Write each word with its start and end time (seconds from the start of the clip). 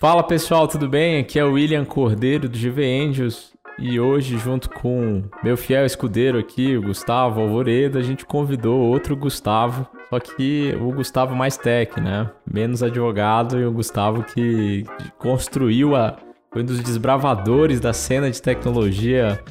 Fala 0.00 0.22
pessoal, 0.22 0.68
tudo 0.68 0.88
bem? 0.88 1.18
Aqui 1.18 1.40
é 1.40 1.44
o 1.44 1.54
William 1.54 1.84
Cordeiro 1.84 2.48
do 2.48 2.56
GV 2.56 2.84
Angels 2.84 3.52
e 3.80 3.98
hoje, 3.98 4.38
junto 4.38 4.70
com 4.70 5.24
meu 5.42 5.56
fiel 5.56 5.84
escudeiro 5.84 6.38
aqui, 6.38 6.76
o 6.76 6.82
Gustavo 6.82 7.40
Alvoredo, 7.40 7.98
a 7.98 8.02
gente 8.02 8.24
convidou 8.24 8.78
outro 8.78 9.16
Gustavo, 9.16 9.88
só 10.08 10.20
que 10.20 10.72
o 10.80 10.92
Gustavo 10.92 11.34
mais 11.34 11.56
tech, 11.56 12.00
né? 12.00 12.30
Menos 12.48 12.80
advogado 12.80 13.58
e 13.58 13.64
o 13.64 13.72
Gustavo 13.72 14.22
que 14.22 14.84
construiu 15.18 15.96
a. 15.96 16.16
Foi 16.52 16.62
um 16.62 16.66
dos 16.66 16.78
desbravadores 16.78 17.80
da 17.80 17.92
cena 17.92 18.30
de 18.30 18.40
tecnologia 18.40 19.42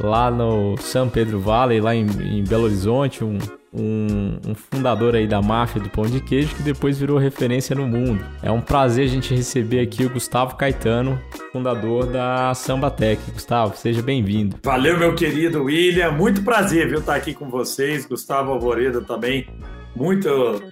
lá 0.00 0.30
no 0.30 0.78
São 0.78 1.10
Pedro 1.10 1.38
Valley, 1.38 1.78
lá 1.78 1.94
em, 1.94 2.06
em 2.22 2.42
Belo 2.42 2.64
Horizonte, 2.64 3.22
um 3.22 3.36
um, 3.72 4.38
um, 4.48 4.54
fundador 4.54 5.14
aí 5.14 5.26
da 5.26 5.40
máfia 5.40 5.80
do 5.80 5.88
pão 5.88 6.04
de 6.04 6.20
queijo 6.20 6.54
que 6.56 6.62
depois 6.62 6.98
virou 6.98 7.18
referência 7.18 7.74
no 7.74 7.86
mundo. 7.86 8.24
É 8.42 8.50
um 8.50 8.60
prazer 8.60 9.04
a 9.04 9.08
gente 9.08 9.34
receber 9.34 9.80
aqui 9.80 10.04
o 10.04 10.10
Gustavo 10.10 10.56
Caetano, 10.56 11.20
fundador 11.52 12.06
da 12.06 12.52
Samba 12.54 12.90
Tech. 12.90 13.20
Gustavo, 13.30 13.76
seja 13.76 14.02
bem-vindo. 14.02 14.56
Valeu, 14.64 14.98
meu 14.98 15.14
querido 15.14 15.64
William. 15.64 16.10
Muito 16.10 16.42
prazer, 16.42 16.88
viu, 16.88 16.98
estar 16.98 17.14
aqui 17.14 17.32
com 17.32 17.48
vocês. 17.48 18.04
Gustavo 18.06 18.50
Alvoredo 18.50 19.02
também. 19.02 19.46
Muito, 19.94 20.62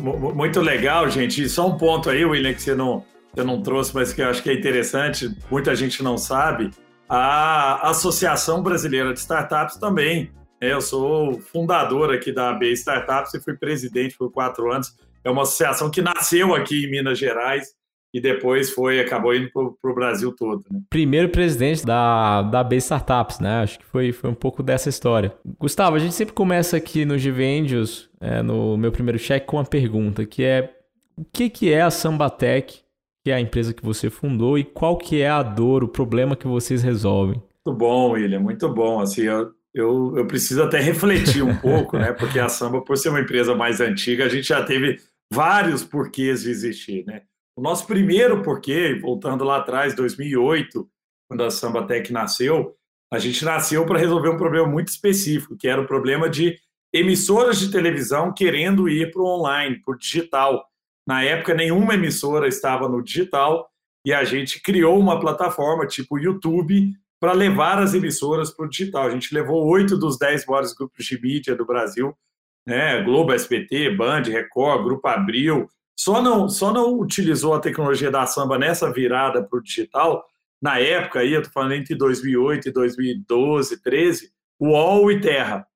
muito 0.00 0.60
legal, 0.60 1.08
gente. 1.08 1.42
E 1.42 1.48
só 1.48 1.68
um 1.68 1.76
ponto 1.76 2.10
aí, 2.10 2.24
William, 2.24 2.52
que 2.54 2.62
você 2.62 2.74
não, 2.74 3.04
você 3.32 3.44
não 3.44 3.62
trouxe, 3.62 3.94
mas 3.94 4.12
que 4.12 4.20
eu 4.20 4.28
acho 4.28 4.42
que 4.42 4.50
é 4.50 4.54
interessante, 4.54 5.30
muita 5.50 5.74
gente 5.76 6.02
não 6.02 6.18
sabe. 6.18 6.70
A 7.08 7.88
Associação 7.88 8.62
Brasileira 8.62 9.12
de 9.12 9.20
Startups 9.20 9.76
também 9.78 10.30
eu 10.60 10.80
sou 10.80 11.40
fundador 11.40 12.12
aqui 12.12 12.32
da 12.32 12.50
AB 12.50 12.72
Startups 12.72 13.34
e 13.34 13.40
fui 13.40 13.54
presidente 13.54 14.16
por 14.16 14.30
quatro 14.30 14.72
anos. 14.72 14.94
É 15.24 15.30
uma 15.30 15.42
associação 15.42 15.90
que 15.90 16.02
nasceu 16.02 16.54
aqui 16.54 16.84
em 16.84 16.90
Minas 16.90 17.18
Gerais 17.18 17.68
e 18.12 18.20
depois 18.20 18.70
foi 18.70 19.00
acabou 19.00 19.34
indo 19.34 19.50
para 19.50 19.90
o 19.90 19.94
Brasil 19.94 20.34
todo. 20.34 20.64
Né? 20.70 20.80
Primeiro 20.88 21.28
presidente 21.28 21.84
da, 21.84 22.42
da 22.42 22.60
AB 22.60 22.76
Startups, 22.76 23.38
né? 23.38 23.62
Acho 23.62 23.78
que 23.78 23.84
foi, 23.84 24.12
foi 24.12 24.30
um 24.30 24.34
pouco 24.34 24.62
dessa 24.62 24.88
história. 24.88 25.34
Gustavo, 25.58 25.96
a 25.96 25.98
gente 25.98 26.14
sempre 26.14 26.34
começa 26.34 26.76
aqui 26.76 27.04
no 27.04 27.14
Angels, 27.14 28.08
é, 28.20 28.42
no 28.42 28.76
meu 28.76 28.90
primeiro 28.90 29.18
check, 29.18 29.44
com 29.44 29.58
uma 29.58 29.64
pergunta, 29.64 30.24
que 30.24 30.42
é 30.42 30.74
o 31.16 31.24
que, 31.24 31.50
que 31.50 31.72
é 31.72 31.82
a 31.82 31.90
Sambatec, 31.90 32.80
que 33.24 33.30
é 33.30 33.34
a 33.34 33.40
empresa 33.40 33.74
que 33.74 33.84
você 33.84 34.08
fundou, 34.08 34.56
e 34.56 34.64
qual 34.64 34.96
que 34.96 35.20
é 35.20 35.28
a 35.28 35.42
dor, 35.42 35.84
o 35.84 35.88
problema 35.88 36.36
que 36.36 36.46
vocês 36.46 36.82
resolvem? 36.82 37.42
Muito 37.66 37.78
bom, 37.78 38.12
William, 38.12 38.40
muito 38.40 38.68
bom. 38.72 39.00
Assim, 39.00 39.22
eu 39.22 39.52
eu, 39.78 40.14
eu 40.16 40.26
preciso 40.26 40.62
até 40.62 40.80
refletir 40.80 41.42
um 41.42 41.56
pouco, 41.56 41.96
né? 41.98 42.12
Porque 42.12 42.38
a 42.38 42.48
Samba, 42.48 42.82
por 42.82 42.96
ser 42.96 43.10
uma 43.10 43.20
empresa 43.20 43.54
mais 43.54 43.80
antiga, 43.80 44.24
a 44.24 44.28
gente 44.28 44.48
já 44.48 44.64
teve 44.64 45.00
vários 45.32 45.84
porquês 45.84 46.42
de 46.42 46.50
existir, 46.50 47.04
né? 47.06 47.22
O 47.56 47.62
nosso 47.62 47.86
primeiro 47.86 48.42
porquê, 48.42 48.98
voltando 49.00 49.44
lá 49.44 49.58
atrás, 49.58 49.94
2008, 49.94 50.88
quando 51.28 51.44
a 51.44 51.50
Samba 51.50 51.86
Tech 51.86 52.12
nasceu, 52.12 52.74
a 53.12 53.18
gente 53.18 53.44
nasceu 53.44 53.84
para 53.86 53.98
resolver 53.98 54.28
um 54.28 54.36
problema 54.36 54.66
muito 54.66 54.88
específico, 54.88 55.56
que 55.56 55.68
era 55.68 55.80
o 55.80 55.86
problema 55.86 56.28
de 56.28 56.56
emissoras 56.92 57.58
de 57.58 57.70
televisão 57.70 58.32
querendo 58.32 58.88
ir 58.88 59.10
para 59.10 59.22
o 59.22 59.26
online, 59.26 59.82
para 59.82 59.94
o 59.94 59.98
digital. 59.98 60.64
Na 61.06 61.22
época, 61.22 61.54
nenhuma 61.54 61.94
emissora 61.94 62.48
estava 62.48 62.88
no 62.88 63.02
digital 63.02 63.68
e 64.04 64.12
a 64.12 64.24
gente 64.24 64.60
criou 64.60 64.98
uma 64.98 65.18
plataforma 65.18 65.86
tipo 65.86 66.18
YouTube 66.18 66.92
para 67.20 67.32
levar 67.32 67.78
as 67.78 67.94
emissoras 67.94 68.50
para 68.50 68.66
o 68.66 68.68
digital. 68.68 69.06
A 69.06 69.10
gente 69.10 69.34
levou 69.34 69.66
oito 69.66 69.96
dos 69.96 70.18
dez 70.18 70.46
maiores 70.46 70.72
grupos 70.72 71.04
de 71.04 71.20
mídia 71.20 71.54
do 71.54 71.66
Brasil, 71.66 72.16
né? 72.66 73.02
Globo, 73.02 73.32
SBT, 73.32 73.90
Band, 73.96 74.22
Record, 74.22 74.84
Grupo 74.84 75.08
Abril. 75.08 75.68
Só 75.98 76.22
não, 76.22 76.48
só 76.48 76.72
não 76.72 76.98
utilizou 76.98 77.54
a 77.54 77.60
tecnologia 77.60 78.10
da 78.10 78.24
samba 78.26 78.58
nessa 78.58 78.92
virada 78.92 79.42
para 79.42 79.58
o 79.58 79.62
digital. 79.62 80.24
Na 80.60 80.78
época, 80.78 81.20
aí, 81.20 81.32
eu 81.32 81.40
estou 81.40 81.52
falando 81.52 81.72
entre 81.74 81.94
2008 81.94 82.68
e 82.68 82.72
2012, 82.72 83.82
13, 83.82 84.32
UOL 84.60 85.10
e 85.10 85.20
Terra. 85.20 85.66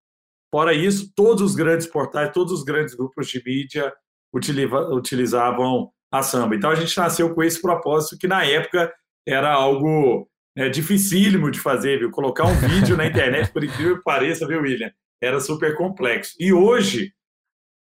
Fora 0.51 0.75
isso, 0.75 1.11
todos 1.17 1.43
os 1.43 1.55
grandes 1.55 1.87
portais, 1.87 2.31
todos 2.33 2.53
os 2.53 2.63
grandes 2.63 2.95
grupos 2.95 3.27
de 3.29 3.43
mídia 3.45 3.93
utilizavam 4.33 5.91
a 6.11 6.23
samba. 6.23 6.55
Então 6.55 6.71
a 6.71 6.75
gente 6.75 6.97
nasceu 6.97 7.35
com 7.35 7.43
esse 7.43 7.61
propósito 7.61 8.19
que 8.19 8.29
na 8.29 8.45
época 8.45 8.93
era 9.27 9.51
algo 9.51 10.29
é 10.57 10.69
dificílimo 10.69 11.51
de 11.51 11.59
fazer, 11.59 11.99
viu? 11.99 12.11
Colocar 12.11 12.45
um 12.45 12.55
vídeo 12.55 12.97
na 12.97 13.07
internet, 13.07 13.53
por 13.53 13.65
incrível 13.65 13.99
que 13.99 14.05
pareça, 14.05 14.47
viu, 14.47 14.61
William? 14.61 14.93
Era 15.23 15.41
super 15.41 15.77
complexo. 15.77 16.35
E 16.39 16.53
hoje, 16.53 17.13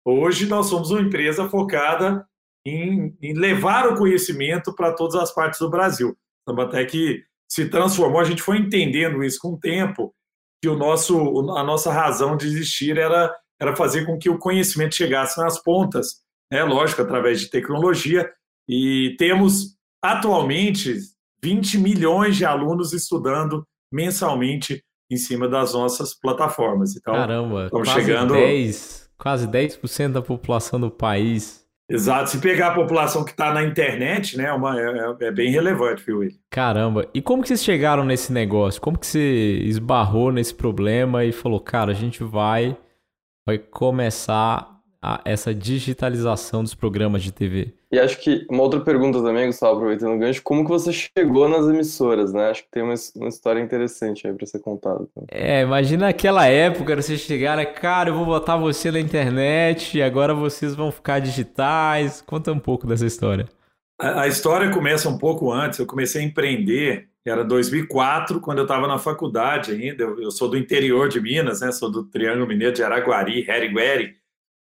hoje 0.06 0.46
nós 0.48 0.68
somos 0.68 0.92
uma 0.92 1.02
empresa 1.02 1.48
focada 1.50 2.26
em, 2.66 3.16
em 3.22 3.34
levar 3.34 3.88
o 3.88 3.96
conhecimento 3.96 4.74
para 4.76 4.94
todas 4.94 5.16
as 5.16 5.34
partes 5.34 5.60
do 5.60 5.70
Brasil. 5.70 6.18
Então, 6.42 6.60
até 6.62 6.84
que 6.86 7.24
se 7.50 7.70
transformou, 7.70 8.20
a 8.20 8.26
gente 8.26 8.42
foi 8.42 8.58
entendendo 8.58 9.24
isso 9.24 9.40
com 9.40 9.54
o 9.54 9.60
tempo, 9.60 10.14
que 10.62 10.68
o 10.68 10.76
nosso, 10.76 11.52
a 11.52 11.64
nossa 11.64 11.92
razão 11.92 12.36
de 12.36 12.46
existir 12.46 12.98
era, 12.98 13.34
era 13.60 13.76
fazer 13.76 14.06
com 14.06 14.18
que 14.18 14.30
o 14.30 14.38
conhecimento 14.38 14.96
chegasse 14.96 15.40
nas 15.40 15.62
pontas, 15.62 16.22
né? 16.52 16.64
lógico, 16.64 17.02
através 17.02 17.40
de 17.40 17.50
tecnologia, 17.50 18.30
e 18.68 19.16
temos 19.18 19.78
atualmente 20.04 20.98
20 21.44 21.78
milhões 21.78 22.36
de 22.36 22.46
alunos 22.46 22.94
estudando 22.94 23.64
mensalmente 23.92 24.84
em 25.10 25.18
cima 25.18 25.48
das 25.48 25.74
nossas 25.74 26.14
plataformas. 26.14 26.96
Então, 26.96 27.14
Caramba, 27.14 27.66
estamos 27.66 27.88
quase 27.88 28.06
chegando. 28.06 28.34
10, 28.34 29.10
quase 29.18 29.48
10% 29.48 30.12
da 30.12 30.22
população 30.22 30.80
do 30.80 30.92
país. 30.92 31.66
Exato. 31.90 32.30
Se 32.30 32.38
pegar 32.38 32.68
a 32.68 32.76
população 32.76 33.26
que 33.26 33.32
está 33.32 33.52
na 33.52 33.64
internet, 33.64 34.38
né, 34.38 34.46
é 34.46 34.54
uma, 34.54 34.80
é, 34.80 35.16
é, 35.22 35.32
bem 35.32 35.50
relevante, 35.50 36.04
viu, 36.06 36.20
William? 36.20 36.38
Caramba. 36.52 37.08
E 37.16 37.22
como 37.22 37.42
que 37.42 37.48
vocês 37.48 37.64
chegaram 37.64 38.06
nesse 38.06 38.32
negócio? 38.32 38.80
Como 38.80 38.98
que 38.98 39.08
você 39.08 39.60
esbarrou 39.64 40.32
nesse 40.32 40.54
problema 40.54 41.26
e 41.26 41.32
falou, 41.32 41.60
cara, 41.60 41.92
a 41.92 41.96
gente 41.96 42.24
vai, 42.24 42.78
vai 43.48 43.58
começar 43.58 44.79
a 45.02 45.22
essa 45.24 45.54
digitalização 45.54 46.62
dos 46.62 46.76
programas 46.76 47.24
de 47.24 47.32
TV. 47.32 47.74
E 47.92 47.98
acho 47.98 48.20
que 48.20 48.46
uma 48.50 48.62
outra 48.62 48.82
pergunta 48.82 49.22
também, 49.24 49.48
Gustavo, 49.48 49.78
aproveitando 49.78 50.14
o 50.14 50.20
gancho, 50.20 50.42
como 50.44 50.64
que 50.64 50.70
você 50.70 50.92
chegou 50.92 51.48
nas 51.48 51.68
emissoras, 51.68 52.34
né? 52.34 52.50
Acho 52.50 52.64
que 52.64 52.70
tem 52.70 52.84
uma, 52.84 52.94
uma 53.16 53.30
história 53.30 53.62
interessante 53.62 54.28
aí 54.28 54.34
para 54.34 54.46
ser 54.46 54.60
contada. 54.60 55.08
É, 55.32 55.62
imagina 55.62 56.10
aquela 56.10 56.46
época, 56.46 56.96
você 56.96 57.18
chegar, 57.18 57.58
né? 57.58 57.66
cara, 57.66 58.10
eu 58.10 58.14
vou 58.14 58.26
botar 58.26 58.58
você 58.58 58.92
na 58.92 59.00
internet 59.00 59.98
e 59.98 60.04
agora 60.04 60.34
vocês 60.34 60.76
vão 60.76 60.92
ficar 60.92 61.20
digitais. 61.20 62.22
Conta 62.22 62.52
um 62.52 62.60
pouco 62.60 62.86
dessa 62.86 63.06
história. 63.06 63.48
A, 64.00 64.22
a 64.22 64.28
história 64.28 64.70
começa 64.70 65.10
um 65.10 65.18
pouco 65.18 65.52
antes, 65.52 65.80
eu 65.80 65.86
comecei 65.86 66.22
a 66.22 66.26
empreender, 66.26 67.10
era 67.26 67.44
2004, 67.44 68.40
quando 68.40 68.60
eu 68.60 68.64
estava 68.64 68.88
na 68.88 68.98
faculdade 68.98 69.72
ainda, 69.72 70.04
eu, 70.04 70.22
eu, 70.22 70.32
sou 70.32 70.50
do 70.50 70.58
interior 70.58 71.10
de 71.10 71.20
Minas, 71.20 71.62
né? 71.62 71.72
Sou 71.72 71.92
do 71.92 72.04
Triângulo 72.04 72.48
Mineiro 72.48 72.74
de 72.74 72.84
Araguari, 72.84 73.46
Herigueri, 73.50 74.16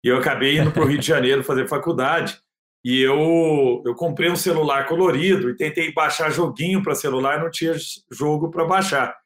e 0.05 0.09
eu 0.09 0.19
acabei 0.19 0.59
indo 0.59 0.71
para 0.71 0.85
o 0.85 0.87
Rio 0.87 0.99
de 0.99 1.07
Janeiro 1.07 1.43
fazer 1.43 1.67
faculdade. 1.67 2.39
E 2.85 3.01
eu, 3.01 3.83
eu 3.87 3.95
comprei 3.95 4.31
um 4.31 4.37
celular 4.37 4.87
colorido 4.87 5.49
e 5.49 5.57
tentei 5.57 5.91
baixar 5.95 6.31
joguinho 6.31 6.83
para 6.83 6.95
celular, 6.95 7.43
não 7.43 7.51
tinha 7.51 7.75
jogo 8.13 8.51
para 8.51 8.67
baixar. 8.67 9.17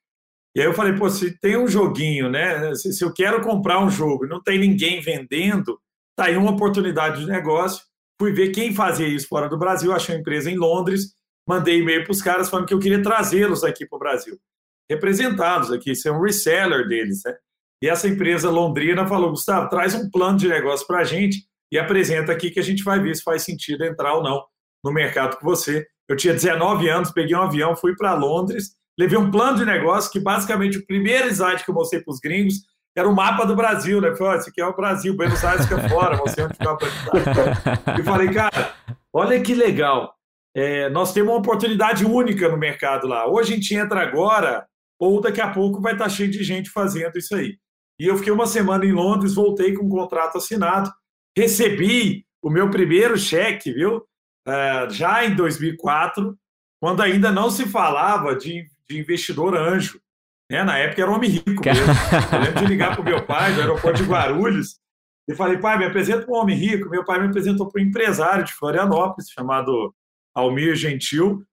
E 0.55 0.61
aí 0.61 0.67
eu 0.67 0.73
falei, 0.73 0.93
pô, 0.93 1.11
se 1.11 1.37
tem 1.41 1.57
um 1.57 1.67
joguinho, 1.67 2.31
né? 2.31 2.73
Se, 2.77 2.93
se 2.93 3.05
eu 3.05 3.13
quero 3.13 3.43
comprar 3.43 3.85
um 3.85 3.91
jogo 3.91 4.25
e 4.25 4.29
não 4.29 4.41
tem 4.41 4.61
ninguém 4.61 5.01
vendendo, 5.01 5.81
tá 6.17 6.27
aí 6.27 6.37
uma 6.37 6.53
oportunidade 6.53 7.21
de 7.23 7.27
negócio. 7.27 7.83
Fui 8.21 8.33
ver 8.33 8.51
quem 8.51 8.73
fazia 8.73 9.09
isso 9.09 9.27
fora 9.27 9.49
do 9.49 9.59
Brasil, 9.59 9.93
achei 9.93 10.15
uma 10.15 10.21
empresa 10.21 10.49
em 10.49 10.57
Londres, 10.57 11.15
mandei 11.47 11.81
e-mail 11.81 12.05
para 12.05 12.13
os 12.13 12.23
caras 12.23 12.49
falando 12.49 12.67
que 12.67 12.75
eu 12.75 12.79
queria 12.79 13.03
trazê-los 13.03 13.65
aqui 13.65 13.85
para 13.85 13.97
o 13.97 14.01
Brasil. 14.01 14.39
Representados 14.89 15.73
aqui, 15.73 15.95
ser 15.97 16.13
um 16.13 16.23
reseller 16.23 16.87
deles, 16.87 17.23
né? 17.25 17.37
E 17.83 17.89
essa 17.89 18.09
empresa 18.09 18.51
londrina 18.51 19.07
falou: 19.07 19.31
Gustavo, 19.31 19.69
traz 19.69 19.95
um 19.95 20.11
plano 20.11 20.39
de 20.39 20.49
negócio 20.49 20.87
para 20.87 21.01
a 21.01 21.05
gente 21.05 21.45
e 21.71 21.79
apresenta 21.79 22.33
aqui 22.33 22.51
que 22.51 22.61
a 22.61 22.65
gente 22.65 22.83
vai 22.83 23.01
ver 23.01 23.15
se 23.15 23.23
faz 23.23 23.43
sentido 23.43 23.85
entrar 23.85 24.15
ou 24.15 24.23
não 24.23 24.43
no 24.85 24.93
mercado 24.93 25.37
com 25.37 25.45
você. 25.45 25.87
Eu 26.09 26.17
tinha 26.17 26.33
19 26.33 26.89
anos, 26.89 27.11
peguei 27.11 27.37
um 27.37 27.43
avião, 27.43 27.77
fui 27.77 27.95
para 27.95 28.15
Londres, 28.15 28.71
levei 28.99 29.19
um 29.19 29.31
plano 29.31 29.59
de 29.59 29.65
negócio 29.65 30.11
que 30.11 30.19
basicamente 30.19 30.79
o 30.79 30.87
primeiro 30.87 31.29
slide 31.29 31.65
que 31.65 31.71
eu 31.71 31.75
mostrei 31.75 32.03
para 32.03 32.13
os 32.13 32.19
gringos 32.19 32.63
era 32.97 33.09
o 33.09 33.15
mapa 33.15 33.45
do 33.45 33.55
Brasil, 33.55 34.01
né? 34.01 34.15
Falei, 34.17 34.39
esse 34.39 34.51
aqui 34.51 34.61
é 34.61 34.67
o 34.67 34.75
Brasil, 34.75 35.15
Buenos 35.15 35.45
Aires 35.45 35.67
fica 35.67 35.89
fora, 35.89 36.17
você 36.17 36.43
onde 36.43 36.55
fica 36.55 36.73
a 36.73 38.01
E 38.01 38.03
falei, 38.03 38.33
cara, 38.33 38.75
olha 39.13 39.41
que 39.41 39.55
legal. 39.55 40.15
É, 40.57 40.89
nós 40.89 41.13
temos 41.13 41.31
uma 41.31 41.39
oportunidade 41.39 42.05
única 42.05 42.49
no 42.49 42.57
mercado 42.57 43.07
lá. 43.07 43.27
Ou 43.27 43.39
a 43.39 43.45
gente 43.45 43.73
entra 43.75 44.01
agora, 44.01 44.67
ou 44.99 45.21
daqui 45.21 45.41
a 45.41 45.49
pouco 45.49 45.81
vai 45.81 45.93
estar 45.93 46.09
cheio 46.09 46.31
de 46.31 46.43
gente 46.43 46.71
fazendo 46.71 47.17
isso 47.17 47.37
aí. 47.37 47.57
E 47.99 48.07
eu 48.07 48.17
fiquei 48.17 48.33
uma 48.33 48.47
semana 48.47 48.85
em 48.85 48.93
Londres, 48.93 49.35
voltei 49.35 49.75
com 49.75 49.85
um 49.85 49.89
contrato 49.89 50.39
assinado, 50.39 50.93
recebi 51.37 52.25
o 52.43 52.51
meu 52.51 52.71
primeiro 52.71 53.17
cheque, 53.17 53.73
viu? 53.73 54.07
Uh, 54.47 54.91
já 54.91 55.25
em 55.25 55.35
2004, 55.35 56.37
quando 56.81 57.03
ainda 57.03 57.31
não 57.31 57.51
se 57.51 57.67
falava 57.67 58.37
de, 58.37 58.67
de 58.89 58.99
investidor 58.99 59.57
anjo. 59.57 60.01
Né? 60.51 60.63
Na 60.63 60.79
época 60.79 61.03
era 61.03 61.11
homem 61.11 61.31
rico 61.31 61.63
mesmo. 61.65 61.93
Eu 62.33 62.41
lembro 62.41 62.61
de 62.61 62.67
ligar 62.67 62.93
para 62.93 63.01
o 63.03 63.05
meu 63.05 63.27
pai 63.27 63.53
do 63.53 63.61
aeroporto 63.61 64.03
de 64.03 64.09
Guarulhos 64.09 64.79
e 65.29 65.35
falei, 65.35 65.59
pai, 65.59 65.77
me 65.77 65.85
apresenta 65.85 66.31
um 66.31 66.35
homem 66.35 66.57
rico. 66.57 66.89
Meu 66.89 67.05
pai 67.05 67.21
me 67.21 67.27
apresentou 67.27 67.69
para 67.69 67.83
um 67.83 67.85
empresário 67.85 68.45
de 68.45 68.55
Florianópolis 68.55 69.29
chamado 69.29 69.95
Almir 70.35 70.75
Gentil, 70.77 71.45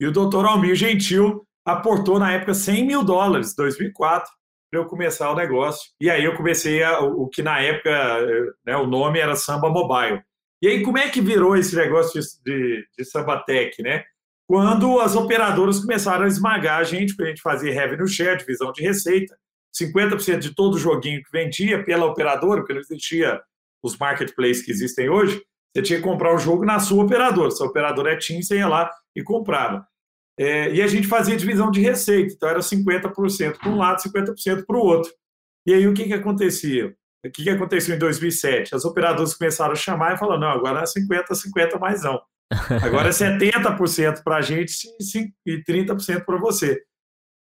e 0.00 0.06
o 0.06 0.12
doutor 0.12 0.44
Almir 0.44 0.74
Gentil 0.74 1.46
aportou 1.64 2.18
na 2.18 2.32
época 2.32 2.52
100 2.52 2.86
mil 2.86 3.02
dólares, 3.02 3.54
2004, 3.56 4.30
para 4.74 4.82
eu 4.82 4.86
começar 4.86 5.30
o 5.30 5.36
negócio. 5.36 5.92
E 6.00 6.10
aí 6.10 6.24
eu 6.24 6.34
comecei 6.34 6.82
a, 6.82 6.98
o, 6.98 7.28
que 7.28 7.42
na 7.42 7.60
época 7.60 8.50
né, 8.66 8.76
o 8.76 8.88
nome 8.88 9.20
era 9.20 9.36
Samba 9.36 9.70
Mobile. 9.70 10.20
E 10.60 10.66
aí 10.66 10.82
como 10.82 10.98
é 10.98 11.08
que 11.08 11.20
virou 11.20 11.56
esse 11.56 11.76
negócio 11.76 12.20
de, 12.20 12.26
de, 12.44 12.86
de 12.98 13.04
Sambatec, 13.04 13.80
né? 13.82 14.04
Quando 14.48 14.98
as 15.00 15.14
operadoras 15.14 15.80
começaram 15.80 16.24
a 16.24 16.28
esmagar 16.28 16.80
a 16.80 16.84
gente, 16.84 17.14
porque 17.14 17.22
a 17.22 17.28
gente 17.28 17.40
fazia 17.40 17.72
revenue 17.72 18.08
share, 18.08 18.36
divisão 18.36 18.72
de 18.72 18.82
receita, 18.82 19.36
50% 19.80 20.38
de 20.38 20.54
todo 20.54 20.78
joguinho 20.78 21.22
que 21.22 21.30
vendia 21.32 21.82
pela 21.84 22.06
operadora, 22.06 22.60
porque 22.60 22.74
não 22.74 22.80
existia 22.80 23.40
os 23.82 23.96
marketplaces 23.96 24.64
que 24.64 24.70
existem 24.70 25.08
hoje, 25.08 25.40
você 25.74 25.82
tinha 25.82 25.98
que 25.98 26.04
comprar 26.04 26.34
o 26.34 26.38
jogo 26.38 26.64
na 26.64 26.78
sua 26.78 27.04
operadora. 27.04 27.50
Se 27.50 27.62
a 27.62 27.66
operadora 27.66 28.12
é 28.12 28.16
TIM, 28.16 28.42
você 28.42 28.58
ia 28.58 28.68
lá 28.68 28.90
e 29.14 29.22
comprava. 29.22 29.86
É, 30.38 30.72
e 30.74 30.82
a 30.82 30.86
gente 30.86 31.06
fazia 31.06 31.36
divisão 31.36 31.70
de 31.70 31.80
receita, 31.80 32.34
então 32.34 32.48
era 32.48 32.58
50% 32.58 33.58
para 33.58 33.68
um 33.70 33.76
lado, 33.76 34.02
50% 34.02 34.64
para 34.66 34.76
o 34.76 34.80
outro. 34.80 35.12
E 35.66 35.72
aí 35.72 35.86
o 35.86 35.94
que, 35.94 36.04
que 36.04 36.12
acontecia? 36.12 36.94
O 37.24 37.30
que, 37.30 37.44
que 37.44 37.50
aconteceu 37.50 37.94
em 37.94 37.98
2007? 37.98 38.74
As 38.74 38.84
operadoras 38.84 39.34
começaram 39.34 39.72
a 39.72 39.76
chamar 39.76 40.14
e 40.14 40.18
falaram: 40.18 40.40
não, 40.40 40.48
agora 40.48 40.80
é 40.80 40.84
50%, 40.84 41.24
50% 41.30 41.80
mais 41.80 42.02
não. 42.02 42.20
Agora 42.82 43.08
é 43.08 43.12
70% 43.12 44.22
para 44.22 44.36
a 44.36 44.40
gente 44.42 44.74
e 45.46 45.64
30% 45.64 46.24
para 46.24 46.38
você. 46.38 46.74
O 46.74 46.78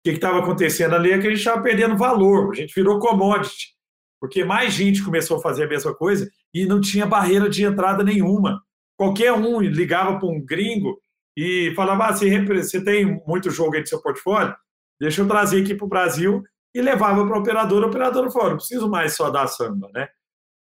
que 0.04 0.10
estava 0.10 0.40
acontecendo 0.40 0.94
ali 0.94 1.12
é 1.12 1.18
que 1.18 1.26
a 1.26 1.30
gente 1.30 1.38
estava 1.38 1.62
perdendo 1.62 1.96
valor, 1.96 2.52
a 2.52 2.54
gente 2.54 2.74
virou 2.74 2.98
commodity, 2.98 3.74
porque 4.20 4.44
mais 4.44 4.72
gente 4.72 5.04
começou 5.04 5.38
a 5.38 5.42
fazer 5.42 5.64
a 5.64 5.68
mesma 5.68 5.94
coisa 5.94 6.28
e 6.52 6.66
não 6.66 6.80
tinha 6.80 7.06
barreira 7.06 7.48
de 7.48 7.64
entrada 7.64 8.02
nenhuma. 8.02 8.60
Qualquer 8.96 9.32
um 9.32 9.60
ligava 9.60 10.18
para 10.18 10.28
um 10.28 10.44
gringo 10.44 10.98
e 11.40 11.72
falava: 11.76 12.12
você, 12.12 12.44
você 12.44 12.82
tem 12.82 13.22
muito 13.24 13.48
jogo 13.48 13.76
aí 13.76 13.80
no 13.80 13.86
seu 13.86 14.02
portfólio? 14.02 14.56
Deixa 15.00 15.22
eu 15.22 15.28
trazer 15.28 15.62
aqui 15.62 15.72
para 15.72 15.86
o 15.86 15.88
Brasil 15.88 16.42
e 16.74 16.82
levava 16.82 17.24
para 17.24 17.36
a 17.36 17.38
operadora. 17.38 17.86
A 17.86 17.88
operadora 17.88 18.30
falou: 18.30 18.50
não 18.50 18.56
preciso 18.56 18.90
mais 18.90 19.14
só 19.14 19.30
dar 19.30 19.46
samba, 19.46 19.88
né? 19.94 20.08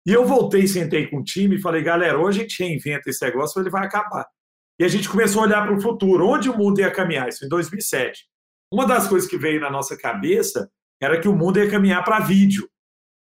E 0.06 0.12
eu 0.12 0.25
voltei, 0.25 0.66
sentei 0.68 1.08
com 1.08 1.20
o 1.20 1.24
time 1.24 1.58
e 1.58 1.62
falei: 1.62 1.84
galera, 1.84 2.18
hoje 2.18 2.40
a 2.40 2.42
gente 2.42 2.64
reinventa 2.64 3.08
esse 3.08 3.24
negócio, 3.24 3.62
ele 3.62 3.70
vai 3.70 3.86
acabar. 3.86 4.25
E 4.80 4.84
a 4.84 4.88
gente 4.88 5.08
começou 5.08 5.44
a 5.44 5.46
olhar 5.46 5.64
para 5.64 5.75
o 5.75 5.80
futuro, 5.80 6.28
onde 6.28 6.50
o 6.50 6.58
mundo 6.58 6.80
ia 6.80 6.90
caminhar, 6.90 7.30
isso 7.30 7.46
em 7.46 7.50
2007. 7.50 8.25
Uma 8.74 8.88
das 8.88 9.08
coisas 9.08 9.30
que 9.30 9.38
veio 9.38 9.62
na 9.62 9.70
nossa 9.70 9.96
cabeça 9.96 10.68
era 11.00 11.22
que 11.22 11.28
o 11.28 11.36
mundo 11.36 11.60
ia 11.60 11.70
caminhar 11.70 12.04
para 12.04 12.20
vídeo. 12.20 12.68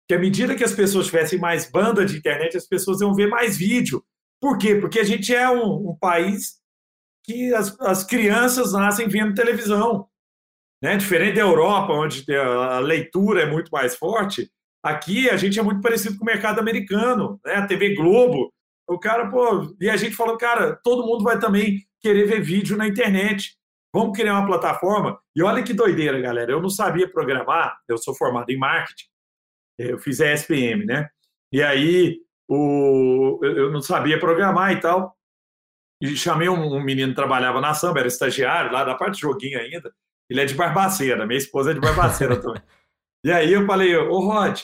Que 0.06 0.14
à 0.14 0.18
medida 0.18 0.54
que 0.54 0.64
as 0.64 0.74
pessoas 0.74 1.06
tivessem 1.06 1.38
mais 1.38 1.70
banda 1.70 2.04
de 2.04 2.18
internet, 2.18 2.58
as 2.58 2.66
pessoas 2.66 3.00
iam 3.00 3.14
ver 3.14 3.28
mais 3.28 3.56
vídeo. 3.56 4.04
Por 4.38 4.58
quê? 4.58 4.74
Porque 4.74 4.98
a 4.98 5.04
gente 5.04 5.34
é 5.34 5.48
um, 5.48 5.90
um 5.90 5.96
país 5.98 6.58
que 7.28 7.52
as, 7.54 7.78
as 7.80 8.02
crianças 8.04 8.72
nascem 8.72 9.06
vendo 9.06 9.34
televisão. 9.34 10.08
Né? 10.82 10.96
Diferente 10.96 11.34
da 11.34 11.42
Europa, 11.42 11.92
onde 11.92 12.24
a 12.34 12.78
leitura 12.78 13.42
é 13.42 13.50
muito 13.50 13.68
mais 13.70 13.94
forte, 13.94 14.50
aqui 14.82 15.28
a 15.28 15.36
gente 15.36 15.58
é 15.58 15.62
muito 15.62 15.82
parecido 15.82 16.16
com 16.16 16.22
o 16.22 16.26
mercado 16.26 16.58
americano, 16.58 17.38
né? 17.44 17.56
a 17.56 17.66
TV 17.66 17.94
Globo. 17.94 18.50
O 18.88 18.98
cara, 18.98 19.28
pô, 19.28 19.76
e 19.78 19.90
a 19.90 19.96
gente 19.96 20.16
falou, 20.16 20.38
cara, 20.38 20.74
todo 20.82 21.06
mundo 21.06 21.22
vai 21.22 21.38
também 21.38 21.84
querer 22.00 22.26
ver 22.26 22.40
vídeo 22.40 22.78
na 22.78 22.88
internet. 22.88 23.54
Vamos 23.94 24.16
criar 24.16 24.38
uma 24.38 24.46
plataforma. 24.46 25.20
E 25.36 25.42
olha 25.42 25.62
que 25.62 25.74
doideira, 25.74 26.18
galera. 26.20 26.50
Eu 26.50 26.62
não 26.62 26.70
sabia 26.70 27.10
programar, 27.10 27.76
eu 27.86 27.98
sou 27.98 28.14
formado 28.14 28.48
em 28.48 28.56
marketing, 28.56 29.06
eu 29.78 29.98
fiz 29.98 30.20
ESPM, 30.20 30.86
né? 30.86 31.08
E 31.52 31.62
aí 31.62 32.18
o, 32.48 33.38
eu 33.42 33.70
não 33.70 33.82
sabia 33.82 34.18
programar 34.18 34.72
e 34.72 34.80
tal. 34.80 35.17
E 36.00 36.16
chamei 36.16 36.48
um, 36.48 36.76
um 36.76 36.82
menino 36.82 37.10
que 37.10 37.16
trabalhava 37.16 37.60
na 37.60 37.74
samba, 37.74 38.00
era 38.00 38.08
estagiário 38.08 38.72
lá 38.72 38.84
da 38.84 38.94
parte 38.94 39.14
de 39.14 39.20
joguinho 39.20 39.58
ainda. 39.58 39.92
Ele 40.30 40.40
é 40.40 40.44
de 40.44 40.54
Barbaceira, 40.54 41.26
minha 41.26 41.38
esposa 41.38 41.70
é 41.70 41.74
de 41.74 41.80
Barbaceira 41.80 42.36
também. 42.40 42.62
E 43.24 43.32
aí 43.32 43.52
eu 43.52 43.66
falei, 43.66 43.96
ô 43.96 44.20
Rod, 44.20 44.60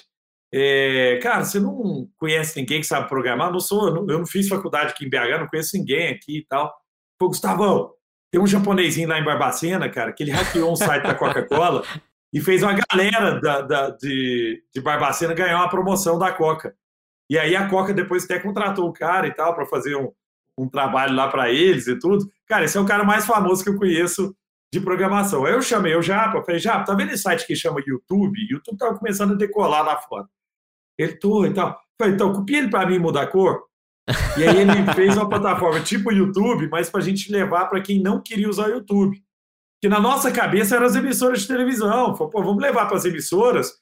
é, 0.53 1.19
cara, 1.21 1.45
você 1.45 1.59
não 1.59 2.09
conhece 2.17 2.57
ninguém 2.61 2.81
que 2.81 2.87
sabe 2.87 3.09
programar? 3.09 3.51
Não 3.51 3.59
sou, 3.59 3.89
eu 3.89 3.95
não, 3.95 4.07
eu 4.09 4.19
não 4.21 4.27
fiz 4.27 4.49
faculdade 4.49 4.93
aqui 4.93 5.05
em 5.05 5.11
BH, 5.11 5.41
não 5.41 5.49
conheço 5.49 5.77
ninguém 5.77 6.09
aqui 6.09 6.39
e 6.39 6.47
tal. 6.47 6.73
Pô, 7.19 7.29
Gustavão, 7.29 7.93
tem 8.31 8.41
um 8.41 8.47
japonesinho 8.47 9.09
lá 9.09 9.19
em 9.19 9.25
Barbacena, 9.25 9.89
cara, 9.89 10.13
que 10.13 10.23
ele 10.23 10.31
hackeou 10.31 10.71
um 10.71 10.77
site 10.77 11.03
da 11.03 11.15
Coca-Cola 11.15 11.83
e 12.33 12.41
fez 12.41 12.63
uma 12.63 12.75
galera 12.75 13.41
da, 13.41 13.61
da, 13.63 13.91
de, 13.91 14.63
de 14.73 14.81
Barbacena 14.81 15.35
ganhar 15.35 15.57
uma 15.57 15.69
promoção 15.69 16.19
da 16.19 16.33
Coca. 16.33 16.75
E 17.31 17.39
aí 17.39 17.57
a 17.57 17.69
Coca 17.69 17.95
depois 17.95 18.25
até 18.25 18.39
contratou 18.39 18.89
o 18.89 18.93
cara 18.93 19.27
e 19.27 19.35
tal 19.35 19.55
para 19.55 19.67
fazer 19.67 19.97
um, 19.97 20.13
um 20.59 20.69
trabalho 20.69 21.15
lá 21.15 21.29
para 21.29 21.51
eles 21.51 21.87
e 21.87 21.99
tudo. 21.99 22.29
Cara, 22.47 22.65
esse 22.65 22.77
é 22.77 22.81
o 22.81 22.87
cara 22.87 23.05
mais 23.05 23.27
famoso 23.27 23.63
que 23.63 23.71
eu 23.71 23.77
conheço 23.77 24.35
de 24.73 24.81
programação. 24.81 25.45
Aí 25.45 25.53
eu 25.53 25.63
chamei 25.63 25.95
o 25.95 26.03
Japa, 26.03 26.43
falei, 26.43 26.61
Japa, 26.61 26.85
tá 26.85 26.95
vendo 26.95 27.13
esse 27.13 27.23
site 27.23 27.47
que 27.47 27.55
chama 27.55 27.83
YouTube? 27.87 28.41
YouTube 28.51 28.79
tava 28.79 28.99
começando 28.99 29.33
a 29.33 29.37
decolar 29.37 29.85
lá 29.85 29.97
fora. 29.99 30.27
Ele, 30.99 31.17
tô 31.17 31.45
e 31.45 31.53
tal. 31.53 31.79
Falei, 32.01 32.15
então, 32.15 32.33
copia 32.33 32.59
ele 32.59 32.71
para 32.71 32.87
mim 32.87 32.99
mudar 32.99 33.23
a 33.23 33.27
cor. 33.27 33.65
E 34.37 34.45
aí 34.45 34.61
ele 34.61 34.71
fez 34.95 35.17
uma 35.17 35.29
plataforma 35.29 35.81
tipo 35.81 36.13
YouTube, 36.13 36.69
mas 36.69 36.91
para 36.91 37.01
a 37.01 37.05
gente 37.05 37.31
levar 37.31 37.67
para 37.67 37.81
quem 37.81 38.03
não 38.03 38.21
queria 38.21 38.49
usar 38.49 38.67
o 38.67 38.73
YouTube. 38.73 39.23
Que 39.81 39.89
na 39.89 40.01
nossa 40.01 40.33
cabeça 40.33 40.77
eram 40.77 40.87
as 40.87 40.97
emissoras 40.97 41.43
de 41.43 41.49
televisão. 41.49 42.17
Falei, 42.17 42.33
pô, 42.33 42.43
vamos 42.43 42.63
levar 42.63 42.87
para 42.87 42.97
as 42.97 43.05
emissoras, 43.05 43.73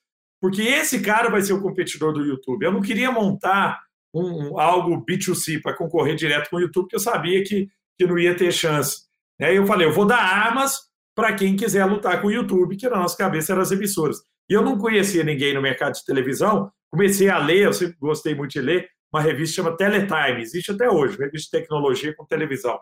porque 0.41 0.63
esse 0.63 1.01
cara 1.01 1.31
vai 1.31 1.41
ser 1.43 1.53
o 1.53 1.63
competidor 1.63 2.13
do 2.13 2.25
YouTube. 2.25 2.65
Eu 2.65 2.73
não 2.73 2.81
queria 2.81 3.11
montar 3.11 3.81
um, 4.14 4.59
algo 4.59 5.05
B2C 5.05 5.61
para 5.62 5.76
concorrer 5.76 6.14
direto 6.14 6.50
com 6.50 6.56
o 6.56 6.61
YouTube, 6.61 6.85
porque 6.85 6.97
eu 6.97 7.00
sabia 7.00 7.43
que, 7.43 7.69
que 7.99 8.06
não 8.06 8.19
ia 8.19 8.37
ter 8.37 8.53
chance. 8.53 9.03
Aí 9.41 9.56
eu 9.56 9.67
falei, 9.67 9.87
eu 9.87 9.93
vou 9.93 10.05
dar 10.05 10.19
armas 10.19 10.79
para 11.14 11.35
quem 11.35 11.56
quiser 11.56 11.85
lutar 11.85 12.20
com 12.20 12.29
o 12.29 12.32
YouTube, 12.32 12.76
que 12.76 12.88
na 12.88 12.99
nossa 12.99 13.17
cabeça 13.17 13.53
eram 13.53 13.62
as 13.62 13.70
emissoras. 13.70 14.19
E 14.49 14.55
eu 14.55 14.62
não 14.62 14.79
conhecia 14.79 15.25
ninguém 15.25 15.55
no 15.55 15.62
mercado 15.62 15.94
de 15.94 16.05
televisão, 16.05 16.70
comecei 16.91 17.29
a 17.29 17.38
ler, 17.38 17.67
eu 17.67 17.73
sempre 17.73 17.97
gostei 17.99 18.35
muito 18.35 18.53
de 18.53 18.61
ler, 18.61 18.88
uma 19.12 19.20
revista 19.20 19.56
chamada 19.56 19.76
Teletime, 19.76 20.41
existe 20.41 20.70
até 20.70 20.88
hoje, 20.88 21.19
revista 21.19 21.56
de 21.56 21.62
tecnologia 21.62 22.15
com 22.15 22.25
televisão. 22.25 22.81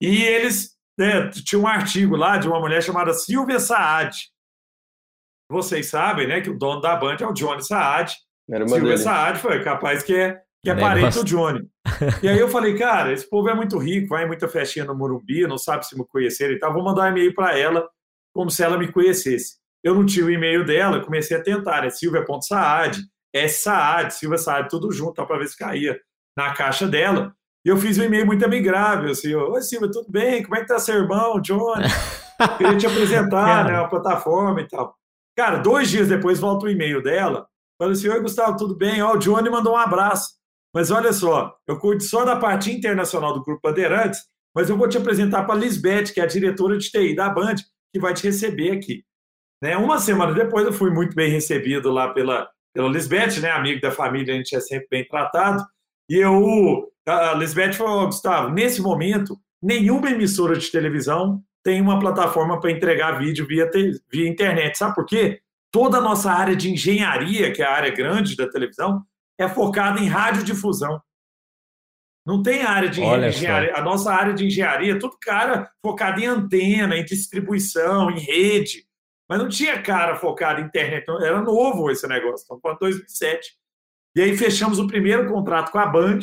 E 0.00 0.22
eles 0.22 0.76
né, 0.98 1.28
tinham 1.30 1.62
um 1.62 1.66
artigo 1.66 2.16
lá 2.16 2.38
de 2.38 2.46
uma 2.46 2.60
mulher 2.60 2.82
chamada 2.82 3.12
Silvia 3.12 3.58
Saad. 3.58 4.16
Vocês 5.50 5.86
sabem, 5.86 6.26
né, 6.26 6.40
que 6.40 6.50
o 6.50 6.58
dono 6.58 6.80
da 6.80 6.94
Band 6.96 7.16
é 7.20 7.26
o 7.26 7.32
Johnny 7.32 7.64
Saad. 7.64 8.14
Silvia 8.48 8.80
dele. 8.80 8.98
Saad 8.98 9.38
foi 9.38 9.62
capaz 9.62 10.02
que 10.02 10.14
é 10.14 10.40
que 10.66 10.70
é 10.70 10.74
parente 10.74 11.18
do 11.18 11.24
Johnny. 11.24 11.68
E 12.22 12.28
aí 12.28 12.38
eu 12.38 12.48
falei, 12.48 12.74
cara, 12.78 13.12
esse 13.12 13.28
povo 13.28 13.48
é 13.48 13.54
muito 13.54 13.78
rico, 13.78 14.08
vai 14.08 14.24
em 14.24 14.26
muita 14.26 14.48
festinha 14.48 14.84
no 14.84 14.96
Morumbi, 14.96 15.46
não 15.46 15.56
sabe 15.56 15.86
se 15.86 15.96
me 15.96 16.04
conhecer 16.04 16.50
e 16.50 16.58
tal, 16.58 16.72
vou 16.72 16.82
mandar 16.82 17.04
um 17.04 17.08
e-mail 17.12 17.32
para 17.34 17.56
ela, 17.56 17.88
como 18.34 18.50
se 18.50 18.62
ela 18.62 18.76
me 18.76 18.90
conhecesse. 18.90 19.58
Eu 19.84 19.94
não 19.94 20.04
tinha 20.04 20.26
o 20.26 20.30
e-mail 20.30 20.64
dela, 20.64 21.04
comecei 21.04 21.36
a 21.36 21.42
tentar, 21.42 21.84
é 21.84 21.90
silvia.saad, 21.90 23.00
S 23.32 23.62
Saad, 23.62 24.12
Silvia 24.12 24.38
Saad, 24.38 24.68
tudo 24.68 24.90
junto, 24.90 25.24
para 25.24 25.38
ver 25.38 25.46
se 25.46 25.56
caía 25.56 26.00
na 26.36 26.52
caixa 26.52 26.88
dela. 26.88 27.32
E 27.64 27.68
eu 27.68 27.76
fiz 27.76 27.96
um 27.98 28.02
e-mail 28.02 28.26
muito 28.26 28.44
amigável, 28.44 29.10
assim, 29.10 29.32
oi 29.34 29.62
Silvia, 29.62 29.90
tudo 29.90 30.10
bem? 30.10 30.42
Como 30.42 30.56
é 30.56 30.60
que 30.60 30.66
tá 30.66 30.78
seu 30.78 30.96
irmão, 30.96 31.40
Johnny? 31.40 31.84
Queria 32.58 32.76
te 32.76 32.86
apresentar, 32.86 33.64
né, 33.64 33.78
uma 33.78 33.88
plataforma 33.88 34.60
e 34.60 34.68
tal. 34.68 34.94
Cara, 35.36 35.58
dois 35.58 35.88
dias 35.88 36.08
depois 36.08 36.40
volta 36.40 36.66
o 36.66 36.68
e-mail 36.68 37.02
dela, 37.02 37.46
falei 37.78 37.94
assim, 37.94 38.08
oi 38.08 38.20
Gustavo, 38.20 38.56
tudo 38.56 38.76
bem? 38.76 39.02
Ó, 39.02 39.14
o 39.14 39.18
Johnny 39.18 39.48
mandou 39.48 39.74
um 39.74 39.78
abraço. 39.78 40.36
Mas 40.76 40.90
olha 40.90 41.10
só, 41.10 41.56
eu 41.66 41.78
cuido 41.78 42.02
só 42.02 42.22
da 42.22 42.36
parte 42.36 42.70
internacional 42.70 43.32
do 43.32 43.42
Grupo 43.42 43.66
Bandeirantes, 43.66 44.20
mas 44.54 44.68
eu 44.68 44.76
vou 44.76 44.86
te 44.86 44.98
apresentar 44.98 45.44
para 45.44 45.54
a 45.54 45.58
Lisbeth, 45.58 46.12
que 46.12 46.20
é 46.20 46.22
a 46.22 46.26
diretora 46.26 46.76
de 46.76 46.90
TI 46.90 47.16
da 47.16 47.30
Band, 47.30 47.54
que 47.90 47.98
vai 47.98 48.12
te 48.12 48.24
receber 48.24 48.72
aqui. 48.72 49.02
Né? 49.62 49.74
Uma 49.78 49.98
semana 49.98 50.34
depois, 50.34 50.66
eu 50.66 50.74
fui 50.74 50.90
muito 50.90 51.16
bem 51.16 51.30
recebido 51.30 51.90
lá 51.90 52.12
pela, 52.12 52.46
pela 52.74 52.90
Lisbeth, 52.90 53.40
né? 53.40 53.52
amigo 53.52 53.80
da 53.80 53.90
família, 53.90 54.34
a 54.34 54.36
gente 54.36 54.54
é 54.54 54.60
sempre 54.60 54.86
bem 54.90 55.08
tratado. 55.08 55.64
E 56.10 56.16
eu, 56.16 56.92
a 57.08 57.32
Lisbeth 57.32 57.72
falou, 57.72 58.04
Gustavo, 58.04 58.50
nesse 58.50 58.82
momento, 58.82 59.34
nenhuma 59.62 60.10
emissora 60.10 60.58
de 60.58 60.70
televisão 60.70 61.42
tem 61.64 61.80
uma 61.80 61.98
plataforma 61.98 62.60
para 62.60 62.70
entregar 62.70 63.18
vídeo 63.18 63.46
via, 63.46 63.70
via 64.12 64.28
internet. 64.28 64.76
Sabe 64.76 64.94
por 64.94 65.06
quê? 65.06 65.40
Toda 65.72 65.96
a 65.96 66.02
nossa 66.02 66.30
área 66.30 66.54
de 66.54 66.70
engenharia, 66.70 67.50
que 67.50 67.62
é 67.62 67.64
a 67.64 67.72
área 67.72 67.94
grande 67.94 68.36
da 68.36 68.46
televisão, 68.46 69.02
é 69.38 69.48
focada 69.48 70.00
em 70.00 70.06
radiodifusão. 70.06 71.00
Não 72.26 72.42
tem 72.42 72.62
área 72.62 72.88
de 72.88 73.00
Olha 73.00 73.28
engenharia. 73.28 73.72
Só. 73.72 73.80
A 73.80 73.84
nossa 73.84 74.12
área 74.12 74.34
de 74.34 74.46
engenharia 74.46 74.94
é 74.94 74.98
tudo 74.98 75.16
cara 75.20 75.70
focado 75.80 76.20
em 76.20 76.26
antena, 76.26 76.96
em 76.96 77.04
distribuição, 77.04 78.10
em 78.10 78.18
rede. 78.18 78.84
Mas 79.28 79.38
não 79.38 79.48
tinha 79.48 79.80
cara 79.80 80.16
focado 80.16 80.60
em 80.60 80.64
internet. 80.64 81.02
Então, 81.02 81.24
era 81.24 81.40
novo 81.40 81.90
esse 81.90 82.06
negócio. 82.08 82.42
Estamos 82.42 82.60
falando 82.60 82.78
2007. 82.80 83.52
E 84.16 84.22
aí 84.22 84.36
fechamos 84.36 84.78
o 84.78 84.86
primeiro 84.86 85.28
contrato 85.28 85.70
com 85.70 85.78
a 85.78 85.86
Band. 85.86 86.20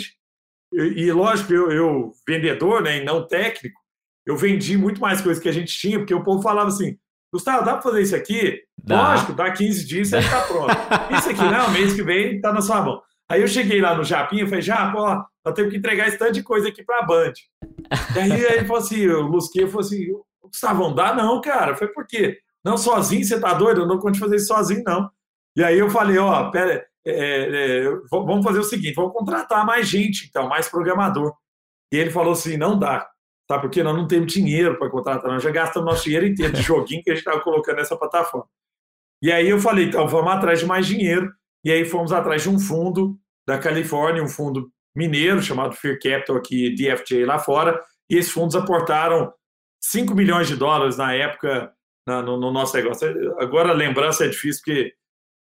E, 0.73 1.03
e 1.03 1.11
lógico, 1.11 1.53
eu, 1.53 1.71
eu, 1.71 2.11
vendedor, 2.27 2.81
né, 2.81 2.97
e 2.97 3.03
não 3.03 3.25
técnico, 3.27 3.79
eu 4.25 4.35
vendi 4.35 4.77
muito 4.77 4.99
mais 4.99 5.21
coisas 5.21 5.41
que 5.41 5.49
a 5.49 5.53
gente 5.53 5.77
tinha, 5.77 5.99
porque 5.99 6.13
o 6.13 6.23
povo 6.23 6.41
falava 6.41 6.69
assim: 6.69 6.97
Gustavo, 7.33 7.65
dá 7.65 7.73
para 7.73 7.81
fazer 7.81 8.03
isso 8.03 8.15
aqui? 8.15 8.61
Dá. 8.77 9.09
Lógico, 9.09 9.33
dá 9.33 9.51
15 9.51 9.87
dias 9.87 10.11
e 10.11 10.17
está 10.17 10.41
pronto. 10.41 10.69
isso 11.17 11.29
aqui, 11.31 11.43
não, 11.43 11.71
mês 11.71 11.95
que 11.95 12.03
vem 12.03 12.35
está 12.35 12.53
na 12.53 12.61
sua 12.61 12.79
mão. 12.83 13.01
Aí 13.27 13.41
eu 13.41 13.47
cheguei 13.47 13.81
lá 13.81 13.95
no 13.95 14.03
Japinha 14.03 14.43
e 14.43 14.47
falei, 14.47 14.61
Japa, 14.61 14.99
ó, 14.99 15.23
nós 15.43 15.55
temos 15.55 15.71
que 15.71 15.77
entregar 15.79 16.07
esse 16.07 16.19
tanto 16.19 16.33
de 16.33 16.43
coisa 16.43 16.69
aqui 16.69 16.83
para 16.83 16.99
a 16.99 17.05
Band. 17.05 17.33
E 18.15 18.19
aí, 18.19 18.31
ele 18.31 18.67
falou 18.67 18.83
assim, 18.83 19.07
o 19.07 19.21
Lusquinha 19.21 19.65
falou 19.65 19.81
assim, 19.81 20.05
Gustavo, 20.43 20.93
dá 20.93 21.15
não, 21.15 21.41
cara. 21.41 21.75
Foi 21.75 21.87
por 21.87 22.05
quê? 22.05 22.37
Não, 22.63 22.77
sozinho, 22.77 23.23
você 23.23 23.39
tá 23.39 23.51
doido? 23.55 23.81
Eu 23.81 23.87
não 23.87 23.97
consigo 23.97 24.25
fazer 24.25 24.35
isso 24.35 24.47
sozinho, 24.47 24.83
não. 24.85 25.09
E 25.55 25.63
aí 25.63 25.79
eu 25.79 25.89
falei, 25.89 26.19
ó, 26.19 26.51
pera, 26.51 26.85
é, 27.05 27.85
é, 27.85 27.89
vamos 28.11 28.43
fazer 28.43 28.59
o 28.59 28.63
seguinte, 28.63 28.93
vamos 28.93 29.13
contratar 29.13 29.65
mais 29.65 29.87
gente, 29.87 30.27
então, 30.29 30.47
mais 30.47 30.69
programador. 30.69 31.33
E 31.91 31.97
ele 31.97 32.11
falou 32.11 32.33
assim, 32.33 32.57
não 32.57 32.77
dá. 32.77 33.07
Sabe 33.53 33.69
quê? 33.69 33.83
Nós 33.83 33.95
não 33.95 34.07
temos 34.07 34.33
dinheiro 34.33 34.79
para 34.79 34.89
contratar, 34.89 35.31
nós 35.31 35.43
já 35.43 35.51
gastamos 35.51 35.87
nosso 35.87 36.03
dinheiro 36.05 36.25
inteiro 36.25 36.53
de 36.53 36.61
joguinho 36.61 37.03
que 37.03 37.11
a 37.11 37.13
gente 37.13 37.25
estava 37.25 37.39
colocando 37.39 37.75
nessa 37.75 37.95
plataforma. 37.95 38.47
E 39.21 39.31
aí 39.31 39.47
eu 39.47 39.59
falei, 39.59 39.85
então, 39.85 40.07
vamos 40.07 40.33
atrás 40.33 40.59
de 40.59 40.65
mais 40.65 40.87
dinheiro. 40.87 41.31
E 41.63 41.71
aí 41.71 41.85
fomos 41.85 42.11
atrás 42.11 42.41
de 42.41 42.49
um 42.49 42.59
fundo 42.59 43.15
da 43.47 43.59
Califórnia, 43.59 44.23
um 44.23 44.27
fundo 44.27 44.71
mineiro 44.95 45.41
chamado 45.41 45.75
Fear 45.75 45.99
Capital 46.01 46.35
aqui, 46.35 46.73
DFJ 46.73 47.25
lá 47.25 47.37
fora, 47.37 47.79
e 48.09 48.17
esses 48.17 48.31
fundos 48.31 48.55
aportaram 48.55 49.31
5 49.81 50.15
milhões 50.15 50.47
de 50.47 50.55
dólares 50.55 50.97
na 50.97 51.13
época 51.13 51.71
na, 52.07 52.21
no, 52.21 52.39
no, 52.39 52.51
nosso 52.51 52.75
negócio. 52.75 53.07
Agora 53.39 53.69
a 53.69 53.73
lembrança 53.73 54.25
é 54.25 54.29
difícil, 54.29 54.63
porque, 54.65 54.93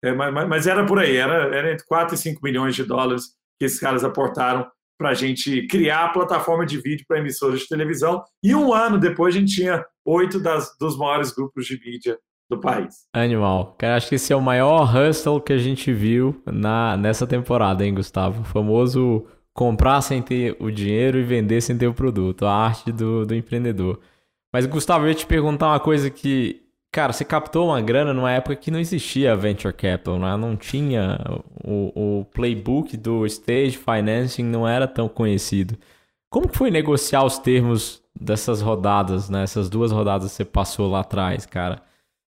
é, 0.05 0.13
mas, 0.13 0.49
mas, 0.49 0.67
era 0.67 0.85
por 0.85 0.99
aí, 0.99 1.17
era, 1.17 1.55
era 1.57 1.73
entre 1.73 1.87
4 1.87 2.15
e 2.15 2.19
5 2.19 2.41
milhões 2.43 2.75
de 2.75 2.85
dólares 2.85 3.35
que 3.59 3.65
esses 3.65 3.81
caras 3.81 4.05
aportaram 4.05 4.71
para 5.03 5.11
a 5.11 5.15
gente 5.15 5.67
criar 5.67 6.05
a 6.05 6.09
plataforma 6.11 6.65
de 6.65 6.81
vídeo 6.81 7.05
para 7.09 7.19
emissoras 7.19 7.59
de 7.59 7.67
televisão. 7.67 8.23
E 8.41 8.55
um 8.55 8.73
ano 8.73 9.01
depois 9.01 9.35
a 9.35 9.39
gente 9.41 9.53
tinha 9.53 9.85
oito 10.05 10.39
das, 10.39 10.77
dos 10.79 10.97
maiores 10.97 11.33
grupos 11.33 11.67
de 11.67 11.77
mídia 11.85 12.17
do 12.49 12.61
país. 12.61 12.95
Animal. 13.13 13.75
Cara, 13.77 13.97
acho 13.97 14.09
que 14.09 14.15
esse 14.15 14.33
é 14.33 14.37
o 14.37 14.41
maior 14.41 14.89
hustle 14.95 15.41
que 15.41 15.53
a 15.53 15.59
gente 15.59 15.93
viu 15.93 16.41
na, 16.47 16.97
nessa 16.97 17.27
temporada, 17.27 17.85
hein, 17.85 17.93
Gustavo? 17.93 18.43
O 18.43 18.45
famoso 18.45 19.27
comprar 19.53 20.01
sem 20.03 20.23
ter 20.23 20.57
o 20.61 20.71
dinheiro 20.71 21.19
e 21.19 21.25
vender 21.25 21.61
sem 21.61 21.77
ter 21.77 21.89
o 21.89 21.95
produto. 21.95 22.47
A 22.47 22.55
arte 22.55 22.93
do, 22.93 23.27
do 23.27 23.35
empreendedor. 23.35 23.99
Mas, 24.53 24.67
Gustavo, 24.67 25.07
eu 25.07 25.09
ia 25.09 25.15
te 25.17 25.27
perguntar 25.27 25.67
uma 25.67 25.81
coisa 25.81 26.11
que 26.11 26.63
Cara, 26.93 27.11
você 27.15 27.25
captou 27.25 27.69
uma 27.69 27.81
grana 27.81 28.13
numa 28.13 28.31
época 28.31 28.55
que 28.55 28.71
não 28.71 28.79
existia 28.79 29.35
venture 29.35 29.73
capital, 29.73 30.19
né? 30.19 30.37
não 30.37 30.55
tinha 30.55 31.19
o, 31.65 32.21
o 32.21 32.25
playbook 32.27 32.99
do 32.99 33.25
stage 33.25 33.79
financing 33.79 34.45
não 34.45 34.69
era 34.69 34.87
tão 34.87 35.09
conhecido. 35.09 35.79
Como 36.29 36.47
que 36.49 36.57
foi 36.57 36.71
negociar 36.71 37.25
os 37.25 37.39
termos 37.39 38.03
dessas 38.19 38.61
rodadas, 38.61 39.31
né? 39.31 39.43
Essas 39.43 39.71
duas 39.71 39.91
rodadas 39.91 40.31
que 40.31 40.37
você 40.37 40.45
passou 40.45 40.91
lá 40.91 41.01
atrás, 41.01 41.47
cara? 41.47 41.83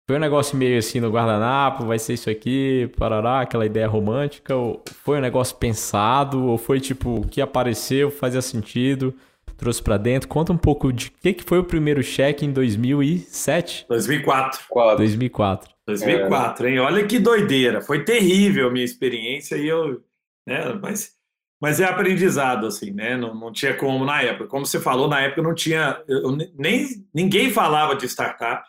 Foi 0.08 0.16
um 0.16 0.20
negócio 0.20 0.56
meio 0.56 0.78
assim 0.78 1.00
no 1.00 1.10
guardanapo, 1.10 1.84
vai 1.84 1.98
ser 1.98 2.14
isso 2.14 2.30
aqui, 2.30 2.90
parará, 2.98 3.40
aquela 3.40 3.66
ideia 3.66 3.86
romântica? 3.86 4.56
Ou 4.56 4.82
foi 4.86 5.18
um 5.18 5.20
negócio 5.20 5.56
pensado? 5.56 6.46
Ou 6.46 6.58
foi 6.58 6.80
tipo, 6.80 7.20
o 7.20 7.28
que 7.28 7.40
apareceu 7.40 8.10
fazia 8.10 8.42
sentido? 8.42 9.14
Trouxe 9.58 9.82
para 9.82 9.98
dentro. 9.98 10.28
Conta 10.28 10.52
um 10.52 10.56
pouco 10.56 10.92
de 10.92 11.10
que, 11.10 11.34
que 11.34 11.44
foi 11.44 11.58
o 11.58 11.64
primeiro 11.64 12.02
cheque 12.02 12.46
em 12.46 12.52
2007? 12.52 13.84
2004. 13.88 14.60
2004. 14.96 15.70
2004, 15.86 16.66
é. 16.66 16.70
hein? 16.70 16.78
Olha 16.78 17.06
que 17.06 17.18
doideira. 17.18 17.80
Foi 17.80 18.04
terrível 18.04 18.68
a 18.68 18.70
minha 18.70 18.84
experiência 18.84 19.56
e 19.56 19.66
eu, 19.66 20.02
né, 20.46 20.72
mas 20.80 21.18
mas 21.60 21.80
é 21.80 21.84
aprendizado 21.84 22.66
assim, 22.66 22.92
né? 22.92 23.16
Não, 23.16 23.34
não 23.34 23.52
tinha 23.52 23.74
como 23.74 24.04
na 24.04 24.22
época. 24.22 24.48
Como 24.48 24.64
você 24.64 24.78
falou, 24.78 25.08
na 25.08 25.20
época 25.20 25.42
não 25.42 25.54
tinha 25.54 26.00
eu, 26.06 26.36
nem 26.56 26.86
ninguém 27.12 27.50
falava 27.50 27.96
de 27.96 28.06
startup. 28.06 28.62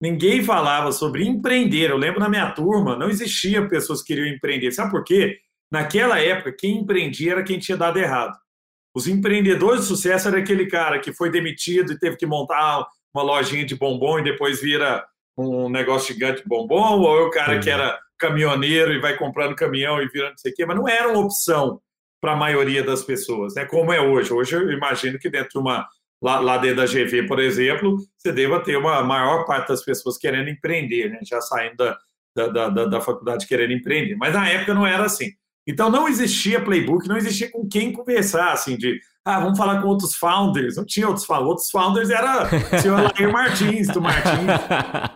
Ninguém 0.00 0.44
falava 0.44 0.92
sobre 0.92 1.26
empreender. 1.26 1.90
Eu 1.90 1.96
lembro 1.96 2.20
na 2.20 2.28
minha 2.28 2.50
turma, 2.52 2.96
não 2.96 3.08
existia 3.08 3.66
pessoas 3.66 4.02
que 4.02 4.14
queriam 4.14 4.32
empreender. 4.32 4.70
Sabe 4.72 4.90
por 4.90 5.02
quê? 5.02 5.38
Naquela 5.72 6.20
época, 6.20 6.52
quem 6.52 6.78
empreendia 6.78 7.32
era 7.32 7.42
quem 7.42 7.58
tinha 7.58 7.76
dado 7.76 7.98
errado. 7.98 8.36
Os 8.94 9.06
empreendedores 9.06 9.82
de 9.82 9.86
sucesso 9.86 10.28
era 10.28 10.38
aquele 10.38 10.66
cara 10.66 10.98
que 10.98 11.12
foi 11.12 11.30
demitido 11.30 11.92
e 11.92 11.98
teve 11.98 12.16
que 12.16 12.26
montar 12.26 12.86
uma 13.14 13.22
lojinha 13.22 13.64
de 13.64 13.76
bombom 13.76 14.18
e 14.18 14.24
depois 14.24 14.60
vira 14.60 15.04
um 15.36 15.68
negócio 15.68 16.12
gigante 16.12 16.42
de 16.42 16.48
bombom, 16.48 17.00
ou 17.00 17.18
é 17.18 17.22
o 17.22 17.30
cara 17.30 17.60
que 17.60 17.70
era 17.70 17.98
caminhoneiro 18.18 18.92
e 18.92 19.00
vai 19.00 19.16
comprando 19.16 19.54
caminhão 19.54 20.02
e 20.02 20.08
virando 20.08 20.30
não 20.30 20.38
sei 20.38 20.50
o 20.50 20.54
quê, 20.54 20.66
mas 20.66 20.76
não 20.76 20.88
era 20.88 21.08
uma 21.08 21.20
opção 21.20 21.80
para 22.20 22.32
a 22.32 22.36
maioria 22.36 22.82
das 22.82 23.02
pessoas, 23.02 23.54
né? 23.54 23.64
Como 23.64 23.92
é 23.92 24.00
hoje. 24.00 24.32
Hoje 24.32 24.56
eu 24.56 24.72
imagino 24.72 25.18
que 25.18 25.30
dentro 25.30 25.50
de 25.50 25.58
uma 25.58 25.86
lá, 26.20 26.40
lá 26.40 26.58
dentro 26.58 26.78
da 26.78 26.86
GV, 26.86 27.28
por 27.28 27.38
exemplo, 27.38 27.96
você 28.16 28.32
deva 28.32 28.60
ter 28.60 28.76
uma 28.76 29.02
maior 29.04 29.44
parte 29.44 29.68
das 29.68 29.84
pessoas 29.84 30.18
querendo 30.18 30.48
empreender, 30.48 31.10
né? 31.10 31.20
Já 31.22 31.40
saindo 31.40 31.76
da, 31.76 31.98
da, 32.34 32.68
da, 32.68 32.84
da 32.86 33.00
faculdade 33.00 33.46
querendo 33.46 33.72
empreender. 33.72 34.16
Mas 34.16 34.34
na 34.34 34.48
época 34.48 34.74
não 34.74 34.86
era 34.86 35.04
assim. 35.04 35.30
Então 35.68 35.90
não 35.90 36.08
existia 36.08 36.64
playbook, 36.64 37.06
não 37.06 37.18
existia 37.18 37.50
com 37.50 37.68
quem 37.68 37.92
conversar, 37.92 38.52
assim, 38.52 38.74
de 38.76 38.98
ah, 39.22 39.40
vamos 39.40 39.58
falar 39.58 39.82
com 39.82 39.88
outros 39.88 40.14
founders. 40.14 40.76
Não 40.76 40.86
tinha 40.86 41.06
outros 41.06 41.26
founders. 41.26 41.48
Outros 41.48 41.70
founders 41.70 42.08
era 42.08 42.48
o 42.48 42.80
senhor 42.80 43.02
Lair 43.20 43.30
Martins, 43.30 43.88
do 43.88 44.00
Martins, 44.00 44.46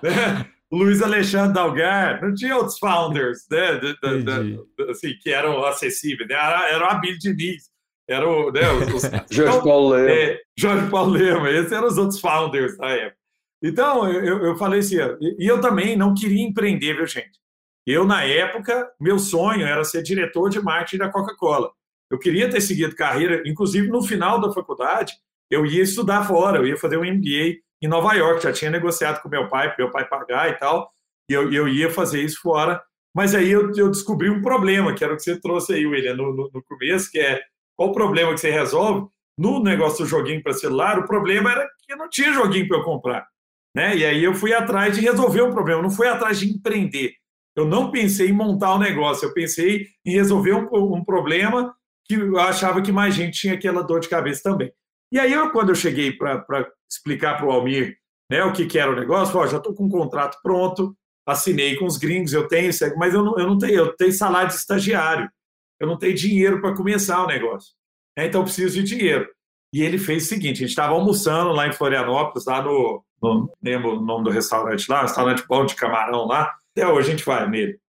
né? 0.03 0.47
Luiz 0.71 1.03
Alexandre 1.03 1.53
Dalgar, 1.53 2.23
não 2.23 2.35
tinha 2.35 2.57
outros 2.57 2.79
founders, 2.79 3.41
né? 3.51 3.79
De, 3.79 3.95
de, 3.95 4.91
assim, 4.91 5.15
que 5.23 5.31
eram 5.31 5.65
acessíveis. 5.65 6.29
Né? 6.29 6.35
Era, 6.35 6.69
era 6.71 6.85
o 6.85 6.91
Abílio 6.91 7.19
Diniz, 7.19 7.65
era 8.09 8.29
o. 8.29 8.51
Né, 8.51 8.71
os, 8.71 9.03
Jorge 9.31 9.51
então, 9.51 9.63
Paulo 9.63 9.89
Lema. 9.91 10.11
É, 10.11 10.39
Jorge 10.59 10.91
Paulo 10.91 11.11
Lema, 11.13 11.51
esses 11.51 11.73
eram 11.73 11.87
os 11.87 11.97
outros 11.97 12.21
founders 12.21 12.77
da 12.77 12.89
época. 12.89 13.17
Então, 13.63 14.11
eu, 14.11 14.45
eu 14.45 14.57
falei 14.57 14.81
assim, 14.81 14.97
e 15.39 15.47
eu 15.47 15.61
também 15.61 15.97
não 15.97 16.15
queria 16.15 16.43
empreender, 16.43 16.95
viu, 16.95 17.07
gente? 17.07 17.42
Eu, 17.87 18.05
na 18.05 18.25
época, 18.25 18.91
meu 19.01 19.19
sonho 19.19 19.67
era 19.67 19.85
ser 19.85 20.03
diretor 20.03 20.49
de 20.49 20.61
marketing 20.61 20.99
da 20.99 21.11
Coca-Cola. 21.11 21.71
Eu 22.11 22.19
queria 22.19 22.49
ter 22.49 22.61
seguido 22.61 22.95
carreira, 22.95 23.43
inclusive 23.47 23.89
no 23.89 24.03
final 24.03 24.41
da 24.41 24.53
faculdade, 24.53 25.15
eu 25.51 25.67
ia 25.67 25.83
estudar 25.83 26.25
fora, 26.27 26.59
eu 26.59 26.67
ia 26.67 26.77
fazer 26.77 26.97
um 26.97 27.05
MBA 27.05 27.59
em 27.83 27.89
Nova 27.89 28.15
York, 28.15 28.43
já 28.43 28.53
tinha 28.53 28.71
negociado 28.71 29.21
com 29.21 29.29
meu 29.29 29.49
pai, 29.49 29.69
para 29.69 29.85
meu 29.85 29.91
pai 29.91 30.09
pagar 30.09 30.51
e 30.51 30.55
tal, 30.55 30.91
e 31.29 31.33
eu, 31.33 31.53
eu 31.53 31.69
ia 31.69 31.91
fazer 31.91 32.23
isso 32.23 32.41
fora. 32.41 32.83
Mas 33.15 33.35
aí 33.35 33.51
eu, 33.51 33.75
eu 33.77 33.91
descobri 33.91 34.31
um 34.31 34.41
problema, 34.41 34.95
que 34.95 35.05
era 35.05 35.13
o 35.13 35.17
que 35.17 35.23
você 35.23 35.39
trouxe 35.39 35.75
aí, 35.75 35.87
William, 35.87 36.15
no, 36.15 36.35
no, 36.35 36.51
no 36.55 36.63
começo, 36.65 37.11
que 37.11 37.19
é 37.19 37.43
qual 37.77 37.91
o 37.91 37.93
problema 37.93 38.33
que 38.33 38.41
você 38.41 38.51
resolve? 38.51 39.09
No 39.37 39.63
negócio 39.63 40.05
do 40.05 40.09
joguinho 40.09 40.43
para 40.43 40.53
celular, 40.53 40.99
o 40.99 41.07
problema 41.07 41.51
era 41.51 41.69
que 41.87 41.97
não 41.97 42.09
tinha 42.09 42.33
joguinho 42.33 42.69
para 42.69 42.79
eu 42.79 42.85
comprar. 42.85 43.27
Né? 43.75 43.97
E 43.97 44.05
aí 44.05 44.23
eu 44.23 44.35
fui 44.35 44.53
atrás 44.53 44.95
de 44.95 45.01
resolver 45.01 45.43
um 45.43 45.51
problema, 45.51 45.83
não 45.83 45.91
fui 45.91 46.07
atrás 46.07 46.39
de 46.39 46.51
empreender. 46.51 47.15
Eu 47.57 47.67
não 47.67 47.91
pensei 47.91 48.31
em 48.31 48.33
montar 48.33 48.73
o 48.73 48.77
um 48.77 48.81
negócio, 48.81 49.27
eu 49.27 49.35
pensei 49.35 49.87
em 50.05 50.13
resolver 50.13 50.55
um, 50.55 50.97
um, 50.97 51.05
problema 51.05 51.75
que 52.05 52.15
eu 52.15 52.39
achava 52.39 52.81
que 52.81 52.91
mais 52.91 53.15
gente 53.15 53.39
tinha 53.39 53.55
aquela 53.55 53.83
dor 53.83 54.01
de 54.01 54.09
cabeça 54.09 54.43
também. 54.43 54.73
E 55.13 55.19
aí, 55.19 55.33
eu, 55.33 55.51
quando 55.51 55.69
eu 55.69 55.75
cheguei 55.75 56.13
para 56.13 56.45
explicar 56.91 57.37
para 57.37 57.47
o 57.47 57.51
Almir 57.51 57.97
né, 58.31 58.43
o 58.45 58.53
que, 58.53 58.65
que 58.65 58.79
era 58.79 58.91
o 58.91 58.97
negócio, 58.97 59.39
ó, 59.39 59.47
já 59.47 59.59
estou 59.59 59.75
com 59.75 59.85
um 59.85 59.91
contrato 59.91 60.39
pronto, 60.43 60.97
assinei 61.27 61.77
com 61.77 61.85
os 61.85 61.99
gringos, 61.99 62.33
eu 62.33 62.49
tenho, 62.49 62.71
mas 62.97 63.13
eu 63.13 63.23
não, 63.23 63.39
eu 63.39 63.47
não 63.47 63.59
tenho, 63.59 63.75
eu 63.75 63.97
tenho 63.97 64.13
salário 64.13 64.49
de 64.49 64.55
estagiário, 64.55 65.31
eu 65.79 65.87
não 65.87 65.99
tenho 65.99 66.15
dinheiro 66.15 66.61
para 66.61 66.75
começar 66.75 67.23
o 67.23 67.27
negócio. 67.27 67.75
É, 68.17 68.27
então, 68.27 68.41
eu 68.41 68.45
preciso 68.45 68.75
de 68.75 68.83
dinheiro. 68.83 69.29
E 69.73 69.83
ele 69.83 69.99
fez 69.99 70.25
o 70.25 70.29
seguinte: 70.29 70.57
a 70.57 70.61
gente 70.61 70.71
estava 70.71 70.93
almoçando 70.93 71.51
lá 71.53 71.67
em 71.67 71.73
Florianópolis, 71.73 72.45
lá 72.47 72.63
no, 72.63 73.03
no. 73.23 73.51
lembro 73.63 73.97
o 73.99 74.05
nome 74.05 74.25
do 74.25 74.31
restaurante 74.31 74.89
lá, 74.89 75.03
restaurante 75.03 75.45
bom 75.49 75.65
de 75.65 75.75
camarão 75.75 76.27
lá. 76.27 76.53
Até 76.73 76.87
hoje 76.87 77.09
a 77.09 77.11
gente 77.13 77.25
vai 77.25 77.49
nele. 77.49 77.81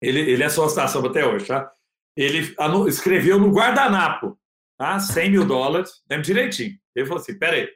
Ele, 0.00 0.20
ele 0.20 0.42
é 0.42 0.48
sócio 0.48 0.76
da 0.76 0.88
samba 0.88 1.08
até 1.08 1.26
hoje, 1.26 1.46
tá? 1.46 1.72
Ele 2.16 2.54
escreveu 2.88 3.38
no 3.38 3.52
guardanapo, 3.52 4.38
tá? 4.78 4.98
100 4.98 5.30
mil 5.30 5.46
dólares, 5.46 6.02
lembro 6.10 6.24
direitinho. 6.24 6.78
Ele 6.94 7.06
falou 7.06 7.20
assim: 7.20 7.38
peraí, 7.38 7.68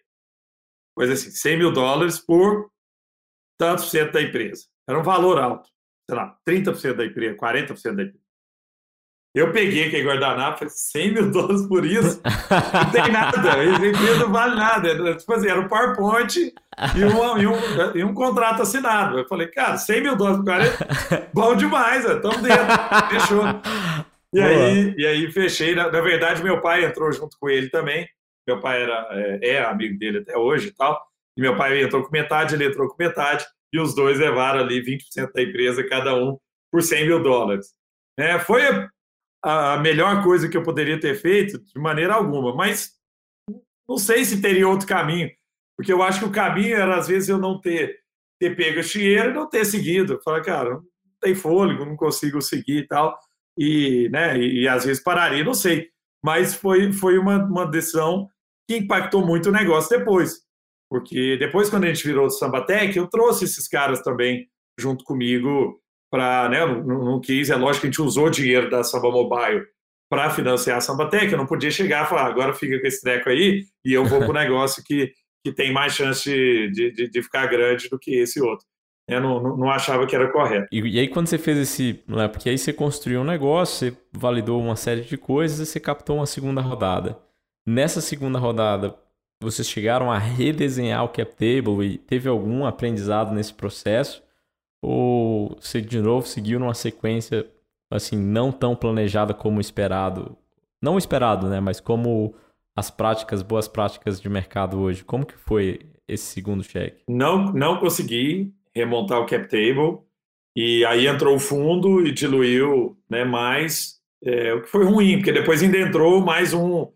coisa 0.97 1.13
assim, 1.13 1.31
100 1.31 1.57
mil 1.59 1.73
dólares 1.73 2.19
por 2.19 2.71
tantos 3.59 3.85
por 3.85 3.91
cento 3.91 4.13
da 4.13 4.23
empresa. 4.23 4.67
Era 4.89 4.99
um 4.99 5.03
valor 5.03 5.39
alto, 5.39 5.69
sei 6.09 6.17
lá, 6.17 6.37
30% 6.49 6.95
da 6.95 7.05
empresa, 7.05 7.37
40% 7.37 7.95
da 7.95 8.03
empresa. 8.03 8.22
Eu 9.35 9.51
peguei 9.51 9.87
aquele 9.87 10.07
guardanapo, 10.07 10.59
falei, 10.59 10.75
100 10.75 11.15
mil 11.15 11.31
dólares 11.31 11.67
por 11.67 11.87
isso? 11.87 12.21
Não 12.23 12.91
tem 12.91 13.11
nada, 13.11 13.55
a 13.55 13.65
empresa 13.65 14.19
não 14.19 14.33
vale 14.33 14.57
nada. 14.57 15.17
Tipo 15.17 15.33
assim, 15.33 15.49
era 15.49 15.59
um 15.59 15.69
PowerPoint 15.69 16.37
e 16.37 17.05
um, 17.05 17.39
e, 17.39 17.47
um, 17.47 17.97
e 17.97 18.05
um 18.05 18.13
contrato 18.13 18.61
assinado. 18.61 19.19
Eu 19.19 19.27
falei, 19.27 19.47
cara, 19.47 19.79
100 19.79 20.03
mil 20.03 20.17
dólares 20.17 20.39
por 20.39 20.45
40, 20.45 21.31
bom 21.33 21.57
demais, 21.57 22.05
estamos 22.05 22.43
dentro, 22.43 22.67
fechou. 23.09 23.45
E 24.35 24.41
aí, 24.41 24.95
e 24.99 25.07
aí 25.07 25.33
fechei. 25.33 25.75
Na, 25.75 25.91
na, 25.91 26.01
verdade, 26.03 26.43
meu 26.43 26.61
pai 26.61 26.85
entrou 26.85 27.11
junto 27.11 27.37
com 27.39 27.49
ele 27.49 27.71
também. 27.71 28.07
Meu 28.47 28.61
pai 28.61 28.83
era, 28.83 29.09
é, 29.13 29.49
é 29.51 29.65
amigo 29.65 29.99
dele 29.99 30.19
até 30.19 30.37
hoje 30.37 30.69
e 30.69 30.73
tal. 30.73 31.01
E 31.39 31.41
meu 31.41 31.57
pai 31.57 31.83
entrou 31.83 32.03
com 32.03 32.11
metade, 32.11 32.55
ele 32.55 32.67
entrou 32.67 32.89
com 32.89 32.97
metade. 32.99 33.47
E 33.73 33.81
os 33.81 33.95
dois 33.95 34.19
levaram 34.19 34.61
ali 34.61 34.83
20% 34.83 35.33
da 35.33 35.43
empresa, 35.43 35.89
cada 35.89 36.15
um, 36.15 36.37
por 36.71 36.83
100 36.83 37.07
mil 37.07 37.23
dólares. 37.23 37.69
É, 38.19 38.39
foi 38.39 38.63
a 39.43 39.77
melhor 39.79 40.23
coisa 40.23 40.49
que 40.49 40.57
eu 40.57 40.63
poderia 40.63 41.01
ter 41.01 41.17
feito, 41.17 41.59
de 41.59 41.81
maneira 41.81 42.15
alguma, 42.15 42.55
mas 42.55 42.93
não 43.89 43.99
sei 43.99 44.25
se 44.25 44.41
teria 44.41 44.69
outro 44.69 44.87
caminho, 44.87 45.31
porque 45.77 45.93
eu 45.93 46.03
acho 46.03 46.21
que 46.21 46.25
o 46.27 46.33
caminho 46.33 46.77
era, 46.77 46.97
às 46.97 47.09
vezes, 47.09 47.29
eu 47.29 47.39
não 47.39 47.61
ter, 47.61 47.99
ter 48.39 48.55
pego 48.55 48.81
a 48.81 48.83
dinheiro 48.83 49.31
e 49.31 49.35
não 49.35 49.49
ter 49.49 49.65
seguido. 49.65 50.21
Falar, 50.25 50.43
cara, 50.43 50.75
não 50.75 50.83
tem 51.21 51.35
fôlego, 51.35 51.85
não 51.85 51.97
consigo 51.97 52.41
seguir 52.41 52.79
e 52.79 52.87
tal, 52.87 53.19
e, 53.59 54.09
né, 54.11 54.39
e, 54.39 54.63
e 54.63 54.69
às 54.69 54.85
vezes 54.85 55.03
pararia, 55.03 55.43
não 55.43 55.55
sei. 55.55 55.89
mas 56.25 56.55
foi, 56.55 56.93
foi 56.93 57.19
uma, 57.19 57.45
uma 57.45 57.67
decisão 57.67 58.29
que 58.69 58.77
impactou 58.77 59.27
muito 59.27 59.49
o 59.49 59.53
negócio 59.53 59.99
depois. 59.99 60.41
Porque 60.89 61.37
depois, 61.39 61.69
quando 61.69 61.85
a 61.85 61.89
gente 61.89 62.07
virou 62.07 62.27
o 62.27 62.31
Sambatec, 62.31 62.97
eu 62.97 63.09
trouxe 63.09 63.45
esses 63.45 63.67
caras 63.67 64.03
também 64.03 64.47
junto 64.79 65.05
comigo 65.05 65.82
para, 66.13 66.47
né, 66.51 66.67
não, 66.67 67.19
quis, 67.19 67.49
é 67.49 67.57
lógico 67.57 67.81
que 67.81 67.87
a 67.87 67.91
gente 67.91 68.03
usou 68.03 68.29
dinheiro 68.29 68.69
da 68.69 68.85
Samba 68.85 69.11
Mobile 69.11 69.65
para 70.11 70.29
financiar 70.29 70.77
a 70.77 70.81
Sambatec, 70.83 71.33
eu 71.33 71.39
não 71.39 71.47
podia 71.47 71.71
chegar 71.71 72.05
e 72.05 72.09
falar, 72.09 72.27
agora 72.27 72.53
fica 72.53 72.79
com 72.79 72.87
esse 72.87 73.01
treco 73.01 73.31
aí 73.31 73.63
e 73.83 73.95
eu 73.95 74.05
vou 74.05 74.19
para 74.19 74.29
o 74.29 74.35
negócio 74.45 74.85
que, 74.85 75.11
que 75.43 75.51
tem 75.55 75.73
mais 75.73 75.95
chance 75.95 76.29
de, 76.29 76.93
de, 76.93 77.09
de, 77.09 77.23
ficar 77.23 77.47
grande 77.47 77.89
do 77.89 77.99
que 77.99 78.15
esse 78.15 78.43
outro. 78.43 78.67
Eu 79.09 79.23
não, 79.23 79.43
não, 79.43 79.57
não 79.57 79.71
achava 79.71 80.07
que 80.07 80.15
era 80.15 80.31
correto. 80.31 80.69
E, 80.71 80.81
e, 80.81 80.99
aí 80.99 81.09
quando 81.09 81.29
você 81.29 81.39
fez 81.39 81.57
esse, 81.57 82.05
né, 82.07 82.29
porque 82.29 82.51
aí 82.51 82.59
você 82.59 82.75
construiu 82.75 83.23
um 83.23 83.25
negócio, 83.25 83.91
você 83.91 83.99
validou 84.13 84.61
uma 84.61 84.77
série 84.77 85.01
de 85.01 85.17
coisas 85.17 85.61
e 85.61 85.71
você 85.71 85.81
captou 85.81 86.17
uma 86.17 86.27
segunda 86.27 86.61
rodada. 86.61 87.19
Nessa 87.67 88.03
segunda 88.03 88.39
rodada, 88.39 88.95
vocês 89.41 89.67
chegaram 89.67 90.13
a 90.13 90.19
redesenhar 90.19 91.05
o 91.05 91.09
cap 91.09 91.33
table 91.33 91.87
e 91.87 91.97
teve 91.97 92.29
algum 92.29 92.67
aprendizado 92.67 93.35
nesse 93.35 93.55
processo? 93.55 94.23
Ou 94.83 95.57
você 95.61 95.81
de 95.81 96.01
novo 96.01 96.27
seguiu 96.27 96.59
numa 96.59 96.75
sequência 96.75 97.47
assim 97.91 98.17
não 98.17 98.51
tão 98.51 98.75
planejada 98.75 99.33
como 99.33 99.61
esperado? 99.61 100.37
Não 100.83 100.99
esperado, 100.99 101.49
né, 101.49 101.61
mas 101.61 101.79
como 101.79 102.35
as 102.75 102.91
práticas, 102.91 103.43
boas 103.43 103.69
práticas 103.69 104.21
de 104.21 104.29
mercado 104.29 104.81
hoje. 104.81 105.05
Como 105.05 105.25
que 105.25 105.37
foi 105.37 105.81
esse 106.09 106.25
segundo 106.25 106.65
cheque? 106.65 107.03
Não, 107.09 107.53
não 107.53 107.79
consegui 107.79 108.53
remontar 108.75 109.21
o 109.21 109.27
cap 109.27 109.47
table 109.49 110.01
e 110.57 110.85
aí 110.85 111.07
entrou 111.07 111.37
o 111.37 111.41
fundo 111.41 112.05
e 112.05 112.11
diluiu, 112.11 112.99
né, 113.09 113.25
mais, 113.25 114.01
é, 114.25 114.53
o 114.53 114.63
que 114.63 114.69
foi 114.69 114.85
ruim, 114.85 115.19
porque 115.19 115.33
depois 115.33 115.63
ainda 115.63 115.79
entrou 115.79 116.21
mais 116.21 116.53
um 116.53 116.91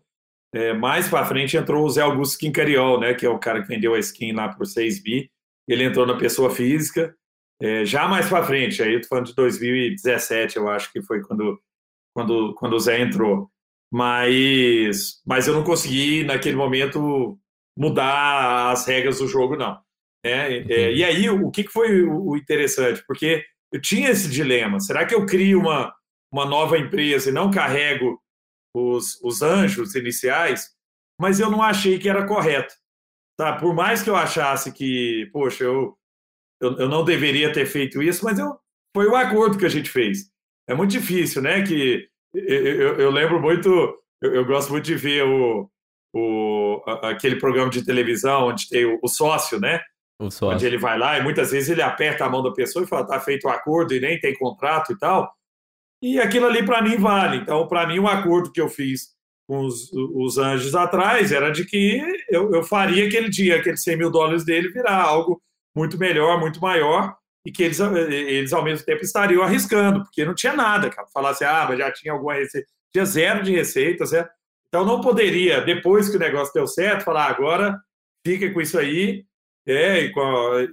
é, 0.53 0.73
mais 0.73 1.07
para 1.07 1.25
frente 1.25 1.57
entrou 1.57 1.85
o 1.85 1.89
Zé 1.89 2.01
Augusto 2.01 2.39
Quincariol, 2.39 2.99
né, 2.99 3.13
que 3.13 3.25
é 3.25 3.29
o 3.29 3.39
cara 3.39 3.61
que 3.61 3.67
vendeu 3.67 3.93
a 3.93 3.99
skin 3.99 4.31
lá 4.31 4.49
por 4.49 4.65
6 4.65 5.03
bi. 5.03 5.29
Ele 5.67 5.83
entrou 5.83 6.05
na 6.05 6.17
pessoa 6.17 6.49
física 6.49 7.13
é, 7.61 7.85
já 7.85 8.07
mais 8.07 8.29
para 8.29 8.45
frente, 8.45 8.81
aí 8.81 8.93
eu 8.93 9.01
tô 9.01 9.07
falando 9.07 9.27
de 9.27 9.35
2017, 9.35 10.57
eu 10.57 10.69
acho 10.69 10.91
que 10.91 11.01
foi 11.01 11.21
quando, 11.21 11.59
quando, 12.15 12.53
quando 12.55 12.73
o 12.73 12.79
Zé 12.79 13.01
entrou. 13.01 13.49
Mas, 13.91 15.21
mas 15.25 15.47
eu 15.47 15.53
não 15.53 15.63
consegui, 15.63 16.23
naquele 16.23 16.55
momento, 16.55 17.39
mudar 17.77 18.71
as 18.71 18.85
regras 18.85 19.19
do 19.19 19.27
jogo, 19.27 19.55
não. 19.55 19.79
É, 20.23 20.57
é, 20.57 20.93
e 20.93 21.03
aí, 21.03 21.29
o 21.29 21.49
que 21.49 21.63
foi 21.67 22.03
o 22.03 22.35
interessante? 22.35 23.03
Porque 23.07 23.45
eu 23.71 23.79
tinha 23.79 24.09
esse 24.09 24.29
dilema: 24.29 24.79
será 24.79 25.05
que 25.05 25.15
eu 25.15 25.25
crio 25.25 25.59
uma, 25.59 25.93
uma 26.31 26.45
nova 26.45 26.77
empresa 26.77 27.29
e 27.29 27.33
não 27.33 27.49
carrego 27.49 28.21
os, 28.75 29.21
os 29.23 29.41
anjos 29.41 29.95
iniciais? 29.95 30.69
Mas 31.19 31.39
eu 31.39 31.49
não 31.49 31.61
achei 31.61 31.97
que 31.97 32.09
era 32.09 32.27
correto. 32.27 32.73
Tá? 33.37 33.55
Por 33.55 33.73
mais 33.73 34.03
que 34.03 34.09
eu 34.09 34.15
achasse 34.15 34.71
que, 34.71 35.29
poxa, 35.31 35.63
eu, 35.63 35.97
eu, 36.61 36.77
eu 36.77 36.89
não 36.89 37.03
deveria 37.03 37.51
ter 37.51 37.65
feito 37.65 38.01
isso, 38.01 38.23
mas 38.23 38.39
eu, 38.39 38.57
foi 38.95 39.07
o 39.07 39.15
acordo 39.15 39.57
que 39.57 39.65
a 39.65 39.69
gente 39.69 39.89
fez. 39.89 40.29
É 40.67 40.73
muito 40.73 40.91
difícil, 40.91 41.41
né? 41.41 41.61
Que 41.61 42.07
eu, 42.33 42.99
eu, 42.99 43.11
lembro 43.11 43.41
muito, 43.41 43.69
eu, 44.21 44.45
gosto 44.45 44.71
muito 44.71 44.85
de 44.85 44.95
ver 44.95 45.23
o, 45.23 45.69
o, 46.13 46.81
aquele 47.03 47.37
programa 47.37 47.69
de 47.69 47.85
televisão 47.85 48.47
onde 48.47 48.67
tem 48.67 48.85
o, 48.85 48.99
o 49.01 49.07
sócio, 49.07 49.59
né? 49.59 49.81
O 50.19 50.31
sócio. 50.31 50.55
Onde 50.55 50.65
ele 50.65 50.77
vai 50.77 50.97
lá 50.97 51.17
e 51.17 51.23
muitas 51.23 51.51
vezes 51.51 51.69
ele 51.69 51.81
aperta 51.81 52.25
a 52.25 52.29
mão 52.29 52.43
da 52.43 52.51
pessoa 52.51 52.83
e 52.83 52.87
fala, 52.87 53.07
tá 53.07 53.19
feito 53.19 53.47
o 53.47 53.49
acordo 53.49 53.93
e 53.93 53.99
nem 53.99 54.19
tem 54.19 54.35
contrato 54.35 54.91
e 54.91 54.97
tal. 54.97 55.31
E 56.01 56.19
aquilo 56.19 56.47
ali 56.47 56.65
para 56.65 56.81
mim 56.81 56.97
vale. 56.97 57.37
Então, 57.37 57.67
para 57.67 57.87
mim, 57.87 57.99
o 57.99 58.03
um 58.03 58.07
acordo 58.07 58.51
que 58.51 58.61
eu 58.61 58.69
fiz 58.69 59.15
com 59.47 59.65
os, 59.65 59.91
os 59.93 60.37
anjos 60.37 60.75
atrás 60.75 61.31
era 61.31 61.49
de 61.49 61.65
que 61.65 62.01
eu, 62.29 62.51
eu 62.51 62.63
faria 62.63 63.07
aquele 63.07 63.29
dia, 63.29 63.55
aqueles 63.57 63.81
100 63.81 63.97
mil 63.97 64.11
dólares 64.11 64.43
dele 64.43 64.69
virar 64.69 65.01
algo 65.01 65.41
muito 65.77 65.97
melhor, 65.97 66.39
muito 66.39 66.59
maior, 66.59 67.15
e 67.45 67.51
que 67.51 67.63
eles, 67.63 67.79
eles 67.79 68.51
ao 68.51 68.63
mesmo 68.63 68.83
tempo 68.83 69.03
estariam 69.03 69.43
arriscando, 69.43 70.03
porque 70.03 70.25
não 70.25 70.33
tinha 70.33 70.53
nada, 70.53 70.89
cara. 70.89 71.07
Falasse, 71.13 71.45
ah, 71.45 71.67
mas 71.69 71.77
já 71.77 71.91
tinha 71.91 72.11
alguma 72.11 72.33
receita, 72.33 72.67
tinha 72.91 73.05
zero 73.05 73.43
de 73.43 73.51
receita, 73.51 74.05
certo? 74.05 74.31
Então 74.67 74.83
não 74.83 74.99
poderia, 74.99 75.61
depois 75.61 76.09
que 76.09 76.17
o 76.17 76.19
negócio 76.19 76.53
deu 76.53 76.67
certo, 76.67 77.05
falar, 77.05 77.27
ah, 77.27 77.29
agora 77.29 77.79
fica 78.25 78.51
com 78.51 78.59
isso 78.59 78.77
aí, 78.77 79.23
é, 79.65 80.05
e, 80.05 80.11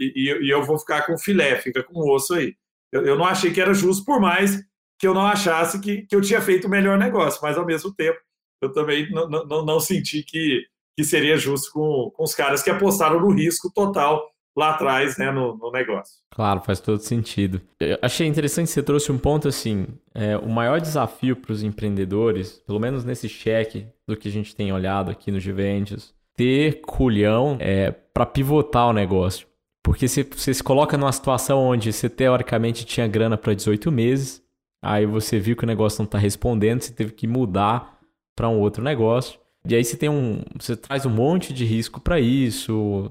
e, 0.00 0.46
e, 0.46 0.50
eu 0.50 0.64
vou 0.64 0.78
ficar 0.78 1.02
com 1.06 1.18
filé, 1.18 1.60
fica 1.60 1.82
com 1.82 2.10
osso 2.10 2.34
aí. 2.34 2.54
Eu, 2.92 3.04
eu, 3.04 3.18
não 3.18 3.24
achei 3.24 3.52
que 3.52 3.60
era 3.60 3.74
justo, 3.74 4.04
por 4.04 4.20
mais 4.20 4.60
que 4.98 5.06
eu 5.06 5.12
não 5.12 5.26
achasse 5.26 5.80
que, 5.80 6.02
que 6.02 6.16
eu 6.16 6.20
tinha 6.20 6.40
feito 6.40 6.66
o 6.66 6.70
melhor 6.70 6.96
negócio, 6.96 7.40
mas 7.42 7.58
ao 7.58 7.66
mesmo 7.66 7.92
tempo 7.94 8.18
eu 8.62 8.72
também 8.72 9.10
não, 9.10 9.28
não, 9.28 9.64
não 9.64 9.80
senti 9.80 10.22
que, 10.22 10.64
que 10.96 11.04
seria 11.04 11.36
justo 11.36 11.70
com, 11.72 12.10
com 12.14 12.22
os 12.24 12.34
caras 12.34 12.62
que 12.62 12.70
apostaram 12.70 13.20
no 13.20 13.30
risco 13.30 13.70
total 13.72 14.33
lá 14.56 14.70
atrás, 14.70 15.18
né, 15.18 15.30
no, 15.30 15.56
no, 15.56 15.70
negócio. 15.70 16.14
Claro, 16.30 16.60
faz 16.60 16.80
todo 16.80 16.98
sentido. 17.00 17.60
Eu 17.80 17.98
achei 18.00 18.26
interessante 18.26 18.70
você 18.70 18.82
trouxe 18.82 19.10
um 19.10 19.18
ponto 19.18 19.48
assim, 19.48 19.86
é, 20.14 20.36
o 20.36 20.48
maior 20.48 20.80
desafio 20.80 21.36
para 21.36 21.52
os 21.52 21.62
empreendedores, 21.62 22.62
pelo 22.66 22.78
menos 22.78 23.04
nesse 23.04 23.28
cheque 23.28 23.86
do 24.06 24.16
que 24.16 24.28
a 24.28 24.32
gente 24.32 24.54
tem 24.54 24.72
olhado 24.72 25.10
aqui 25.10 25.30
no 25.30 25.40
Giventus, 25.40 26.14
ter 26.36 26.80
culhão 26.82 27.56
é, 27.60 27.90
para 27.90 28.26
pivotar 28.26 28.88
o 28.88 28.92
negócio. 28.92 29.46
Porque 29.82 30.08
você, 30.08 30.22
você 30.22 30.54
se 30.54 30.62
coloca 30.62 30.96
numa 30.96 31.12
situação 31.12 31.58
onde 31.58 31.92
você 31.92 32.08
teoricamente 32.08 32.86
tinha 32.86 33.06
grana 33.06 33.36
para 33.36 33.54
18 33.54 33.92
meses, 33.92 34.42
aí 34.82 35.04
você 35.04 35.38
viu 35.38 35.56
que 35.56 35.64
o 35.64 35.66
negócio 35.66 35.98
não 35.98 36.06
está 36.06 36.16
respondendo, 36.16 36.80
você 36.80 36.92
teve 36.92 37.12
que 37.12 37.26
mudar 37.26 37.98
para 38.34 38.48
um 38.48 38.60
outro 38.60 38.82
negócio. 38.82 39.38
E 39.66 39.74
aí 39.74 39.84
você 39.84 39.96
tem 39.96 40.08
um, 40.08 40.42
você 40.58 40.76
traz 40.76 41.06
um 41.06 41.10
monte 41.10 41.52
de 41.52 41.64
risco 41.64 42.00
para 42.00 42.20
isso, 42.20 43.10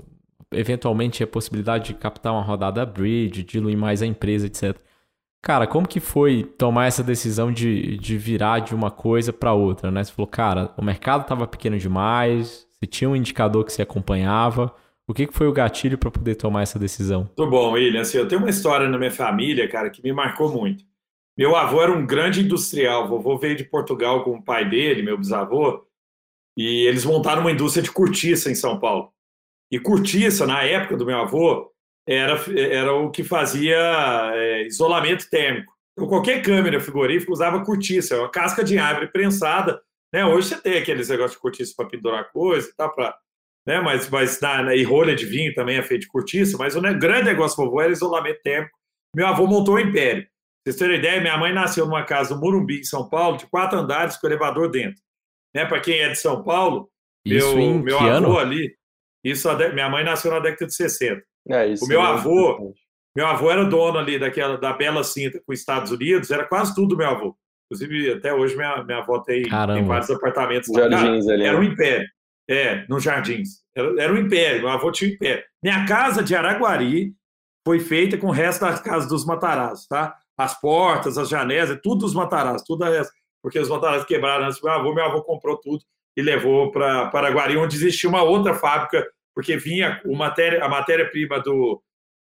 eventualmente 0.55 1.23
a 1.23 1.27
possibilidade 1.27 1.87
de 1.87 1.93
captar 1.95 2.33
uma 2.33 2.41
rodada 2.41 2.85
bridge, 2.85 3.43
diluir 3.43 3.77
mais 3.77 4.01
a 4.01 4.05
empresa, 4.05 4.47
etc. 4.47 4.77
Cara, 5.41 5.67
como 5.67 5.87
que 5.87 5.99
foi 5.99 6.43
tomar 6.43 6.85
essa 6.85 7.03
decisão 7.03 7.51
de, 7.51 7.97
de 7.97 8.17
virar 8.17 8.59
de 8.59 8.73
uma 8.73 8.89
coisa 8.89 9.33
para 9.33 9.53
outra, 9.53 9.91
né? 9.91 10.03
Você 10.03 10.13
falou, 10.13 10.27
cara, 10.27 10.73
o 10.77 10.83
mercado 10.83 11.23
estava 11.23 11.45
pequeno 11.45 11.77
demais, 11.77 12.65
você 12.71 12.87
tinha 12.87 13.09
um 13.09 13.15
indicador 13.15 13.65
que 13.65 13.73
você 13.73 13.81
acompanhava. 13.81 14.73
O 15.05 15.13
que, 15.13 15.27
que 15.27 15.33
foi 15.33 15.47
o 15.47 15.53
gatilho 15.53 15.97
para 15.97 16.09
poder 16.09 16.35
tomar 16.35 16.61
essa 16.61 16.79
decisão? 16.79 17.29
Tudo 17.35 17.51
bom, 17.51 17.71
William. 17.71 18.01
Assim, 18.01 18.17
eu 18.17 18.27
tenho 18.27 18.39
uma 18.39 18.49
história 18.49 18.87
na 18.87 18.97
minha 18.97 19.11
família, 19.11 19.67
cara, 19.67 19.89
que 19.89 20.01
me 20.01 20.13
marcou 20.13 20.49
muito. 20.49 20.85
Meu 21.37 21.55
avô 21.55 21.81
era 21.81 21.91
um 21.91 22.05
grande 22.05 22.41
industrial. 22.41 23.05
O 23.05 23.07
vovô 23.07 23.37
veio 23.37 23.57
de 23.57 23.65
Portugal 23.65 24.23
com 24.23 24.35
o 24.35 24.41
pai 24.41 24.69
dele, 24.69 25.01
meu 25.01 25.17
bisavô, 25.17 25.85
e 26.55 26.85
eles 26.87 27.03
montaram 27.03 27.41
uma 27.41 27.51
indústria 27.51 27.83
de 27.83 27.91
cortiça 27.91 28.51
em 28.51 28.55
São 28.55 28.79
Paulo. 28.79 29.11
E 29.73 29.79
cortiça, 29.79 30.45
na 30.45 30.61
época 30.61 30.95
do 30.95 31.03
meu 31.03 31.17
avô, 31.17 31.73
era, 32.07 32.39
era 32.55 32.93
o 32.93 33.09
que 33.09 33.23
fazia 33.23 34.31
é, 34.35 34.67
isolamento 34.67 35.27
térmico. 35.31 35.73
Então, 35.93 36.07
qualquer 36.07 36.43
câmera 36.43 36.79
frigorífica 36.79 37.31
usava 37.31 37.65
cortiça, 37.65 38.19
uma 38.19 38.29
casca 38.29 38.63
de 38.63 38.77
árvore 38.77 39.11
prensada. 39.11 39.81
Né? 40.13 40.23
Hoje 40.23 40.49
você 40.49 40.61
tem 40.61 40.77
aqueles 40.77 41.09
negócios 41.09 41.33
de 41.33 41.41
cortiça 41.41 41.73
para 41.75 41.87
pendurar 41.89 42.31
coisa 42.31 42.69
e 42.69 42.75
tal, 42.75 42.93
pra, 42.93 43.17
né? 43.65 43.81
mas, 43.81 44.07
mas 44.11 44.39
na, 44.39 44.61
na, 44.61 44.75
e 44.75 44.83
rolha 44.83 45.15
de 45.15 45.25
vinho 45.25 45.55
também 45.55 45.77
é 45.77 45.81
feito 45.81 46.01
de 46.01 46.07
cortiça, 46.07 46.55
mas 46.55 46.75
o 46.75 46.81
né, 46.81 46.93
grande 46.93 47.25
negócio 47.25 47.57
do 47.57 47.67
avô 47.67 47.81
era 47.81 47.91
isolamento 47.91 48.43
térmico. 48.43 48.77
Meu 49.15 49.25
avô 49.25 49.47
montou 49.47 49.73
o 49.73 49.77
um 49.77 49.81
império. 49.81 50.21
Pra 50.21 50.71
vocês 50.71 50.75
terem 50.75 50.99
ideia, 50.99 51.19
minha 51.19 51.35
mãe 51.35 51.51
nasceu 51.51 51.87
numa 51.87 52.03
casa 52.03 52.35
no 52.35 52.41
Morumbi, 52.41 52.81
em 52.81 52.83
São 52.83 53.09
Paulo, 53.09 53.37
de 53.37 53.47
quatro 53.47 53.79
andares 53.79 54.17
com 54.17 54.27
elevador 54.27 54.69
dentro. 54.69 55.01
Né? 55.51 55.65
Para 55.65 55.79
quem 55.79 55.97
é 55.97 56.09
de 56.09 56.19
São 56.19 56.43
Paulo, 56.43 56.91
Isso 57.25 57.55
meu, 57.55 57.79
meu 57.79 57.97
avô 57.97 58.37
ano? 58.37 58.37
ali, 58.37 58.71
isso, 59.23 59.49
minha 59.73 59.89
mãe 59.89 60.03
nasceu 60.03 60.31
na 60.31 60.39
década 60.39 60.67
de 60.67 60.75
60. 60.75 61.21
É, 61.49 61.67
isso 61.67 61.85
o 61.85 61.87
meu 61.87 62.01
é 62.01 62.05
avô, 62.05 62.73
meu 63.15 63.27
avô 63.27 63.51
era 63.51 63.63
dono 63.63 63.97
ali 63.99 64.19
daquela 64.19 64.57
da 64.57 64.73
Bela 64.73 65.03
Cinta 65.03 65.39
com 65.45 65.53
os 65.53 65.59
Estados 65.59 65.91
Unidos, 65.91 66.31
era 66.31 66.45
quase 66.45 66.73
tudo 66.75 66.97
meu 66.97 67.07
avô. 67.07 67.37
Inclusive, 67.71 68.13
até 68.13 68.33
hoje 68.33 68.55
minha, 68.55 68.83
minha 68.83 68.99
avó 68.99 69.19
tem, 69.19 69.43
tem 69.43 69.85
vários 69.85 70.09
apartamentos 70.09 70.69
lá. 70.69 70.89
Jardins 70.89 71.27
ali. 71.27 71.43
Era 71.43 71.59
né? 71.59 71.59
um 71.59 71.71
império. 71.71 72.07
É, 72.49 72.85
nos 72.87 73.03
Jardins. 73.03 73.63
Era, 73.75 74.01
era 74.01 74.13
um 74.13 74.17
império, 74.17 74.61
meu 74.61 74.69
avô 74.69 74.91
tinha 74.91 75.09
um 75.09 75.13
império. 75.13 75.43
Minha 75.63 75.85
casa 75.85 76.21
de 76.21 76.35
Araguari 76.35 77.13
foi 77.65 77.79
feita 77.79 78.17
com 78.17 78.27
o 78.27 78.31
resto 78.31 78.61
das 78.61 78.81
casas 78.81 79.07
dos 79.07 79.25
Matarazzo, 79.25 79.87
tá? 79.87 80.15
As 80.37 80.59
portas, 80.59 81.17
as 81.17 81.29
janelas, 81.29 81.79
tudo 81.81 81.99
dos 81.99 82.13
Matarazzo, 82.13 82.65
tudo 82.67 82.83
é, 82.85 83.01
porque 83.41 83.59
os 83.59 83.69
Matarazzo 83.69 84.05
quebraram 84.05 84.45
antes 84.45 84.59
do 84.59 84.65
meu 84.65 84.73
avô, 84.73 84.93
meu 84.93 85.05
avô 85.05 85.23
comprou 85.23 85.57
tudo 85.57 85.83
e 86.15 86.21
levou 86.21 86.71
para 86.71 87.07
Paraguari, 87.07 87.57
onde 87.57 87.75
existia 87.75 88.09
uma 88.09 88.23
outra 88.23 88.53
fábrica, 88.53 89.05
porque 89.33 89.57
vinha 89.57 90.01
o 90.05 90.15
matéria, 90.15 90.63
a 90.63 90.69
matéria-prima 90.69 91.39
do, 91.39 91.81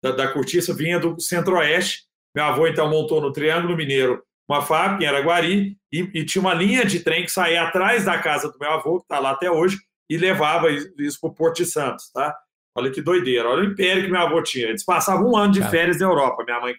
da, 0.01 0.11
da 0.11 0.27
cortiça 0.27 0.73
vinha 0.73 0.99
do 0.99 1.19
centro-oeste. 1.19 2.03
Meu 2.35 2.45
avô, 2.45 2.67
então, 2.67 2.89
montou 2.89 3.21
no 3.21 3.31
Triângulo 3.31 3.75
Mineiro 3.75 4.23
uma 4.49 4.61
fábrica 4.61 5.03
em 5.03 5.07
Araguari 5.07 5.77
e, 5.91 5.99
e 6.13 6.25
tinha 6.25 6.41
uma 6.41 6.53
linha 6.53 6.85
de 6.85 6.99
trem 6.99 7.23
que 7.23 7.31
saía 7.31 7.63
atrás 7.63 8.05
da 8.05 8.17
casa 8.17 8.51
do 8.51 8.57
meu 8.59 8.71
avô, 8.71 8.97
que 8.97 9.05
está 9.05 9.19
lá 9.19 9.31
até 9.31 9.49
hoje, 9.49 9.77
e 10.09 10.17
levava 10.17 10.69
isso 10.71 11.19
para 11.19 11.29
o 11.29 11.33
Porto 11.33 11.57
de 11.57 11.65
Santos, 11.65 12.11
tá? 12.11 12.35
Olha 12.75 12.91
que 12.91 13.01
doideira, 13.01 13.47
olha 13.47 13.61
o 13.61 13.71
império 13.71 14.03
que 14.03 14.11
meu 14.11 14.21
avô 14.21 14.41
tinha. 14.41 14.67
Eles 14.67 14.83
passavam 14.83 15.31
um 15.31 15.37
ano 15.37 15.53
de 15.53 15.63
férias 15.69 15.99
na 15.99 16.07
Europa, 16.07 16.43
minha 16.43 16.59
mãe. 16.59 16.75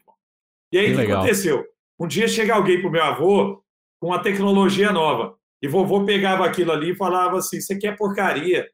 E 0.73 0.79
aí, 0.79 0.93
o 0.93 0.97
que, 0.97 1.07
que 1.07 1.13
aconteceu? 1.13 1.65
Um 1.99 2.07
dia 2.07 2.27
chega 2.27 2.55
alguém 2.55 2.81
para 2.81 2.89
o 2.89 2.93
meu 2.93 3.03
avô 3.03 3.63
com 4.01 4.09
uma 4.09 4.21
tecnologia 4.21 4.91
nova. 4.91 5.37
E 5.65 5.67
vovô 5.67 6.05
pegava 6.05 6.45
aquilo 6.45 6.73
ali 6.73 6.91
e 6.91 6.95
falava 6.95 7.39
assim: 7.39 7.59
Você 7.59 7.79
quer 7.79 7.97
porcaria? 7.97 8.69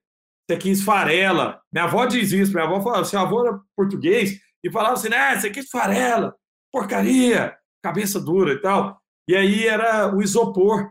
Você 0.44 0.57
quis 0.57 0.81
esfarela. 0.81 1.62
Minha 1.72 1.85
avó 1.85 2.05
diz 2.05 2.33
isso. 2.33 2.53
Minha 2.53 2.64
avó 2.64 2.81
falava: 2.81 3.05
Seu 3.05 3.20
avô 3.20 3.46
era 3.46 3.61
português 3.76 4.40
e 4.64 4.68
falava 4.72 4.94
assim: 4.94 5.09
né, 5.09 5.38
Você 5.38 5.50
quis 5.50 5.66
esfarela, 5.66 6.35
porcaria, 6.72 7.57
cabeça 7.81 8.20
dura 8.20 8.55
e 8.55 8.61
tal. 8.61 9.00
E 9.29 9.37
aí 9.37 9.68
era 9.68 10.12
o 10.12 10.20
isopor. 10.20 10.90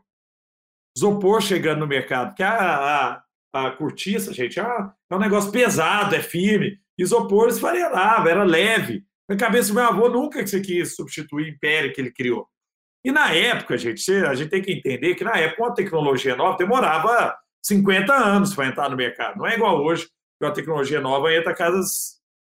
Isopor 0.96 1.42
chegando 1.42 1.80
no 1.82 1.88
mercado. 1.88 2.30
Porque 2.30 2.44
a, 2.44 2.54
a, 2.54 3.24
a 3.54 3.72
cortiça, 3.72 4.32
gente, 4.32 4.58
é, 4.58 4.64
é 4.64 5.16
um 5.16 5.20
negócio 5.20 5.52
pesado, 5.52 6.16
é 6.16 6.22
firme. 6.22 6.80
Isopor 6.98 7.50
esfarelava, 7.50 8.30
era 8.30 8.46
leve. 8.46 9.04
Na 9.28 9.36
cabeça 9.36 9.68
do 9.68 9.76
meu 9.76 9.84
avô, 9.84 10.08
nunca 10.08 10.42
que 10.42 10.50
você 10.50 10.62
quis 10.62 10.96
substituir 10.96 11.44
o 11.44 11.50
império 11.50 11.94
que 11.94 12.00
ele 12.00 12.14
criou. 12.14 12.48
E 13.04 13.12
na 13.12 13.34
época, 13.34 13.78
gente, 13.78 14.12
a 14.12 14.34
gente 14.34 14.50
tem 14.50 14.62
que 14.62 14.72
entender 14.72 15.16
que 15.16 15.24
na 15.24 15.38
época 15.38 15.64
uma 15.64 15.74
tecnologia 15.74 16.36
nova 16.36 16.58
demorava 16.58 17.38
50 17.64 18.14
anos 18.14 18.54
para 18.54 18.68
entrar 18.68 18.90
no 18.90 18.98
mercado. 18.98 19.38
Não 19.38 19.48
é 19.48 19.56
igual 19.56 19.82
hoje, 19.84 20.06
que 20.06 20.46
uma 20.46 20.54
tecnologia 20.54 21.00
nova 21.00 21.34
entra 21.34 21.52
a 21.52 21.56
cada 21.56 21.80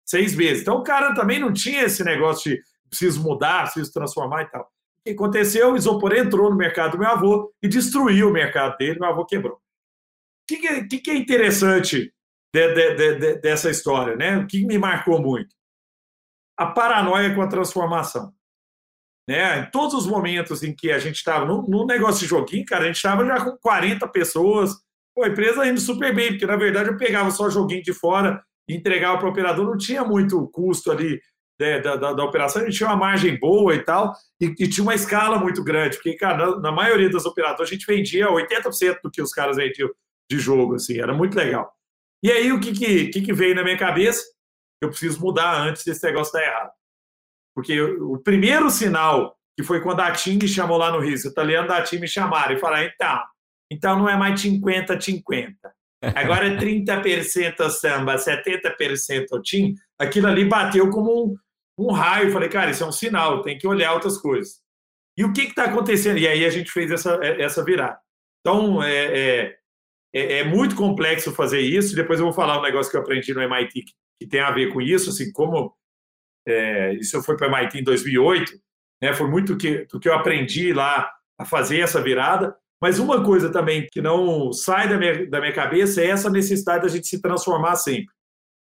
seis 0.06 0.36
meses. 0.36 0.62
Então 0.62 0.78
o 0.78 0.84
cara 0.84 1.14
também 1.14 1.40
não 1.40 1.54
tinha 1.54 1.84
esse 1.84 2.04
negócio 2.04 2.52
de 2.52 2.62
preciso 2.90 3.22
mudar, 3.22 3.64
preciso 3.64 3.94
transformar 3.94 4.44
e 4.44 4.52
tal. 4.52 4.64
O 4.64 5.04
que 5.06 5.12
aconteceu? 5.12 5.72
O 5.72 5.78
isopor 5.78 6.14
entrou 6.14 6.50
no 6.50 6.56
mercado 6.56 6.92
do 6.92 7.00
meu 7.00 7.10
avô 7.10 7.54
e 7.62 7.68
destruiu 7.68 8.30
o 8.30 8.34
mercado 8.34 8.78
dele, 8.78 9.00
meu 9.00 9.10
avô 9.10 9.26
quebrou. 9.26 9.56
O 9.56 9.60
que, 10.48 10.88
que, 10.88 11.00
que 11.00 11.12
é 11.12 11.16
interessante 11.16 12.14
de, 12.54 12.74
de, 12.74 13.16
de, 13.16 13.36
dessa 13.40 13.70
história? 13.70 14.16
Né? 14.16 14.38
O 14.38 14.48
que 14.48 14.66
me 14.66 14.78
marcou 14.78 15.22
muito? 15.22 15.56
A 16.58 16.68
paranoia 16.68 17.34
com 17.34 17.42
a 17.42 17.48
transformação. 17.48 18.34
Né? 19.28 19.60
Em 19.60 19.72
todos 19.72 19.94
os 19.94 20.08
momentos 20.08 20.64
em 20.64 20.76
que 20.76 20.92
a 20.92 21.00
gente 21.00 21.18
estava 21.18 21.46
no, 21.46 21.62
no, 21.68 21.86
negócio 21.86 22.22
de 22.22 22.28
joguinho, 22.28 22.66
cara, 22.66 22.84
a 22.84 22.88
gente 22.88 22.98
estava 22.98 23.26
já 23.26 23.44
com 23.44 23.58
40 23.58 24.08
pessoas, 24.08 24.72
pô, 25.16 25.24
a 25.24 25.28
empresa 25.28 25.68
indo 25.68 25.80
super 25.80 26.14
bem, 26.14 26.30
porque 26.30 26.46
na 26.46 26.56
verdade 26.56 26.90
eu 26.90 26.98
pegava 26.98 27.32
só 27.32 27.50
joguinho 27.50 27.84
de 27.84 27.94
fora 27.94 28.42
e 28.68 28.76
entregava 28.76 29.18
para 29.18 29.28
o 29.28 29.32
operador, 29.32 29.66
não 29.66 29.78
tinha 29.78 30.04
muito 30.04 30.48
custo 30.50 30.92
ali 30.92 31.22
né, 31.60 31.80
da, 31.80 31.96
da, 31.96 32.14
da, 32.14 32.24
operação, 32.24 32.62
a 32.62 32.66
gente 32.66 32.78
tinha 32.78 32.90
uma 32.90 32.96
margem 32.96 33.40
boa 33.40 33.76
e 33.76 33.84
tal, 33.84 34.14
e, 34.42 34.46
e 34.48 34.68
tinha 34.68 34.84
uma 34.84 34.96
escala 34.96 35.38
muito 35.38 35.64
grande, 35.64 35.96
porque, 35.98 36.16
cara, 36.16 36.38
na, 36.38 36.60
na 36.60 36.72
maioria 36.72 37.10
das 37.10 37.26
operadoras 37.26 37.70
a 37.70 37.72
gente 37.72 37.86
vendia 37.86 38.28
80% 38.28 38.98
do 39.04 39.12
que 39.12 39.22
os 39.22 39.32
caras 39.32 39.58
vendiam 39.58 39.90
de 40.30 40.40
jogo, 40.40 40.76
assim, 40.76 41.00
era 41.00 41.14
muito 41.14 41.36
legal. 41.36 41.72
E 42.24 42.32
aí 42.32 42.52
o 42.52 42.60
que, 42.60 42.72
que, 42.72 43.08
que, 43.08 43.22
que 43.22 43.34
veio 43.34 43.54
na 43.54 43.64
minha 43.64 43.78
cabeça? 43.78 44.24
Eu 44.82 44.90
preciso 44.90 45.20
mudar 45.22 45.62
antes 45.62 45.84
desse 45.84 46.04
negócio 46.04 46.34
dar 46.34 46.44
errado. 46.44 46.72
Porque 47.56 47.82
o 47.82 48.18
primeiro 48.18 48.70
sinal, 48.70 49.36
que 49.58 49.64
foi 49.64 49.82
quando 49.82 50.00
a 50.00 50.12
TIM 50.12 50.40
chamou 50.48 50.78
lá 50.78 50.92
no 50.92 51.00
Rio, 51.00 51.14
os 51.14 51.26
italianos 51.26 51.70
da 51.70 51.82
TIM 51.82 52.00
me 52.00 52.08
chamaram 52.08 52.56
e 52.56 52.60
falaram: 52.60 52.90
então, 52.94 53.20
então 53.72 54.00
não 54.00 54.10
é 54.10 54.16
mais 54.16 54.42
50-50. 54.42 55.54
Agora 56.16 56.48
é 56.48 56.58
30% 56.58 57.70
samba, 57.70 58.16
70% 58.16 59.42
TIM. 59.44 59.76
Aquilo 60.00 60.28
ali 60.28 60.46
bateu 60.46 60.90
como 60.90 61.26
um, 61.26 61.36
um 61.78 61.92
raio. 61.92 62.32
Falei, 62.32 62.50
cara, 62.50 62.72
isso 62.72 62.84
é 62.84 62.88
um 62.88 62.92
sinal, 62.92 63.42
tem 63.42 63.58
que 63.58 63.68
olhar 63.68 63.94
outras 63.94 64.18
coisas. 64.18 64.60
E 65.18 65.24
o 65.24 65.32
que 65.32 65.42
está 65.42 65.66
acontecendo? 65.66 66.18
E 66.18 66.28
aí 66.28 66.44
a 66.44 66.50
gente 66.50 66.72
fez 66.72 66.90
essa, 66.90 67.20
essa 67.24 67.64
virada. 67.64 68.00
Então, 68.40 68.82
é, 68.82 69.06
é, 69.06 69.56
é, 70.14 70.40
é, 70.40 70.44
muito 70.44 70.76
complexo 70.76 71.32
fazer 71.32 71.60
isso. 71.60 71.96
Depois 71.96 72.20
eu 72.20 72.26
vou 72.26 72.34
falar 72.34 72.58
um 72.58 72.64
negócio 72.64 72.92
que 72.92 72.98
eu 72.98 73.02
aprendi 73.02 73.34
no 73.34 73.42
MIT 73.42 73.72
que, 73.74 73.94
que 74.20 74.28
tem 74.28 74.40
a 74.40 74.52
ver 74.52 74.74
com 74.74 74.82
isso, 74.82 75.12
assim, 75.12 75.32
como 75.32 75.76
é, 76.48 76.94
isso 76.96 77.16
eu 77.16 77.24
fui 77.24 77.36
para 77.36 77.48
MIT 77.48 77.80
em 77.80 77.84
2008, 77.84 78.52
né, 79.02 79.14
foi 79.14 79.28
muito 79.28 79.58
que, 79.58 79.86
do 79.86 80.00
que 80.00 80.08
eu 80.08 80.14
aprendi 80.14 80.74
lá 80.74 81.12
a 81.40 81.46
fazer 81.46 81.80
essa 81.80 82.02
virada. 82.02 82.56
Mas 82.82 82.98
uma 82.98 83.24
coisa 83.24 83.52
também 83.52 83.88
que 83.92 84.02
não 84.02 84.52
sai 84.52 84.90
da 84.90 84.98
minha, 84.98 85.30
da 85.30 85.40
minha 85.40 85.54
cabeça 85.54 86.02
é 86.02 86.08
essa 86.08 86.30
necessidade 86.32 86.84
da 86.84 86.90
gente 86.90 87.08
se 87.08 87.22
transformar 87.22 87.76
sempre. 87.76 88.12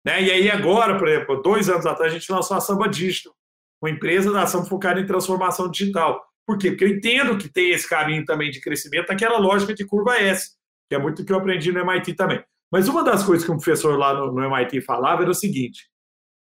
Né? 0.05 0.23
E 0.23 0.31
aí 0.31 0.51
agora, 0.51 0.97
por 0.97 1.07
exemplo, 1.07 1.43
dois 1.43 1.69
anos 1.69 1.85
atrás, 1.85 2.11
a 2.11 2.19
gente 2.19 2.33
lançou 2.33 2.57
a 2.57 2.61
Samba 2.61 2.89
Digital, 2.89 3.35
uma 3.83 3.91
empresa 3.91 4.33
da 4.33 4.43
ação 4.43 4.65
focada 4.65 4.99
em 4.99 5.07
transformação 5.07 5.71
digital. 5.71 6.25
Por 6.47 6.57
quê? 6.57 6.71
Porque 6.71 6.85
eu 6.85 6.89
entendo 6.89 7.37
que 7.37 7.53
tem 7.53 7.71
esse 7.71 7.87
caminho 7.87 8.25
também 8.25 8.51
de 8.51 8.61
crescimento, 8.63 9.11
aquela 9.11 9.39
lógica 9.39 9.75
de 9.75 9.85
curva 9.85 10.17
S, 10.17 10.53
que 10.89 10.95
é 10.95 10.99
muito 10.99 11.21
o 11.21 11.25
que 11.25 11.33
eu 11.33 11.37
aprendi 11.37 11.71
no 11.71 11.81
MIT 11.81 12.15
também. 12.15 12.43
Mas 12.73 12.89
uma 12.89 13.05
das 13.05 13.23
coisas 13.23 13.45
que 13.45 13.53
um 13.53 13.57
professor 13.57 13.99
lá 13.99 14.15
no, 14.15 14.33
no 14.33 14.43
MIT 14.43 14.81
falava 14.81 15.23
era 15.23 15.31
o 15.31 15.35
seguinte: 15.35 15.87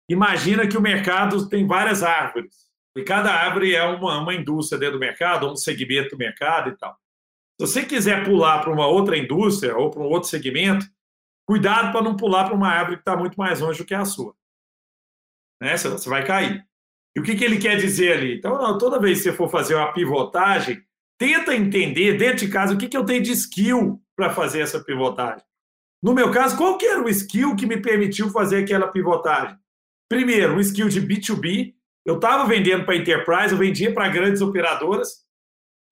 Imagina 0.09 0.67
que 0.67 0.77
o 0.77 0.81
mercado 0.81 1.47
tem 1.47 1.67
várias 1.67 2.01
árvores, 2.01 2.69
e 2.97 3.03
cada 3.03 3.31
árvore 3.31 3.75
é 3.75 3.83
uma, 3.83 4.19
uma 4.19 4.33
indústria 4.33 4.79
dentro 4.79 4.95
do 4.95 4.99
mercado, 4.99 5.47
um 5.47 5.55
segmento 5.55 6.09
do 6.09 6.17
mercado 6.17 6.69
e 6.69 6.77
tal. 6.77 6.97
Se 7.59 7.67
você 7.67 7.85
quiser 7.85 8.25
pular 8.25 8.59
para 8.59 8.71
uma 8.71 8.87
outra 8.87 9.17
indústria 9.17 9.77
ou 9.77 9.91
para 9.91 10.01
um 10.01 10.05
outro 10.05 10.29
segmento, 10.29 10.85
cuidado 11.45 11.91
para 11.91 12.01
não 12.01 12.15
pular 12.15 12.45
para 12.45 12.55
uma 12.55 12.69
árvore 12.69 12.97
que 12.97 13.01
está 13.01 13.15
muito 13.15 13.35
mais 13.35 13.59
longe 13.59 13.79
do 13.79 13.85
que 13.85 13.93
a 13.93 14.05
sua. 14.05 14.33
Né? 15.61 15.77
Você 15.77 16.09
vai 16.09 16.25
cair. 16.25 16.65
E 17.15 17.19
o 17.19 17.23
que, 17.23 17.35
que 17.35 17.43
ele 17.43 17.57
quer 17.57 17.75
dizer 17.77 18.13
ali? 18.13 18.37
Então, 18.37 18.77
toda 18.77 18.99
vez 18.99 19.17
que 19.17 19.25
você 19.25 19.33
for 19.33 19.49
fazer 19.49 19.75
uma 19.75 19.91
pivotagem, 19.91 20.81
tenta 21.17 21.55
entender 21.55 22.17
dentro 22.17 22.45
de 22.45 22.51
casa 22.51 22.73
o 22.73 22.77
que, 22.77 22.87
que 22.87 22.95
eu 22.95 23.05
tenho 23.05 23.21
de 23.21 23.31
skill 23.31 24.01
para 24.15 24.29
fazer 24.29 24.61
essa 24.61 24.79
pivotagem. 24.83 25.43
No 26.01 26.13
meu 26.13 26.31
caso, 26.31 26.55
qual 26.55 26.77
que 26.77 26.85
era 26.85 27.03
o 27.03 27.09
skill 27.09 27.55
que 27.55 27.65
me 27.65 27.81
permitiu 27.81 28.29
fazer 28.29 28.63
aquela 28.63 28.87
pivotagem? 28.87 29.57
Primeiro, 30.09 30.55
um 30.55 30.59
skill 30.59 30.89
de 30.89 31.01
B2B. 31.01 31.73
Eu 32.05 32.15
estava 32.15 32.47
vendendo 32.47 32.83
para 32.85 32.95
enterprise, 32.95 33.51
eu 33.51 33.57
vendia 33.57 33.93
para 33.93 34.09
grandes 34.09 34.41
operadoras. 34.41 35.23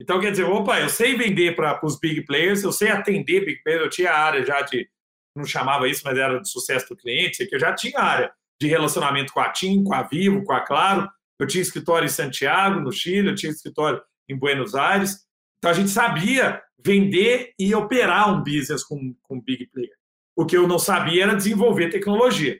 Então, 0.01 0.19
quer 0.19 0.31
dizer, 0.31 0.43
opa, 0.43 0.79
eu 0.79 0.89
sei 0.89 1.15
vender 1.15 1.55
para 1.55 1.79
os 1.83 1.99
big 1.99 2.25
players, 2.25 2.63
eu 2.63 2.71
sei 2.71 2.89
atender 2.89 3.45
big 3.45 3.61
players, 3.63 3.83
eu 3.83 3.89
tinha 3.89 4.11
área 4.11 4.45
já 4.45 4.61
de, 4.61 4.87
não 5.35 5.45
chamava 5.45 5.87
isso, 5.87 6.01
mas 6.05 6.17
era 6.17 6.39
de 6.39 6.49
sucesso 6.49 6.89
do 6.89 6.97
cliente, 6.97 7.45
que 7.45 7.55
eu 7.55 7.59
já 7.59 7.73
tinha 7.73 7.99
área 7.99 8.31
de 8.59 8.67
relacionamento 8.67 9.33
com 9.33 9.39
a 9.39 9.51
TIM, 9.51 9.83
com 9.83 9.93
a 9.93 10.03
Vivo, 10.03 10.43
com 10.43 10.53
a 10.53 10.61
Claro. 10.61 11.09
Eu 11.39 11.45
tinha 11.45 11.61
escritório 11.61 12.05
em 12.05 12.09
Santiago, 12.09 12.79
no 12.79 12.91
Chile, 12.91 13.29
eu 13.29 13.35
tinha 13.35 13.51
escritório 13.51 14.01
em 14.27 14.35
Buenos 14.35 14.73
Aires. 14.73 15.25
Então, 15.57 15.69
a 15.69 15.73
gente 15.73 15.89
sabia 15.89 16.61
vender 16.83 17.53
e 17.59 17.73
operar 17.75 18.33
um 18.33 18.43
business 18.43 18.83
com, 18.83 19.15
com 19.23 19.41
big 19.41 19.67
player. 19.67 19.93
O 20.35 20.45
que 20.45 20.57
eu 20.57 20.67
não 20.67 20.79
sabia 20.79 21.23
era 21.23 21.35
desenvolver 21.35 21.89
tecnologia. 21.89 22.59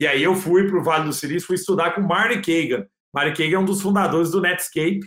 E 0.00 0.06
aí 0.06 0.22
eu 0.22 0.34
fui 0.34 0.66
para 0.66 0.78
o 0.78 0.82
Vale 0.82 1.04
do 1.04 1.12
Silício, 1.12 1.46
fui 1.46 1.56
estudar 1.56 1.94
com 1.94 2.00
Marty 2.00 2.36
Kagan. 2.40 2.86
Marty 3.14 3.36
Kagan 3.36 3.56
é 3.56 3.58
um 3.58 3.64
dos 3.64 3.82
fundadores 3.82 4.30
do 4.30 4.40
Netscape. 4.40 5.00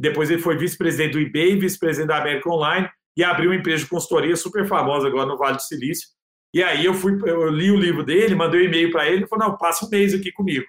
Depois 0.00 0.30
ele 0.30 0.40
foi 0.40 0.56
vice-presidente 0.56 1.12
do 1.12 1.20
eBay, 1.20 1.58
vice-presidente 1.58 2.08
da 2.08 2.18
América 2.18 2.48
Online 2.48 2.88
e 3.16 3.24
abriu 3.24 3.50
uma 3.50 3.56
empresa 3.56 3.82
de 3.82 3.90
consultoria 3.90 4.36
super 4.36 4.64
famosa 4.68 5.08
agora 5.08 5.26
no 5.26 5.36
Vale 5.36 5.56
do 5.56 5.62
Silício. 5.62 6.08
E 6.54 6.62
aí 6.62 6.84
eu 6.84 6.94
fui, 6.94 7.18
eu 7.26 7.48
li 7.50 7.70
o 7.72 7.76
livro 7.76 8.04
dele, 8.04 8.36
mandei 8.36 8.62
um 8.62 8.64
e-mail 8.64 8.92
para 8.92 9.06
ele, 9.06 9.16
ele 9.16 9.26
falou: 9.26 9.48
"Não, 9.48 9.58
passa 9.58 9.84
um 9.84 9.88
mês 9.88 10.14
aqui 10.14 10.30
comigo". 10.30 10.64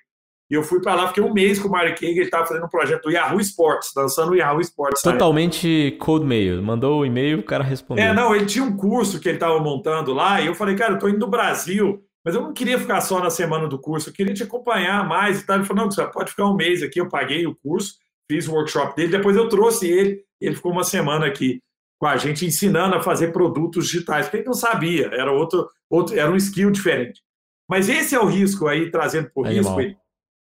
E 0.50 0.56
eu 0.56 0.64
fui 0.64 0.82
para 0.82 0.96
lá, 0.96 1.08
fiquei 1.10 1.24
um 1.24 1.32
mês 1.32 1.60
com 1.60 1.68
o 1.68 1.72
Mark 1.72 1.94
Kagan, 1.94 2.12
ele 2.12 2.22
estava 2.22 2.48
fazendo 2.48 2.66
um 2.66 2.70
projeto 2.70 3.04
do 3.04 3.12
Yahoo 3.12 3.40
Sports, 3.40 3.92
dançando 3.96 4.32
o 4.32 4.36
Yahoo 4.36 4.60
Sports. 4.62 5.04
Totalmente 5.04 5.96
cold 6.00 6.26
mail. 6.26 6.62
Mandou 6.64 7.02
o 7.02 7.06
e-mail, 7.06 7.38
o 7.38 7.44
cara 7.44 7.64
respondeu. 7.64 8.04
É, 8.04 8.14
não, 8.16 8.36
ele 8.36 8.48
tinha 8.48 8.64
um 8.64 8.76
curso 8.76 9.20
que 9.20 9.30
ele 9.30 9.38
estava 9.38 9.60
montando 9.60 10.12
lá, 10.12 10.42
e 10.42 10.48
eu 10.48 10.56
falei, 10.56 10.76
cara, 10.76 10.94
eu 10.94 10.96
estou 10.96 11.08
indo 11.08 11.20
do 11.20 11.28
Brasil, 11.28 12.04
mas 12.26 12.36
eu 12.36 12.42
não 12.42 12.54
queria 12.54 12.78
ficar 12.78 13.02
só 13.02 13.20
na 13.20 13.30
semana 13.30 13.68
do 13.68 13.80
curso, 13.80 14.10
eu 14.10 14.14
queria 14.14 14.34
te 14.34 14.44
acompanhar 14.44 15.08
mais 15.08 15.42
e 15.42 15.46
tal. 15.46 15.58
Ele 15.58 15.66
falou: 15.66 15.84
não, 15.84 15.92
você 15.92 16.06
pode 16.08 16.32
ficar 16.32 16.46
um 16.46 16.56
mês 16.56 16.84
aqui. 16.84 17.00
Eu 17.00 17.10
paguei 17.10 17.46
o 17.48 17.56
curso, 17.56 17.96
fiz 18.30 18.48
o 18.48 18.54
workshop 18.54 18.96
dele, 18.96 19.18
depois 19.18 19.36
eu 19.36 19.48
trouxe 19.48 19.88
ele, 19.88 20.24
ele 20.40 20.56
ficou 20.56 20.72
uma 20.72 20.84
semana 20.84 21.26
aqui 21.26 21.62
com 22.00 22.08
a 22.08 22.16
gente 22.16 22.46
ensinando 22.46 22.96
a 22.96 23.02
fazer 23.04 23.34
produtos 23.34 23.88
digitais, 23.88 24.26
porque 24.26 24.38
ele 24.38 24.46
não 24.46 24.54
sabia, 24.54 25.08
era 25.08 25.32
outro, 25.34 25.70
outro 25.90 26.18
era 26.18 26.32
um 26.32 26.38
skill 26.38 26.72
diferente. 26.72 27.22
Mas 27.70 27.90
esse 27.90 28.16
é 28.16 28.20
o 28.20 28.26
risco 28.26 28.68
aí, 28.68 28.90
trazendo 28.90 29.30
por 29.32 29.46
risco. 29.46 29.76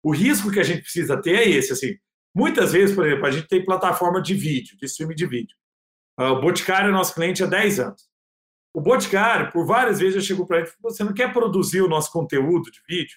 o 0.02 0.12
risco 0.12 0.50
que 0.50 0.58
a 0.58 0.64
gente 0.64 0.82
precisa 0.82 1.16
ter 1.16 1.36
é 1.36 1.48
esse, 1.48 1.72
assim. 1.72 1.96
Muitas 2.34 2.72
vezes, 2.72 2.94
por 2.94 3.06
exemplo, 3.06 3.26
a 3.26 3.30
gente 3.30 3.46
tem 3.46 3.64
plataforma 3.64 4.20
de 4.20 4.34
vídeo, 4.34 4.76
de 4.76 4.84
streaming 4.84 5.14
de 5.14 5.26
vídeo. 5.26 5.56
Ah, 6.18 6.32
o 6.32 6.40
Boticário 6.40 6.88
é 6.88 6.92
nosso 6.92 7.14
cliente 7.14 7.42
há 7.42 7.46
10 7.46 7.80
anos. 7.80 8.02
O 8.74 8.80
Boticário, 8.80 9.52
por 9.52 9.64
várias 9.64 10.00
vezes, 10.00 10.16
já 10.16 10.20
chegou 10.20 10.44
para 10.46 10.58
ele 10.58 10.66
e 10.66 10.70
falou: 10.70 10.92
você 10.92 11.04
não 11.04 11.14
quer 11.14 11.32
produzir 11.32 11.80
o 11.80 11.88
nosso 11.88 12.10
conteúdo 12.10 12.72
de 12.72 12.80
vídeo? 12.88 13.16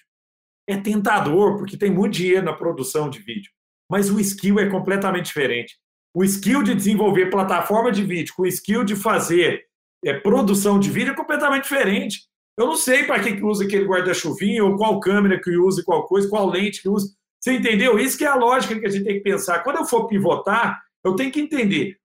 É 0.68 0.76
tentador, 0.76 1.56
porque 1.58 1.76
tem 1.76 1.90
muito 1.90 2.14
dinheiro 2.14 2.44
na 2.44 2.52
produção 2.52 3.10
de 3.10 3.18
vídeo. 3.18 3.50
Mas 3.90 4.08
o 4.08 4.20
skill 4.20 4.60
é 4.60 4.68
completamente 4.68 5.26
diferente. 5.26 5.76
O 6.14 6.22
skill 6.22 6.62
de 6.62 6.74
desenvolver 6.74 7.30
plataforma 7.30 7.90
de 7.90 8.04
vídeo 8.04 8.34
com 8.36 8.42
o 8.42 8.46
skill 8.46 8.84
de 8.84 8.94
fazer 8.94 9.64
é, 10.04 10.14
produção 10.14 10.78
de 10.78 10.90
vídeo 10.90 11.12
é 11.12 11.16
completamente 11.16 11.64
diferente. 11.64 12.28
Eu 12.56 12.66
não 12.66 12.76
sei 12.76 13.04
para 13.04 13.20
que, 13.20 13.36
que 13.36 13.44
usa 13.44 13.64
aquele 13.64 13.86
guarda-chuvinho, 13.86 14.66
ou 14.66 14.76
qual 14.76 15.00
câmera 15.00 15.40
que 15.40 15.56
usa, 15.56 15.82
qual 15.84 16.06
coisa, 16.06 16.28
qual 16.28 16.48
lente 16.48 16.82
que 16.82 16.88
usa. 16.88 17.08
Você 17.40 17.52
entendeu? 17.52 17.98
Isso 17.98 18.18
que 18.18 18.24
é 18.24 18.28
a 18.28 18.34
lógica 18.34 18.78
que 18.78 18.86
a 18.86 18.90
gente 18.90 19.04
tem 19.04 19.14
que 19.14 19.22
pensar. 19.22 19.62
Quando 19.62 19.76
eu 19.76 19.84
for 19.86 20.06
pivotar, 20.06 20.80
eu 21.04 21.16
tenho 21.16 21.32
que 21.32 21.40
entender 21.40 21.96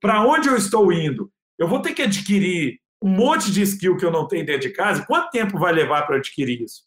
para 0.00 0.26
onde 0.26 0.48
eu 0.48 0.56
estou 0.56 0.92
indo. 0.92 1.30
Eu 1.58 1.68
vou 1.68 1.80
ter 1.80 1.94
que 1.94 2.02
adquirir 2.02 2.80
um 3.04 3.10
monte 3.10 3.52
de 3.52 3.60
skill 3.60 3.98
que 3.98 4.04
eu 4.06 4.10
não 4.10 4.26
tenho 4.26 4.46
dentro 4.46 4.62
de 4.62 4.70
casa, 4.70 5.04
quanto 5.04 5.30
tempo 5.30 5.58
vai 5.58 5.74
levar 5.74 6.06
para 6.06 6.16
adquirir 6.16 6.62
isso? 6.62 6.84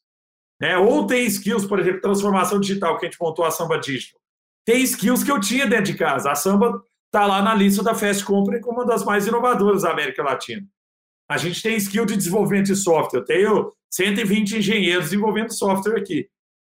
Né? 0.59 0.75
Ou 0.75 1.05
tem 1.05 1.27
skills, 1.27 1.67
por 1.67 1.79
exemplo, 1.79 2.01
transformação 2.01 2.59
digital, 2.59 2.97
que 2.97 3.05
a 3.05 3.09
gente 3.09 3.21
montou 3.21 3.45
a 3.45 3.51
Samba 3.51 3.77
Digital. 3.77 4.19
Tem 4.65 4.81
skills 4.81 5.23
que 5.23 5.31
eu 5.31 5.39
tinha 5.39 5.67
dentro 5.67 5.85
de 5.85 5.93
casa. 5.93 6.31
A 6.31 6.35
Samba 6.35 6.83
está 7.05 7.27
lá 7.27 7.43
na 7.43 7.53
lista 7.53 7.83
da 7.83 7.93
Fast 7.93 8.25
Company 8.25 8.59
como 8.59 8.79
uma 8.79 8.85
das 8.87 9.05
mais 9.05 9.27
inovadoras 9.27 9.83
da 9.83 9.91
América 9.91 10.23
Latina. 10.23 10.65
A 11.29 11.37
gente 11.37 11.61
tem 11.61 11.77
skill 11.77 12.05
de 12.05 12.17
desenvolvimento 12.17 12.65
de 12.65 12.75
software. 12.75 13.19
Eu 13.19 13.25
tenho 13.25 13.73
120 13.91 14.57
engenheiros 14.57 15.05
desenvolvendo 15.05 15.53
software 15.53 15.99
aqui. 15.99 16.27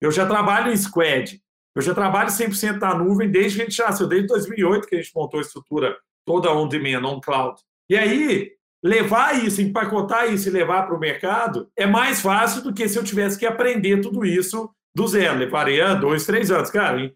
Eu 0.02 0.12
já 0.12 0.26
trabalho 0.26 0.72
em 0.72 0.78
squad. 0.78 1.40
Eu 1.76 1.82
já 1.84 1.94
trabalho 1.94 2.30
100% 2.30 2.80
na 2.80 2.96
nuvem 2.96 3.30
desde 3.30 3.58
que 3.58 3.62
a 3.62 3.66
gente 3.66 3.80
nasceu, 3.80 4.08
desde 4.08 4.28
2008 4.30 4.88
que 4.88 4.96
a 4.96 5.02
gente 5.02 5.14
montou 5.16 5.40
a 5.40 5.44
estrutura 5.44 5.96
toda 6.26 6.52
on-demand, 6.52 7.08
on-cloud. 7.08 7.62
E 7.88 7.96
aí, 7.96 8.57
levar 8.88 9.44
isso, 9.44 9.62
empacotar 9.62 10.32
isso 10.32 10.48
e 10.48 10.52
levar 10.52 10.84
para 10.84 10.96
o 10.96 11.00
mercado 11.00 11.70
é 11.76 11.86
mais 11.86 12.22
fácil 12.22 12.64
do 12.64 12.74
que 12.74 12.88
se 12.88 12.98
eu 12.98 13.04
tivesse 13.04 13.38
que 13.38 13.46
aprender 13.46 14.02
tudo 14.02 14.26
isso 14.26 14.70
do 14.96 15.08
zero. 15.08 15.38
Levaria 15.38 15.94
dois, 15.94 16.26
três 16.26 16.50
anos. 16.50 16.70
Cara, 16.70 17.14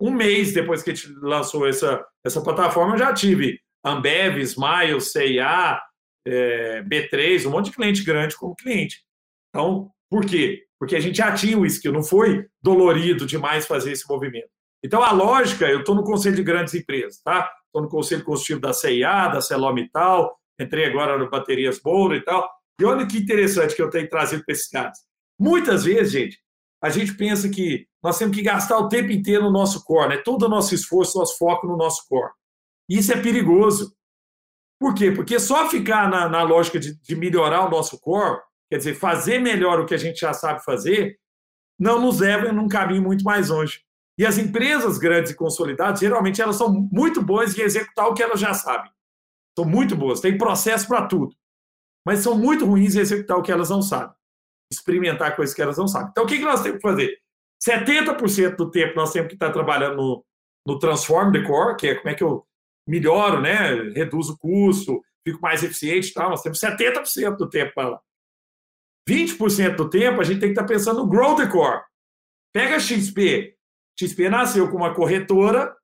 um 0.00 0.10
mês 0.10 0.52
depois 0.52 0.82
que 0.82 0.90
a 0.90 0.94
gente 0.94 1.12
lançou 1.20 1.66
essa, 1.66 2.04
essa 2.24 2.40
plataforma, 2.40 2.94
eu 2.94 2.98
já 2.98 3.12
tive 3.12 3.58
Ambev, 3.84 4.38
Smile, 4.38 5.00
CIA, 5.00 5.80
é, 6.26 6.82
B3, 6.82 7.46
um 7.46 7.50
monte 7.50 7.66
de 7.66 7.76
cliente 7.76 8.04
grande 8.04 8.36
como 8.36 8.54
cliente. 8.54 9.02
Então, 9.50 9.90
por 10.10 10.24
quê? 10.24 10.64
Porque 10.78 10.94
a 10.94 11.00
gente 11.00 11.16
já 11.16 11.32
tinha 11.32 11.58
o 11.58 11.66
skill, 11.66 11.92
não 11.92 12.02
foi 12.02 12.46
dolorido 12.62 13.26
demais 13.26 13.66
fazer 13.66 13.92
esse 13.92 14.08
movimento. 14.08 14.48
Então, 14.84 15.02
a 15.02 15.10
lógica, 15.10 15.66
eu 15.66 15.80
estou 15.80 15.94
no 15.94 16.04
conselho 16.04 16.36
de 16.36 16.42
grandes 16.42 16.74
empresas, 16.74 17.20
tá? 17.22 17.50
Estou 17.66 17.82
no 17.82 17.88
conselho 17.88 18.22
consultivo 18.22 18.60
da 18.60 18.72
CIA, 18.72 19.28
da 19.28 19.40
Celomital, 19.40 20.36
entrei 20.58 20.86
agora 20.86 21.18
no 21.18 21.30
Baterias 21.30 21.78
Boulder 21.78 22.18
e 22.18 22.24
tal. 22.24 22.50
E 22.80 22.84
olha 22.84 23.06
que 23.06 23.18
interessante 23.18 23.74
que 23.74 23.82
eu 23.82 23.90
tenho 23.90 24.08
trazido 24.08 24.44
para 24.44 24.52
esses 24.52 24.68
caras. 24.68 24.98
Muitas 25.38 25.84
vezes, 25.84 26.12
gente, 26.12 26.38
a 26.82 26.90
gente 26.90 27.14
pensa 27.14 27.48
que 27.48 27.86
nós 28.02 28.18
temos 28.18 28.36
que 28.36 28.42
gastar 28.42 28.78
o 28.78 28.88
tempo 28.88 29.10
inteiro 29.10 29.44
no 29.44 29.50
nosso 29.50 29.84
core, 29.84 30.10
né? 30.10 30.16
todo 30.18 30.44
o 30.44 30.48
nosso 30.48 30.74
esforço, 30.74 31.18
nosso 31.18 31.36
foco 31.38 31.66
no 31.66 31.76
nosso 31.76 32.06
core. 32.08 32.32
Isso 32.88 33.12
é 33.12 33.20
perigoso. 33.20 33.94
Por 34.78 34.94
quê? 34.94 35.10
Porque 35.10 35.40
só 35.40 35.68
ficar 35.68 36.08
na, 36.08 36.28
na 36.28 36.42
lógica 36.42 36.78
de, 36.78 37.00
de 37.00 37.16
melhorar 37.16 37.66
o 37.66 37.70
nosso 37.70 37.98
core, 37.98 38.40
quer 38.70 38.76
dizer, 38.78 38.94
fazer 38.94 39.38
melhor 39.38 39.80
o 39.80 39.86
que 39.86 39.94
a 39.94 39.98
gente 39.98 40.20
já 40.20 40.32
sabe 40.32 40.62
fazer, 40.64 41.18
não 41.78 42.00
nos 42.00 42.20
leva 42.20 42.52
num 42.52 42.68
caminho 42.68 43.02
muito 43.02 43.24
mais 43.24 43.48
longe. 43.48 43.80
E 44.18 44.24
as 44.24 44.38
empresas 44.38 44.96
grandes 44.96 45.32
e 45.32 45.36
consolidadas, 45.36 46.00
geralmente, 46.00 46.40
elas 46.40 46.56
são 46.56 46.72
muito 46.90 47.22
boas 47.22 47.56
em 47.56 47.62
executar 47.62 48.06
o 48.06 48.14
que 48.14 48.22
elas 48.22 48.40
já 48.40 48.54
sabem. 48.54 48.90
São 49.58 49.64
muito 49.64 49.96
boas, 49.96 50.20
tem 50.20 50.36
processo 50.36 50.86
para 50.86 51.06
tudo. 51.06 51.34
Mas 52.06 52.20
são 52.20 52.36
muito 52.36 52.64
ruins 52.64 52.94
em 52.94 53.00
executar 53.00 53.36
o 53.36 53.42
que 53.42 53.50
elas 53.50 53.70
não 53.70 53.82
sabem. 53.82 54.14
Experimentar 54.70 55.34
coisas 55.34 55.54
que 55.54 55.62
elas 55.62 55.78
não 55.78 55.88
sabem. 55.88 56.10
Então, 56.10 56.24
o 56.24 56.26
que 56.26 56.38
nós 56.38 56.62
temos 56.62 56.76
que 56.76 56.88
fazer? 56.88 57.18
70% 57.66 58.56
do 58.56 58.70
tempo 58.70 58.94
nós 58.94 59.12
temos 59.12 59.28
que 59.28 59.34
estar 59.34 59.50
trabalhando 59.50 59.96
no, 59.96 60.24
no 60.66 60.78
Transform 60.78 61.32
the 61.32 61.42
Core, 61.42 61.76
que 61.76 61.88
é 61.88 61.94
como 61.94 62.08
é 62.10 62.14
que 62.14 62.22
eu 62.22 62.46
melhoro, 62.86 63.40
né? 63.40 63.90
reduzo 63.90 64.34
o 64.34 64.38
custo, 64.38 65.02
fico 65.26 65.40
mais 65.40 65.62
eficiente 65.62 66.10
e 66.10 66.12
tal. 66.12 66.30
Nós 66.30 66.42
temos 66.42 66.60
70% 66.60 67.36
do 67.36 67.48
tempo 67.48 67.72
para 67.74 67.88
lá. 67.88 68.00
20% 69.08 69.76
do 69.76 69.88
tempo 69.88 70.20
a 70.20 70.24
gente 70.24 70.40
tem 70.40 70.52
que 70.52 70.60
estar 70.60 70.66
pensando 70.66 71.00
no 71.00 71.08
Grow 71.08 71.34
the 71.34 71.46
Core. 71.48 71.82
Pega 72.52 72.76
a 72.76 72.80
XP. 72.80 73.56
XP 73.98 74.28
nasceu 74.28 74.70
com 74.70 74.76
uma 74.76 74.94
corretora, 74.94 75.74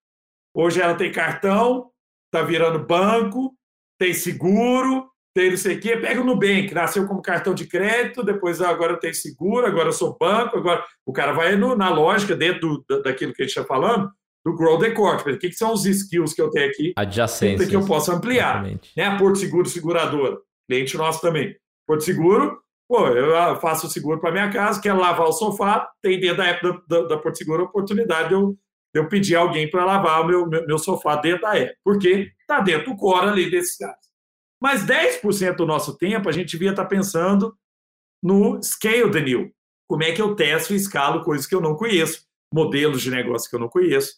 hoje 0.55 0.81
ela 0.81 0.95
tem 0.95 1.11
cartão, 1.11 1.91
está 2.27 2.45
virando 2.45 2.85
banco, 2.85 3.57
tem 4.03 4.13
seguro, 4.13 5.07
tem 5.33 5.51
não 5.51 5.57
sei 5.57 5.77
o 5.77 5.81
quê. 5.81 5.97
Pega 5.97 6.21
o 6.21 6.25
Nubank, 6.25 6.75
nasceu 6.75 7.07
como 7.07 7.23
cartão 7.23 7.55
de 7.55 7.69
crédito, 7.69 8.25
depois 8.25 8.61
agora 8.61 8.95
eu 8.95 8.99
tenho 8.99 9.15
seguro, 9.15 9.65
agora 9.65 9.91
eu 9.91 9.93
sou 9.93 10.17
banco, 10.19 10.57
agora 10.57 10.85
o 11.07 11.13
cara 11.13 11.31
vai 11.31 11.55
no, 11.55 11.77
na 11.77 11.89
lógica 11.89 12.35
dentro 12.35 12.85
do, 12.89 13.01
daquilo 13.01 13.33
que 13.33 13.43
a 13.43 13.45
gente 13.45 13.57
está 13.57 13.65
falando, 13.65 14.11
do 14.45 14.57
Grow 14.57 14.77
the. 14.77 14.89
O 14.89 15.39
que, 15.39 15.51
que, 15.51 15.55
são 15.55 15.73
os 15.73 15.87
skills 15.87 16.35
que 16.35 16.43
eu 16.43 16.51
tenho 16.51 16.69
aqui? 16.69 16.93
Adjacências. 16.97 17.69
Que 17.69 17.77
eu 17.77 17.87
posso 17.87 18.11
ampliar. 18.11 18.65
Né? 18.65 19.05
A 19.05 19.17
Porto 19.17 19.39
Seguro 19.39 19.69
Seguradora, 19.69 20.37
cliente 20.69 20.97
nosso 20.97 21.21
também. 21.21 21.55
Porto 21.87 22.03
Seguro, 22.03 22.59
pô, 22.89 23.07
eu 23.07 23.37
ah, 23.37 23.55
faço 23.55 23.89
seguro 23.89 24.21
para 24.21 24.33
minha 24.33 24.51
casa, 24.51 24.83
quero 24.83 24.99
lavar 24.99 25.29
o 25.29 25.33
sofá, 25.33 25.89
tem 26.03 26.19
dentro 26.19 26.39
da 26.39 26.47
app 26.47 26.61
da, 26.61 26.83
da, 26.89 27.07
da 27.07 27.19
Porto 27.19 27.39
Seguro 27.39 27.63
a 27.63 27.67
oportunidade 27.67 28.31
de 28.31 28.35
eu, 28.35 28.57
de 28.93 29.01
eu 29.01 29.09
pedir 29.09 29.37
alguém 29.37 29.71
para 29.71 29.85
lavar 29.85 30.23
o 30.23 30.27
meu, 30.27 30.47
meu, 30.49 30.67
meu, 30.67 30.79
sofá 30.79 31.15
dentro 31.15 31.43
da 31.43 31.57
app. 31.57 31.73
Porque 31.85 32.33
está 32.53 32.61
dentro 32.61 32.91
do 32.91 32.97
core 32.97 33.29
ali 33.29 33.51
desses 33.51 33.77
caras. 33.77 34.13
Mas 34.61 34.85
10% 34.85 35.57
do 35.57 35.67
nosso 35.67 35.97
tempo 35.97 36.29
a 36.29 36.33
gente 36.33 36.53
devia 36.53 36.71
estar 36.71 36.85
tá 36.85 36.89
pensando 36.89 37.57
no 38.23 38.63
scale 38.63 39.11
the 39.11 39.21
new. 39.21 39.53
Como 39.89 40.03
é 40.05 40.13
que 40.13 40.23
eu 40.23 40.37
testo 40.37 40.73
e 40.73 40.77
escalo 40.77 41.25
coisas 41.25 41.47
que 41.47 41.55
eu 41.55 41.61
não 41.61 41.75
conheço, 41.75 42.25
modelos 42.53 43.03
de 43.03 43.11
negócio 43.11 43.51
que 43.51 43.57
eu 43.57 43.61
não 43.61 43.69
conheço, 43.69 44.15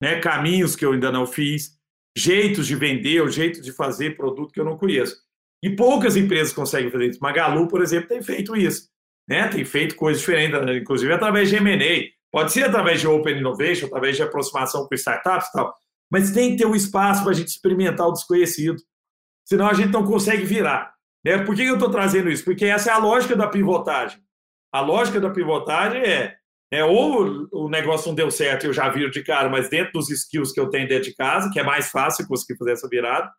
né? 0.00 0.18
caminhos 0.20 0.74
que 0.74 0.84
eu 0.84 0.92
ainda 0.92 1.12
não 1.12 1.26
fiz, 1.26 1.78
jeitos 2.16 2.66
de 2.66 2.74
vender, 2.74 3.22
o 3.22 3.30
jeito 3.30 3.60
de 3.60 3.72
fazer 3.72 4.16
produto 4.16 4.52
que 4.52 4.60
eu 4.60 4.64
não 4.64 4.76
conheço. 4.76 5.16
E 5.62 5.70
poucas 5.76 6.16
empresas 6.16 6.52
conseguem 6.52 6.90
fazer 6.90 7.10
isso. 7.10 7.20
Magalu, 7.22 7.68
por 7.68 7.82
exemplo, 7.82 8.08
tem 8.08 8.22
feito 8.22 8.56
isso. 8.56 8.88
Né? 9.28 9.46
Tem 9.48 9.64
feito 9.64 9.94
coisas 9.94 10.20
diferentes, 10.20 10.58
inclusive 10.76 11.12
através 11.12 11.48
de 11.48 11.56
M&A. 11.56 12.10
Pode 12.32 12.52
ser 12.52 12.64
através 12.64 13.00
de 13.00 13.06
Open 13.06 13.38
Innovation, 13.38 13.86
através 13.86 14.16
de 14.16 14.22
aproximação 14.22 14.88
com 14.88 14.94
startups 14.94 15.48
e 15.48 15.52
tal. 15.52 15.76
Mas 16.12 16.30
tem 16.30 16.50
que 16.50 16.58
ter 16.58 16.66
um 16.66 16.74
espaço 16.74 17.22
para 17.22 17.32
a 17.32 17.34
gente 17.34 17.48
experimentar 17.48 18.06
o 18.06 18.12
desconhecido. 18.12 18.76
Senão 19.48 19.66
a 19.66 19.72
gente 19.72 19.90
não 19.90 20.04
consegue 20.04 20.44
virar. 20.44 20.92
Né? 21.24 21.38
Por 21.38 21.56
que 21.56 21.62
eu 21.62 21.74
estou 21.74 21.90
trazendo 21.90 22.28
isso? 22.28 22.44
Porque 22.44 22.66
essa 22.66 22.90
é 22.90 22.92
a 22.92 22.98
lógica 22.98 23.34
da 23.34 23.46
pivotagem. 23.46 24.20
A 24.70 24.80
lógica 24.82 25.18
da 25.18 25.30
pivotagem 25.30 26.02
é, 26.02 26.36
é 26.70 26.84
ou 26.84 27.48
o 27.50 27.68
negócio 27.68 28.08
não 28.08 28.14
deu 28.14 28.30
certo 28.30 28.64
e 28.64 28.66
eu 28.66 28.72
já 28.74 28.90
viro 28.90 29.10
de 29.10 29.22
cara, 29.22 29.48
mas 29.48 29.70
dentro 29.70 29.92
dos 29.94 30.10
skills 30.10 30.52
que 30.52 30.60
eu 30.60 30.68
tenho 30.68 30.86
dentro 30.86 31.04
de 31.04 31.16
casa, 31.16 31.50
que 31.50 31.58
é 31.58 31.62
mais 31.62 31.90
fácil 31.90 32.26
conseguir 32.28 32.58
fazer 32.58 32.72
essa 32.72 32.88
virada, 32.88 33.30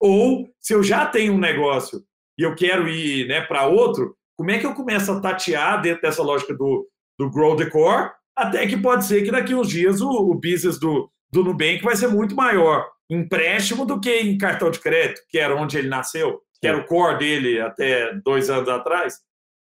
ou 0.00 0.48
se 0.60 0.74
eu 0.74 0.82
já 0.82 1.06
tenho 1.06 1.34
um 1.34 1.38
negócio 1.38 2.02
e 2.38 2.42
eu 2.42 2.54
quero 2.54 2.88
ir 2.88 3.28
né, 3.28 3.42
para 3.42 3.66
outro, 3.66 4.16
como 4.36 4.50
é 4.50 4.58
que 4.58 4.66
eu 4.66 4.74
começo 4.74 5.12
a 5.12 5.20
tatear 5.20 5.80
dentro 5.82 6.02
dessa 6.02 6.22
lógica 6.22 6.54
do, 6.54 6.88
do 7.18 7.30
Grow 7.30 7.56
the 7.56 7.68
Core, 7.68 8.10
até 8.36 8.66
que 8.66 8.76
pode 8.76 9.04
ser 9.04 9.22
que 9.22 9.30
daqui 9.30 9.54
uns 9.54 9.68
dias 9.68 10.00
o, 10.00 10.08
o 10.08 10.34
business 10.34 10.78
do, 10.78 11.10
do 11.32 11.42
Nubank 11.42 11.82
vai 11.82 11.96
ser 11.96 12.08
muito 12.08 12.34
maior 12.34 12.86
empréstimo 13.08 13.84
do 13.84 14.00
que 14.00 14.20
em 14.20 14.38
cartão 14.38 14.70
de 14.70 14.78
crédito, 14.78 15.22
que 15.28 15.38
era 15.38 15.54
onde 15.54 15.76
ele 15.76 15.88
nasceu, 15.88 16.40
que 16.60 16.66
era 16.66 16.78
o 16.78 16.84
core 16.84 17.18
dele 17.18 17.60
até 17.60 18.14
dois 18.24 18.48
anos 18.48 18.68
atrás. 18.68 19.18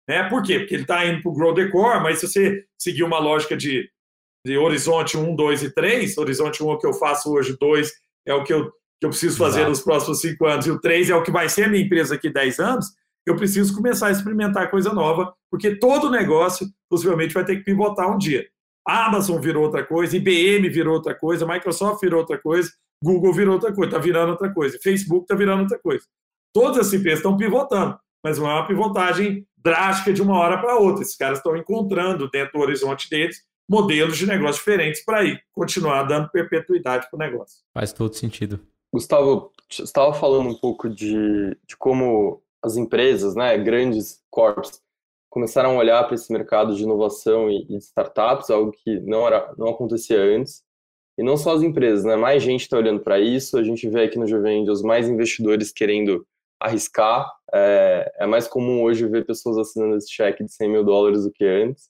Né? 0.09 0.29
Por 0.29 0.43
quê? 0.43 0.59
Porque 0.59 0.75
ele 0.75 0.83
está 0.83 1.07
indo 1.07 1.23
para 1.23 1.31
o 1.31 1.35
Grow 1.35 1.55
the 1.55 1.69
Core, 1.69 2.03
mas 2.03 2.19
se 2.19 2.29
você 2.29 2.65
seguir 2.79 3.05
uma 3.05 3.19
lógica 3.19 3.57
de, 3.57 3.89
de 4.45 4.57
horizonte 4.57 5.17
1, 5.17 5.37
2 5.37 5.63
e 5.63 5.75
3, 5.75 6.19
horizonte 6.19 6.63
1 6.63 6.71
é 6.71 6.75
o 6.75 6.79
que 6.79 6.87
eu 6.87 6.95
faço 6.95 7.33
hoje, 7.33 7.57
2 7.59 7.93
é 8.27 8.35
o 8.35 8.45
que 8.45 8.53
eu, 8.53 8.71
que 8.99 9.07
eu 9.07 9.11
preciso 9.11 9.37
fazer 9.39 9.61
Exato. 9.61 9.71
nos 9.71 9.81
próximos 9.83 10.21
5 10.21 10.47
anos, 10.47 10.67
e 10.67 10.71
o 10.71 10.81
3 10.81 11.11
é 11.11 11.15
o 11.15 11.23
que 11.23 11.31
vai 11.31 11.49
ser 11.49 11.65
a 11.65 11.69
minha 11.69 11.83
empresa 11.83 12.15
aqui 12.15 12.31
10 12.31 12.59
anos, 12.59 12.87
eu 13.27 13.37
preciso 13.37 13.75
começar 13.75 14.09
a 14.09 14.11
experimentar 14.11 14.71
coisa 14.71 14.93
nova, 14.93 15.35
porque 15.51 15.77
todo 15.77 16.11
negócio 16.11 16.67
possivelmente 16.89 17.35
vai 17.35 17.45
ter 17.45 17.57
que 17.57 17.65
pivotar 17.65 18.11
um 18.11 18.17
dia. 18.17 18.47
Amazon 18.89 19.39
virou 19.41 19.65
outra 19.65 19.85
coisa, 19.85 20.17
IBM 20.17 20.69
virou 20.69 20.95
outra 20.95 21.15
coisa, 21.15 21.47
Microsoft 21.47 22.01
virou 22.01 22.21
outra 22.21 22.39
coisa, 22.39 22.71
Google 23.05 23.33
virou 23.33 23.55
outra 23.55 23.73
coisa, 23.73 23.91
está 23.91 23.99
virando 23.99 24.31
outra 24.31 24.53
coisa, 24.53 24.79
Facebook 24.83 25.25
está 25.25 25.35
virando 25.35 25.61
outra 25.61 25.79
coisa. 25.79 26.05
Todas 26.55 26.87
as 26.87 26.93
empresas 26.93 27.19
estão 27.19 27.37
pivotando, 27.37 27.99
mas 28.25 28.39
não 28.39 28.51
é 28.51 28.55
uma 28.55 28.67
pivotagem 28.67 29.47
drástica 29.57 30.13
de 30.13 30.23
uma 30.23 30.39
hora 30.39 30.59
para 30.59 30.79
outra. 30.79 31.03
Esses 31.03 31.17
caras 31.17 31.39
estão 31.39 31.57
encontrando 31.57 32.31
dentro 32.31 32.59
do 32.59 32.65
horizonte 32.65 33.11
deles 33.11 33.43
modelos 33.69 34.17
de 34.17 34.27
negócio 34.27 34.59
diferentes 34.59 35.05
para 35.05 35.23
ir 35.25 35.43
continuar 35.53 36.05
dando 36.05 36.31
perpetuidade 36.31 37.07
para 37.11 37.17
o 37.17 37.19
negócio. 37.19 37.59
Faz 37.75 37.93
todo 37.93 38.15
sentido. 38.15 38.59
Gustavo, 38.93 39.53
você 39.71 39.83
estava 39.83 40.15
falando 40.15 40.49
um 40.49 40.55
pouco 40.55 40.89
de, 40.89 41.55
de 41.67 41.77
como 41.77 42.43
as 42.63 42.77
empresas, 42.77 43.35
né, 43.35 43.57
grandes 43.59 44.23
corpos, 44.31 44.81
começaram 45.39 45.77
a 45.77 45.79
olhar 45.79 46.03
para 46.03 46.17
esse 46.17 46.33
mercado 46.33 46.75
de 46.75 46.83
inovação 46.83 47.49
e, 47.49 47.65
de 47.65 47.77
startups, 47.77 48.51
algo 48.51 48.73
que 48.73 48.99
não, 48.99 49.25
era, 49.25 49.55
não 49.57 49.69
acontecia 49.69 50.21
antes. 50.21 50.65
E 51.17 51.23
não 51.23 51.37
só 51.37 51.55
as 51.55 51.63
empresas, 51.63 52.05
né? 52.05 52.17
Mais 52.17 52.43
gente 52.43 52.63
está 52.63 52.77
olhando 52.77 53.01
para 53.01 53.21
isso. 53.21 53.57
A 53.57 53.63
gente 53.63 53.89
vê 53.89 54.03
aqui 54.03 54.19
no 54.19 54.27
Jovem 54.27 54.69
os 54.69 54.83
mais 54.83 55.09
investidores 55.09 55.71
querendo 55.73 56.27
arriscar. 56.61 57.33
É, 57.55 58.13
é, 58.19 58.27
mais 58.27 58.49
comum 58.49 58.83
hoje 58.83 59.07
ver 59.07 59.27
pessoas 59.27 59.59
assinando 59.59 59.97
esse 59.97 60.11
cheque 60.11 60.43
de 60.43 60.53
100 60.53 60.69
mil 60.69 60.85
dólares 60.85 61.23
do 61.23 61.31
que 61.31 61.45
antes. 61.45 61.89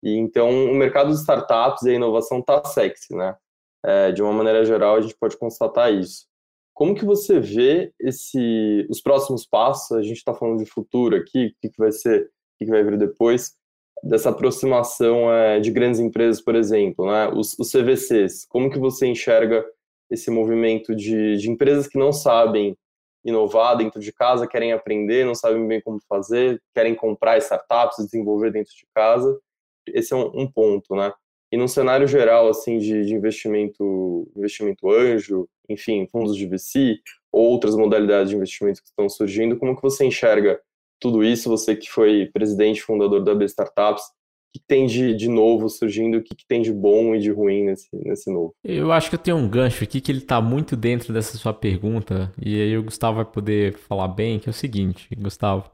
E 0.00 0.16
então 0.16 0.48
o 0.48 0.74
mercado 0.74 1.10
de 1.10 1.16
startups 1.16 1.82
e 1.82 1.90
a 1.90 1.94
inovação 1.94 2.38
está 2.38 2.64
sexy, 2.64 3.14
né? 3.14 3.36
É, 3.84 4.12
de 4.12 4.22
uma 4.22 4.32
maneira 4.32 4.64
geral, 4.64 4.96
a 4.96 5.00
gente 5.00 5.16
pode 5.16 5.36
constatar 5.36 5.92
isso. 5.92 6.26
Como 6.72 6.94
que 6.94 7.04
você 7.04 7.40
vê 7.40 7.92
esse, 8.00 8.86
os 8.88 9.00
próximos 9.00 9.44
passos? 9.44 9.96
A 9.96 10.02
gente 10.02 10.18
está 10.18 10.32
falando 10.32 10.58
de 10.58 10.70
futuro 10.70 11.16
aqui, 11.16 11.46
o 11.46 11.54
que, 11.60 11.68
que 11.68 11.78
vai 11.78 11.90
ser, 11.90 12.30
que, 12.64 12.70
vai 12.70 12.82
vir 12.84 12.98
depois 12.98 13.54
dessa 14.02 14.30
aproximação 14.30 15.32
é, 15.32 15.60
de 15.60 15.70
grandes 15.70 16.00
empresas, 16.00 16.40
por 16.40 16.54
exemplo, 16.54 17.06
né? 17.06 17.28
os, 17.28 17.56
os, 17.58 17.70
CVCs. 17.70 18.44
Como 18.48 18.70
que 18.70 18.78
você 18.78 19.06
enxerga 19.06 19.64
esse 20.10 20.30
movimento 20.30 20.94
de, 20.94 21.36
de 21.36 21.50
empresas 21.50 21.86
que 21.86 21.98
não 21.98 22.12
sabem 22.12 22.76
inovar 23.24 23.76
dentro 23.76 24.00
de 24.00 24.12
casa, 24.12 24.48
querem 24.48 24.72
aprender, 24.72 25.24
não 25.24 25.34
sabem 25.34 25.66
bem 25.66 25.80
como 25.80 26.00
fazer, 26.08 26.60
querem 26.74 26.94
comprar 26.94 27.38
startups, 27.38 28.04
desenvolver 28.04 28.50
dentro 28.50 28.72
de 28.74 28.86
casa? 28.94 29.38
Esse 29.86 30.12
é 30.12 30.16
um, 30.16 30.42
um 30.42 30.50
ponto, 30.50 30.94
né? 30.96 31.12
E 31.52 31.56
num 31.56 31.68
cenário 31.68 32.08
geral, 32.08 32.48
assim, 32.48 32.78
de, 32.78 33.04
de 33.04 33.14
investimento, 33.14 34.26
investimento 34.34 34.90
anjo, 34.90 35.46
enfim, 35.68 36.08
fundos 36.10 36.34
de 36.34 36.46
VC, 36.46 36.96
outras 37.30 37.76
modalidades 37.76 38.30
de 38.30 38.36
investimento 38.36 38.80
que 38.80 38.88
estão 38.88 39.08
surgindo, 39.08 39.58
como 39.58 39.76
que 39.76 39.82
você 39.82 40.04
enxerga 40.04 40.58
tudo 41.02 41.24
isso, 41.24 41.50
você 41.50 41.74
que 41.74 41.90
foi 41.90 42.30
presidente 42.32 42.80
fundador 42.80 43.22
da 43.22 43.34
B 43.34 43.44
Startups, 43.44 44.04
o 44.04 44.58
que 44.58 44.60
tem 44.64 44.86
de, 44.86 45.14
de 45.14 45.28
novo 45.28 45.68
surgindo, 45.68 46.18
o 46.18 46.22
que, 46.22 46.34
que 46.34 46.46
tem 46.46 46.62
de 46.62 46.72
bom 46.72 47.14
e 47.14 47.18
de 47.18 47.30
ruim 47.30 47.64
nesse, 47.64 47.88
nesse 47.92 48.30
novo? 48.30 48.54
Eu 48.62 48.92
acho 48.92 49.10
que 49.10 49.16
eu 49.16 49.18
tenho 49.18 49.36
um 49.36 49.48
gancho 49.48 49.82
aqui 49.82 50.00
que 50.00 50.12
ele 50.12 50.18
está 50.18 50.40
muito 50.40 50.76
dentro 50.76 51.12
dessa 51.12 51.36
sua 51.36 51.52
pergunta, 51.52 52.32
e 52.40 52.54
aí 52.60 52.78
o 52.78 52.84
Gustavo 52.84 53.16
vai 53.16 53.24
poder 53.24 53.74
falar 53.74 54.08
bem, 54.08 54.38
que 54.38 54.48
é 54.48 54.50
o 54.50 54.54
seguinte, 54.54 55.08
Gustavo, 55.16 55.68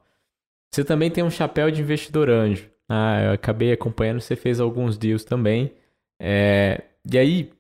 você 0.73 0.83
também 0.85 1.11
tem 1.11 1.23
um 1.23 1.31
chapéu 1.31 1.71
de 1.71 1.83
investidor 1.83 2.31
anjo. 2.31 2.71
Ah, 2.89 3.23
eu 3.23 3.33
acabei 3.33 3.73
acompanhando, 3.73 4.21
você 4.21 4.35
fez 4.35 4.61
alguns 4.61 4.97
deals 4.97 5.25
também. 5.25 5.73
É, 6.21 6.83
e 7.11 7.19
aí, 7.19 7.51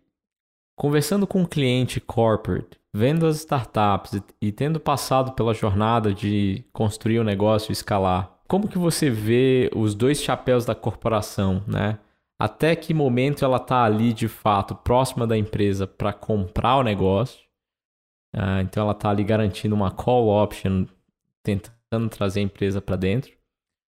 conversando 0.78 1.26
com 1.26 1.40
um 1.40 1.44
cliente 1.44 2.00
corporate, 2.00 2.78
vendo 2.94 3.26
as 3.26 3.38
startups 3.38 4.22
e, 4.40 4.52
tendo 4.52 4.78
passado 4.78 5.32
pela 5.32 5.52
jornada 5.52 6.14
de 6.14 6.64
construir 6.72 7.18
um 7.18 7.24
negócio 7.24 7.70
e 7.70 7.74
escalar, 7.74 8.38
como 8.46 8.68
que 8.68 8.78
você 8.78 9.10
vê 9.10 9.68
os 9.74 9.94
dois 9.94 10.22
chapéus 10.22 10.64
da 10.64 10.76
corporação, 10.76 11.62
né? 11.66 11.98
Até 12.38 12.76
que 12.76 12.94
momento 12.94 13.44
ela 13.44 13.56
está 13.56 13.82
ali 13.82 14.12
de 14.12 14.28
fato 14.28 14.74
próxima 14.76 15.26
da 15.26 15.36
empresa 15.36 15.84
para 15.86 16.12
comprar 16.12 16.76
o 16.76 16.84
negócio? 16.84 17.40
Ah, 18.32 18.62
então 18.62 18.84
ela 18.84 18.92
está 18.92 19.10
ali 19.10 19.24
garantindo 19.24 19.74
uma 19.74 19.90
call 19.90 20.28
option, 20.28 20.86
tentando 21.42 22.08
trazer 22.08 22.38
a 22.38 22.44
empresa 22.44 22.80
para 22.80 22.94
dentro 22.94 23.37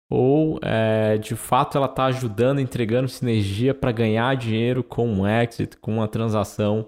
ou 0.10 0.60
é, 0.64 1.18
de 1.18 1.36
fato 1.36 1.78
ela 1.78 1.86
está 1.86 2.06
ajudando, 2.06 2.60
entregando 2.60 3.08
sinergia 3.08 3.74
para 3.74 3.92
ganhar 3.92 4.36
dinheiro 4.36 4.84
com 4.84 5.08
um 5.08 5.28
exit, 5.28 5.78
com 5.78 5.96
uma 5.96 6.08
transação 6.08 6.88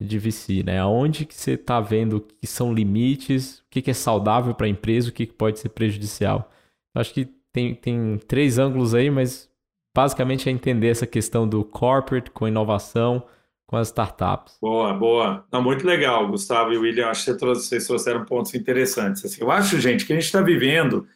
de 0.00 0.18
VC, 0.18 0.62
né? 0.64 0.80
Aonde 0.80 1.26
que 1.26 1.34
você 1.34 1.52
está 1.52 1.80
vendo 1.80 2.20
que 2.20 2.46
são 2.46 2.72
limites, 2.72 3.58
o 3.58 3.64
que, 3.70 3.82
que 3.82 3.90
é 3.90 3.94
saudável 3.94 4.54
para 4.54 4.66
a 4.66 4.70
empresa, 4.70 5.10
o 5.10 5.12
que, 5.12 5.26
que 5.26 5.34
pode 5.34 5.58
ser 5.58 5.68
prejudicial? 5.68 6.50
Acho 6.94 7.12
que 7.12 7.28
tem, 7.52 7.74
tem 7.74 8.18
três 8.26 8.58
ângulos 8.58 8.94
aí, 8.94 9.10
mas 9.10 9.48
basicamente 9.94 10.48
é 10.48 10.52
entender 10.52 10.88
essa 10.88 11.06
questão 11.06 11.46
do 11.46 11.62
corporate 11.62 12.30
com 12.30 12.48
inovação, 12.48 13.22
com 13.66 13.76
as 13.76 13.88
startups. 13.88 14.56
Boa, 14.60 14.92
boa. 14.94 15.44
Não, 15.52 15.62
muito 15.62 15.86
legal, 15.86 16.26
Gustavo 16.28 16.72
e 16.72 16.78
William. 16.78 17.08
Acho 17.08 17.32
que 17.34 17.44
vocês 17.44 17.86
trouxeram 17.86 18.24
pontos 18.24 18.54
interessantes. 18.54 19.24
Assim, 19.24 19.42
eu 19.42 19.50
acho, 19.50 19.78
gente, 19.80 20.04
que 20.04 20.12
a 20.12 20.16
gente 20.16 20.26
está 20.26 20.40
vivendo 20.40 21.06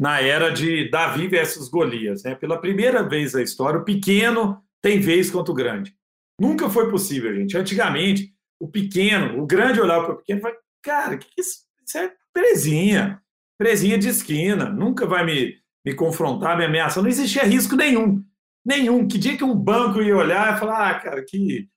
na 0.00 0.20
era 0.20 0.50
de 0.50 0.90
Davi 0.90 1.28
versus 1.28 1.68
Golias. 1.68 2.22
Né? 2.24 2.34
Pela 2.34 2.60
primeira 2.60 3.02
vez 3.02 3.32
na 3.32 3.42
história, 3.42 3.80
o 3.80 3.84
pequeno 3.84 4.62
tem 4.82 5.00
vez 5.00 5.30
contra 5.30 5.52
o 5.52 5.54
grande. 5.54 5.96
Nunca 6.40 6.68
foi 6.68 6.90
possível, 6.90 7.34
gente. 7.34 7.56
Antigamente, 7.56 8.34
o 8.60 8.68
pequeno, 8.68 9.40
o 9.40 9.46
grande 9.46 9.80
olhava 9.80 10.04
para 10.04 10.14
o 10.14 10.18
pequeno 10.18 10.40
e 10.40 10.42
falava, 10.42 10.60
cara, 10.82 11.16
que 11.16 11.28
isso? 11.38 11.64
isso 11.86 11.98
é 11.98 12.12
presinha, 12.32 13.22
presinha 13.58 13.96
de 13.96 14.08
esquina, 14.08 14.68
nunca 14.68 15.06
vai 15.06 15.24
me, 15.24 15.56
me 15.84 15.94
confrontar, 15.94 16.58
me 16.58 16.64
ameaçar. 16.64 17.02
Não 17.02 17.10
existia 17.10 17.44
risco 17.44 17.76
nenhum. 17.76 18.24
Nenhum. 18.64 19.06
Que 19.06 19.18
dia 19.18 19.36
que 19.36 19.44
um 19.44 19.54
banco 19.54 20.02
ia 20.02 20.16
olhar 20.16 20.56
e 20.56 20.58
falar, 20.58 20.90
ah, 20.90 20.98
cara, 20.98 21.24
que 21.24 21.68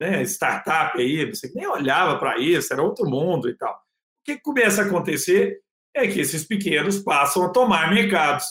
né, 0.00 0.22
startup 0.22 0.98
aí, 1.00 1.24
você 1.24 1.50
nem 1.54 1.66
olhava 1.66 2.18
para 2.18 2.38
isso, 2.38 2.72
era 2.72 2.82
outro 2.82 3.08
mundo 3.08 3.48
e 3.48 3.56
tal. 3.56 3.74
O 3.74 3.78
que 4.24 4.40
começa 4.40 4.82
a 4.82 4.86
acontecer? 4.86 5.60
É 5.98 6.08
que 6.08 6.20
esses 6.20 6.44
pequenos 6.44 6.98
passam 6.98 7.44
a 7.44 7.50
tomar 7.50 7.92
mercados. 7.92 8.44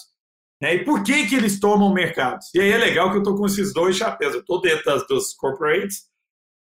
Né? 0.62 0.76
E 0.76 0.86
por 0.86 1.04
que, 1.04 1.28
que 1.28 1.36
eles 1.36 1.60
tomam 1.60 1.94
mercados? 1.94 2.48
E 2.54 2.60
aí 2.60 2.72
é 2.72 2.78
legal 2.78 3.10
que 3.12 3.18
eu 3.18 3.22
estou 3.22 3.36
com 3.36 3.46
esses 3.46 3.74
dois 3.74 3.96
chapéus. 3.96 4.34
Eu 4.34 4.42
estou 4.42 4.62
dentro 4.62 4.86
das, 4.86 5.08
dos 5.08 5.34
corporates, 5.34 6.04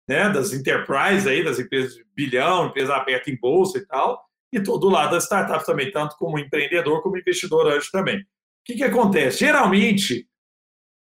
né? 0.07 0.29
das 0.29 0.53
enterprises, 0.53 1.27
aí, 1.27 1.43
das 1.43 1.59
empresas 1.59 1.95
de 1.95 2.05
bilhão, 2.15 2.67
empresa 2.67 2.95
aberta 2.95 3.29
em 3.29 3.39
bolsa 3.39 3.77
e 3.77 3.85
tal, 3.85 4.23
e 4.53 4.57
estou 4.57 4.79
do 4.79 4.89
lado 4.89 5.11
das 5.11 5.23
startups 5.23 5.65
também, 5.65 5.91
tanto 5.91 6.15
como 6.17 6.39
empreendedor 6.39 7.01
como 7.01 7.17
investidor 7.17 7.67
anjo 7.67 7.89
também. 7.91 8.19
O 8.19 8.23
que, 8.65 8.75
que 8.75 8.83
acontece? 8.83 9.39
Geralmente, 9.39 10.27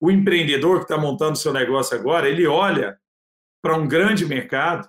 o 0.00 0.10
empreendedor 0.10 0.78
que 0.78 0.84
está 0.84 0.96
montando 0.96 1.38
seu 1.38 1.52
negócio 1.52 1.96
agora, 1.96 2.28
ele 2.28 2.46
olha 2.46 2.98
para 3.62 3.76
um 3.76 3.88
grande 3.88 4.24
mercado, 4.24 4.88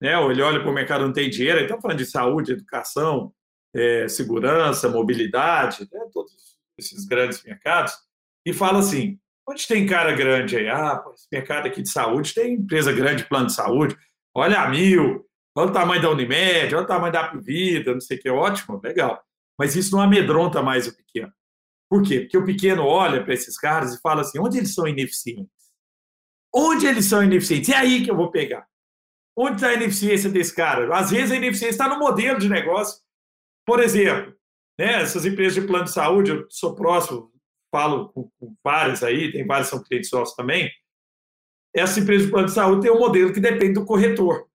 né? 0.00 0.18
ou 0.18 0.30
ele 0.30 0.42
olha 0.42 0.60
para 0.60 0.70
o 0.70 0.74
mercado 0.74 1.06
não 1.06 1.12
tem 1.12 1.30
dinheiro, 1.30 1.60
então 1.60 1.80
falando 1.80 1.98
de 1.98 2.06
saúde, 2.06 2.52
educação, 2.52 3.32
é, 3.74 4.08
segurança, 4.08 4.88
mobilidade, 4.88 5.88
né, 5.92 6.00
todos 6.12 6.32
esses 6.78 7.04
grandes 7.04 7.42
mercados, 7.42 7.92
e 8.46 8.52
fala 8.52 8.78
assim: 8.78 9.18
onde 9.48 9.66
tem 9.66 9.86
cara 9.86 10.12
grande 10.12 10.56
aí? 10.56 10.68
Ah, 10.68 11.02
esse 11.14 11.26
mercado 11.30 11.66
aqui 11.66 11.82
de 11.82 11.90
saúde 11.90 12.34
tem 12.34 12.54
empresa 12.54 12.92
grande, 12.92 13.28
plano 13.28 13.46
de 13.46 13.54
saúde, 13.54 13.96
olha 14.34 14.60
a 14.60 14.68
mil, 14.68 15.26
olha 15.56 15.70
o 15.70 15.72
tamanho 15.72 16.02
da 16.02 16.10
Unimed, 16.10 16.74
olha 16.74 16.84
o 16.84 16.86
tamanho 16.86 17.12
da 17.12 17.32
Vida, 17.32 17.92
não 17.92 18.00
sei 18.00 18.18
o 18.18 18.20
que, 18.20 18.30
ótimo, 18.30 18.80
legal. 18.82 19.22
Mas 19.58 19.76
isso 19.76 19.94
não 19.94 20.02
amedronta 20.02 20.62
mais 20.62 20.86
o 20.86 20.96
pequeno. 20.96 21.32
Por 21.88 22.02
quê? 22.02 22.20
Porque 22.20 22.38
o 22.38 22.44
pequeno 22.44 22.84
olha 22.84 23.22
para 23.22 23.34
esses 23.34 23.56
caras 23.56 23.94
e 23.94 24.00
fala 24.00 24.22
assim: 24.22 24.38
onde 24.38 24.58
eles 24.58 24.74
são 24.74 24.86
ineficientes? 24.86 25.52
Onde 26.52 26.86
eles 26.86 27.06
são 27.06 27.22
ineficientes? 27.22 27.70
É 27.70 27.76
aí 27.76 28.04
que 28.04 28.10
eu 28.10 28.16
vou 28.16 28.30
pegar. 28.30 28.66
Onde 29.36 29.56
está 29.56 29.68
a 29.68 29.74
ineficiência 29.74 30.30
desse 30.30 30.54
cara? 30.54 30.96
Às 30.96 31.10
vezes 31.10 31.32
a 31.32 31.36
ineficiência 31.36 31.74
está 31.74 31.88
no 31.88 31.98
modelo 31.98 32.38
de 32.38 32.48
negócio. 32.48 33.03
Por 33.66 33.80
exemplo, 33.80 34.34
né, 34.78 35.02
essas 35.02 35.24
empresas 35.24 35.54
de 35.54 35.66
plano 35.66 35.84
de 35.84 35.92
saúde, 35.92 36.30
eu 36.30 36.46
sou 36.50 36.74
próximo, 36.74 37.30
falo 37.70 38.08
com, 38.10 38.30
com 38.38 38.54
várias 38.62 39.02
aí, 39.02 39.32
tem 39.32 39.46
várias 39.46 39.68
são 39.68 39.82
clientes 39.82 40.10
nossos 40.12 40.34
também. 40.34 40.70
Essa 41.74 41.98
empresa 42.00 42.24
de 42.24 42.30
plano 42.30 42.46
de 42.46 42.54
saúde 42.54 42.82
tem 42.82 42.90
um 42.90 42.98
modelo 42.98 43.32
que 43.32 43.40
depende 43.40 43.74
do 43.74 43.84
corretor. 43.84 44.46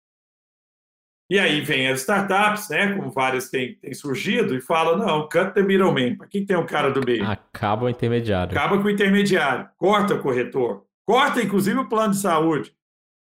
E 1.30 1.38
aí 1.38 1.60
vem 1.60 1.88
as 1.88 2.00
startups, 2.00 2.70
né, 2.70 2.94
como 2.94 3.10
várias 3.10 3.50
têm, 3.50 3.74
têm 3.74 3.92
surgido, 3.92 4.56
e 4.56 4.62
falam, 4.62 4.96
não, 4.96 5.28
cut 5.28 5.52
the 5.52 5.62
middleman. 5.62 6.16
Para 6.16 6.26
que 6.26 6.46
tem 6.46 6.56
um 6.56 6.64
cara 6.64 6.90
do 6.90 7.04
meio? 7.04 7.24
Acaba 7.24 7.84
o 7.84 7.88
intermediário. 7.88 8.56
Acaba 8.56 8.80
com 8.80 8.88
o 8.88 8.90
intermediário. 8.90 9.68
Corta 9.76 10.14
o 10.14 10.22
corretor. 10.22 10.86
Corta, 11.06 11.42
inclusive, 11.42 11.78
o 11.78 11.88
plano 11.88 12.14
de 12.14 12.20
saúde. 12.20 12.74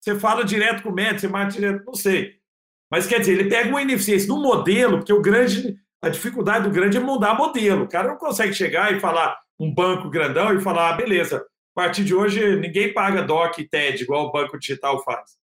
Você 0.01 0.19
fala 0.19 0.45
direto 0.45 0.83
com 0.83 0.89
o 0.89 0.95
médico, 0.95 1.21
você 1.21 1.29
mata 1.29 1.51
direto, 1.51 1.85
não 1.85 1.95
sei. 1.95 2.40
Mas 2.91 3.07
quer 3.07 3.21
dizer, 3.21 3.33
ele 3.39 3.49
pega 3.49 3.69
uma 3.69 3.83
ineficiência 3.83 4.29
no 4.29 4.43
modelo, 4.43 4.99
porque 4.99 5.13
o 5.13 5.23
grande, 5.23 5.77
a 6.03 6.09
dificuldade 6.09 6.65
do 6.65 6.75
grande 6.75 6.97
é 6.97 7.01
mudar 7.01 7.35
modelo. 7.35 7.85
O 7.85 7.89
cara 7.89 8.09
não 8.09 8.17
consegue 8.17 8.53
chegar 8.53 8.93
e 8.93 9.01
falar 9.01 9.39
um 9.59 9.73
banco 9.73 10.11
grandão 10.11 10.53
e 10.55 10.61
falar, 10.61 10.91
ah, 10.91 10.97
beleza, 10.97 11.37
a 11.37 11.81
partir 11.81 12.03
de 12.03 12.15
hoje 12.15 12.57
ninguém 12.57 12.93
paga 12.93 13.23
DOC 13.23 13.59
e 13.59 13.69
TED 13.69 14.03
igual 14.03 14.27
o 14.27 14.33
banco 14.33 14.59
digital 14.59 15.03
faz. 15.05 15.39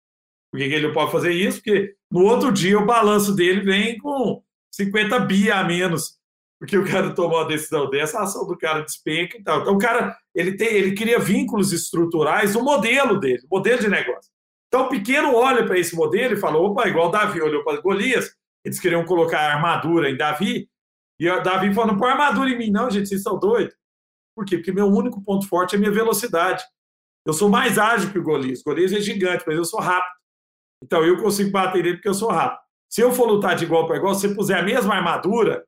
Por 0.52 0.60
que 0.60 0.66
ele 0.66 0.88
não 0.88 0.94
pode 0.94 1.12
fazer 1.12 1.32
isso? 1.32 1.62
Porque 1.62 1.94
no 2.12 2.24
outro 2.24 2.52
dia 2.52 2.80
o 2.80 2.86
balanço 2.86 3.36
dele 3.36 3.62
vem 3.62 3.98
com 3.98 4.42
50 4.72 5.20
bi 5.20 5.52
a 5.52 5.64
menos, 5.64 6.18
porque 6.60 6.78
o 6.78 6.86
cara 6.86 7.14
tomou 7.14 7.40
uma 7.40 7.48
decisão 7.48 7.90
dessa, 7.90 8.20
a 8.20 8.24
ação 8.24 8.46
do 8.46 8.58
cara 8.58 8.82
despenca 8.82 9.38
e 9.38 9.44
tal. 9.44 9.62
Então 9.62 9.76
o 9.76 9.78
cara 9.78 10.18
ele, 10.34 10.58
tem, 10.58 10.68
ele 10.70 10.96
cria 10.96 11.20
vínculos 11.20 11.72
estruturais 11.72 12.56
no 12.56 12.64
modelo 12.64 13.20
dele, 13.20 13.44
modelo 13.50 13.80
de 13.80 13.90
negócio. 13.90 14.32
Então 14.68 14.86
o 14.86 14.90
pequeno 14.90 15.34
olha 15.34 15.66
para 15.66 15.80
esse 15.80 15.96
modelo 15.96 16.34
e 16.34 16.38
fala: 16.38 16.58
opa, 16.58 16.88
igual 16.88 17.10
Davi 17.10 17.42
olhou 17.42 17.64
para 17.64 17.82
Golias, 17.82 18.32
eles 18.64 18.80
queriam 18.80 19.06
colocar 19.06 19.40
armadura 19.40 20.10
em 20.10 20.18
Davi, 20.18 20.70
e 21.20 21.42
Davi 21.42 21.74
falou: 21.74 21.92
não 21.92 21.98
põe 21.98 22.12
armadura 22.12 22.50
em 22.50 22.58
mim, 22.58 22.70
não, 22.70 22.90
gente, 22.90 23.10
vocês 23.10 23.24
são 23.24 23.40
doidos. 23.40 23.76
Por 24.36 24.46
quê? 24.46 24.58
Porque 24.58 24.72
meu 24.72 24.88
único 24.88 25.24
ponto 25.24 25.48
forte 25.48 25.76
é 25.76 25.80
minha 25.80 25.92
velocidade. 25.92 26.64
Eu 27.26 27.34
sou 27.34 27.50
mais 27.50 27.78
ágil 27.80 28.12
que 28.12 28.20
o 28.20 28.24
Golias. 28.24 28.62
O 28.62 28.64
Golias 28.66 28.94
é 28.94 29.02
gigante, 29.02 29.44
mas 29.48 29.58
eu 29.58 29.66
sou 29.66 29.80
rápido. 29.80 30.16
Então 30.84 31.04
eu 31.04 31.18
consigo 31.18 31.50
bater 31.52 31.80
ele 31.80 31.96
porque 31.96 32.08
eu 32.08 32.14
sou 32.14 32.30
rápido. 32.30 32.62
Se 32.90 33.02
eu 33.02 33.12
for 33.12 33.28
lutar 33.28 33.56
de 33.56 33.66
igual 33.66 33.88
para 33.88 33.98
igual, 33.98 34.14
se 34.14 34.28
você 34.28 34.36
puser 34.36 34.58
a 34.58 34.64
mesma 34.64 34.96
armadura, 34.96 35.66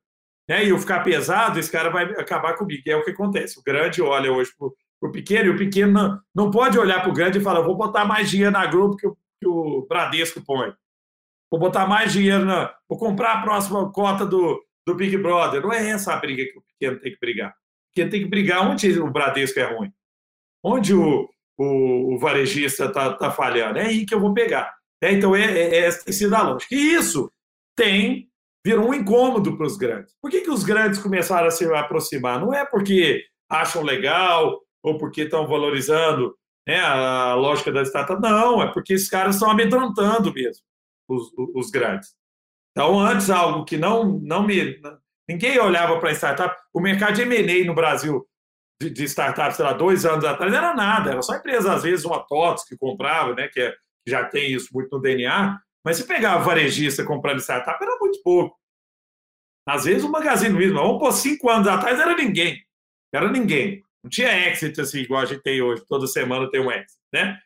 né, 0.47 0.63
e 0.63 0.69
eu 0.69 0.79
ficar 0.79 1.03
pesado, 1.03 1.59
esse 1.59 1.71
cara 1.71 1.89
vai 1.89 2.05
acabar 2.11 2.55
comigo. 2.55 2.81
E 2.85 2.91
é 2.91 2.95
o 2.95 3.03
que 3.03 3.11
acontece. 3.11 3.59
O 3.59 3.63
grande 3.63 4.01
olha 4.01 4.31
hoje 4.31 4.51
pro, 4.99 5.09
o 5.09 5.11
pequeno, 5.11 5.47
e 5.47 5.49
o 5.49 5.57
pequeno 5.57 5.91
não, 5.91 6.19
não 6.35 6.51
pode 6.51 6.77
olhar 6.77 7.01
para 7.01 7.09
o 7.09 7.13
grande 7.13 7.37
e 7.37 7.41
falar, 7.41 7.61
vou 7.61 7.75
botar 7.75 8.05
mais 8.05 8.29
dinheiro 8.29 8.51
na 8.51 8.65
grupo 8.65 8.97
que 8.97 9.07
o, 9.07 9.17
que 9.39 9.47
o 9.47 9.85
Bradesco 9.87 10.43
põe. 10.43 10.73
Vou 11.51 11.59
botar 11.59 11.87
mais 11.87 12.13
dinheiro 12.13 12.45
na. 12.45 12.73
Vou 12.87 12.97
comprar 12.97 13.33
a 13.33 13.41
próxima 13.41 13.91
cota 13.91 14.25
do, 14.25 14.63
do 14.85 14.95
Big 14.95 15.17
Brother. 15.17 15.61
Não 15.61 15.73
é 15.73 15.89
essa 15.89 16.13
a 16.13 16.17
briga 16.17 16.45
que 16.45 16.57
o 16.57 16.61
pequeno 16.61 16.99
tem 16.99 17.11
que 17.11 17.19
brigar. 17.19 17.49
O 17.49 17.93
pequeno 17.93 18.11
tem 18.11 18.21
que 18.21 18.29
brigar 18.29 18.69
onde 18.69 18.99
o 18.99 19.09
Bradesco 19.09 19.59
é 19.59 19.63
ruim. 19.63 19.91
Onde 20.63 20.93
o, 20.93 21.27
o, 21.57 22.13
o 22.13 22.19
varejista 22.19 22.85
está 22.85 23.13
tá 23.13 23.31
falhando. 23.31 23.79
É 23.79 23.87
aí 23.87 24.05
que 24.05 24.13
eu 24.13 24.19
vou 24.19 24.33
pegar. 24.33 24.73
É, 25.01 25.11
então, 25.11 25.35
é, 25.35 25.45
é, 25.45 25.75
é 25.75 25.85
essa 25.85 26.05
tem 26.05 26.33
a 26.33 26.41
lógica. 26.43 26.75
E 26.75 26.93
isso 26.93 27.31
tem 27.75 28.29
virou 28.65 28.89
um 28.89 28.93
incômodo 28.93 29.57
para 29.57 29.65
os 29.65 29.77
grandes. 29.77 30.13
Por 30.21 30.29
que, 30.29 30.41
que 30.41 30.51
os 30.51 30.63
grandes 30.63 30.99
começaram 30.99 31.47
a 31.47 31.51
se 31.51 31.65
aproximar? 31.73 32.39
Não 32.39 32.53
é 32.53 32.65
porque 32.65 33.23
acham 33.49 33.81
legal 33.81 34.59
ou 34.83 34.97
porque 34.97 35.21
estão 35.21 35.47
valorizando 35.47 36.35
né, 36.67 36.79
a 36.79 37.33
lógica 37.35 37.71
da 37.71 37.83
startup. 37.83 38.21
Não, 38.21 38.61
é 38.61 38.71
porque 38.71 38.93
esses 38.93 39.09
caras 39.09 39.35
estão 39.35 39.49
amedrontando 39.49 40.33
mesmo 40.33 40.63
os, 41.07 41.31
os 41.55 41.69
grandes. 41.69 42.15
Então, 42.71 42.99
antes, 42.99 43.29
algo 43.29 43.65
que 43.65 43.77
não, 43.77 44.19
não 44.19 44.43
me. 44.43 44.79
Ninguém 45.27 45.59
olhava 45.59 45.99
para 45.99 46.11
startup. 46.11 46.55
O 46.73 46.79
mercado 46.79 47.15
de 47.15 47.21
M&A 47.23 47.65
no 47.65 47.75
Brasil 47.75 48.25
de, 48.81 48.89
de 48.89 49.03
startup, 49.05 49.53
sei 49.55 49.65
lá, 49.65 49.73
dois 49.73 50.05
anos 50.05 50.23
atrás, 50.23 50.53
era 50.53 50.73
nada, 50.73 51.11
era 51.11 51.21
só 51.21 51.35
empresa, 51.35 51.73
às 51.73 51.83
vezes, 51.83 52.05
uma 52.05 52.25
TOTS 52.25 52.63
que 52.65 52.77
comprava, 52.77 53.35
né, 53.35 53.49
que, 53.49 53.59
é, 53.59 53.75
já 54.07 54.23
tem 54.25 54.53
isso 54.53 54.69
muito 54.73 54.95
no 54.95 55.01
DNA, 55.01 55.59
mas 55.83 55.97
se 55.97 56.07
pegava 56.07 56.43
varejista 56.43 57.03
comprando 57.03 57.39
startup, 57.39 57.77
era 57.83 57.97
muito 57.99 58.21
pouco. 58.23 58.57
Às 59.67 59.85
vezes 59.85 60.03
o 60.03 60.11
Magazine 60.11 60.53
Luiza, 60.53 60.73
vamos 60.73 60.99
por 60.99 61.11
cinco 61.11 61.49
anos 61.49 61.67
atrás, 61.67 61.99
era 61.99 62.15
ninguém. 62.15 62.57
Era 63.13 63.29
ninguém. 63.29 63.83
Não 64.03 64.09
tinha 64.09 64.49
exit 64.49 64.79
assim, 64.79 64.99
igual 64.99 65.21
a 65.21 65.25
gente 65.25 65.41
tem 65.41 65.61
hoje. 65.61 65.83
Toda 65.87 66.07
semana 66.07 66.49
tem 66.49 66.61
um 66.61 66.71
exit, 66.71 66.97
né? 67.13 67.37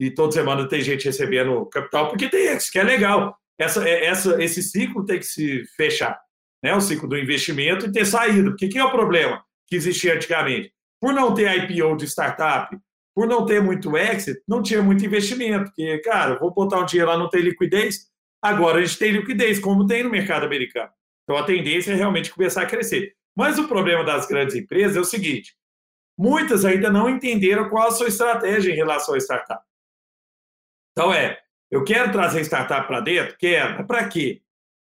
E 0.00 0.10
toda 0.10 0.32
semana 0.32 0.68
tem 0.68 0.80
gente 0.80 1.04
recebendo 1.04 1.66
capital, 1.66 2.08
porque 2.08 2.28
tem 2.28 2.46
exit, 2.48 2.72
que 2.72 2.78
é 2.78 2.82
legal. 2.82 3.36
Essa, 3.58 3.86
é, 3.86 4.06
essa, 4.06 4.42
esse 4.42 4.62
ciclo 4.62 5.04
tem 5.04 5.18
que 5.18 5.26
se 5.26 5.64
fechar, 5.76 6.18
né? 6.62 6.74
O 6.74 6.80
ciclo 6.80 7.08
do 7.08 7.18
investimento 7.18 7.86
e 7.86 7.92
ter 7.92 8.06
saído. 8.06 8.50
Porque 8.50 8.68
que 8.68 8.78
é 8.78 8.84
o 8.84 8.90
problema 8.90 9.44
que 9.66 9.76
existia 9.76 10.14
antigamente? 10.14 10.72
Por 11.00 11.12
não 11.12 11.32
ter 11.34 11.64
IPO 11.64 11.96
de 11.96 12.06
startup, 12.06 12.76
por 13.14 13.26
não 13.26 13.44
ter 13.44 13.62
muito 13.62 13.96
exit, 13.96 14.40
não 14.48 14.62
tinha 14.62 14.82
muito 14.82 15.04
investimento. 15.04 15.66
Porque, 15.66 15.98
cara, 15.98 16.38
vou 16.38 16.52
botar 16.52 16.80
um 16.80 16.86
dinheiro 16.86 17.10
lá, 17.10 17.18
não 17.18 17.28
tem 17.28 17.42
liquidez. 17.42 18.08
Agora 18.42 18.78
a 18.78 18.84
gente 18.84 18.98
tem 18.98 19.12
liquidez, 19.12 19.58
como 19.58 19.86
tem 19.86 20.02
no 20.02 20.10
mercado 20.10 20.46
americano. 20.46 20.90
Então 21.24 21.36
a 21.36 21.44
tendência 21.44 21.92
é 21.92 21.94
realmente 21.94 22.32
começar 22.32 22.62
a 22.62 22.66
crescer. 22.66 23.14
Mas 23.36 23.58
o 23.58 23.68
problema 23.68 24.02
das 24.02 24.26
grandes 24.26 24.56
empresas 24.56 24.96
é 24.96 25.00
o 25.00 25.04
seguinte: 25.04 25.54
muitas 26.20 26.66
ainda 26.66 26.90
não 26.90 27.08
entenderam 27.08 27.70
qual 27.70 27.88
a 27.88 27.90
sua 27.92 28.08
estratégia 28.08 28.70
em 28.70 28.76
relação 28.76 29.14
à 29.14 29.18
startup. 29.18 29.64
Então 30.92 31.14
é, 31.14 31.38
eu 31.70 31.82
quero 31.82 32.12
trazer 32.12 32.42
startup 32.42 32.86
para 32.86 33.00
dentro? 33.00 33.38
Quero. 33.38 33.78
Mas 33.78 33.86
para 33.86 34.06
quê? 34.06 34.42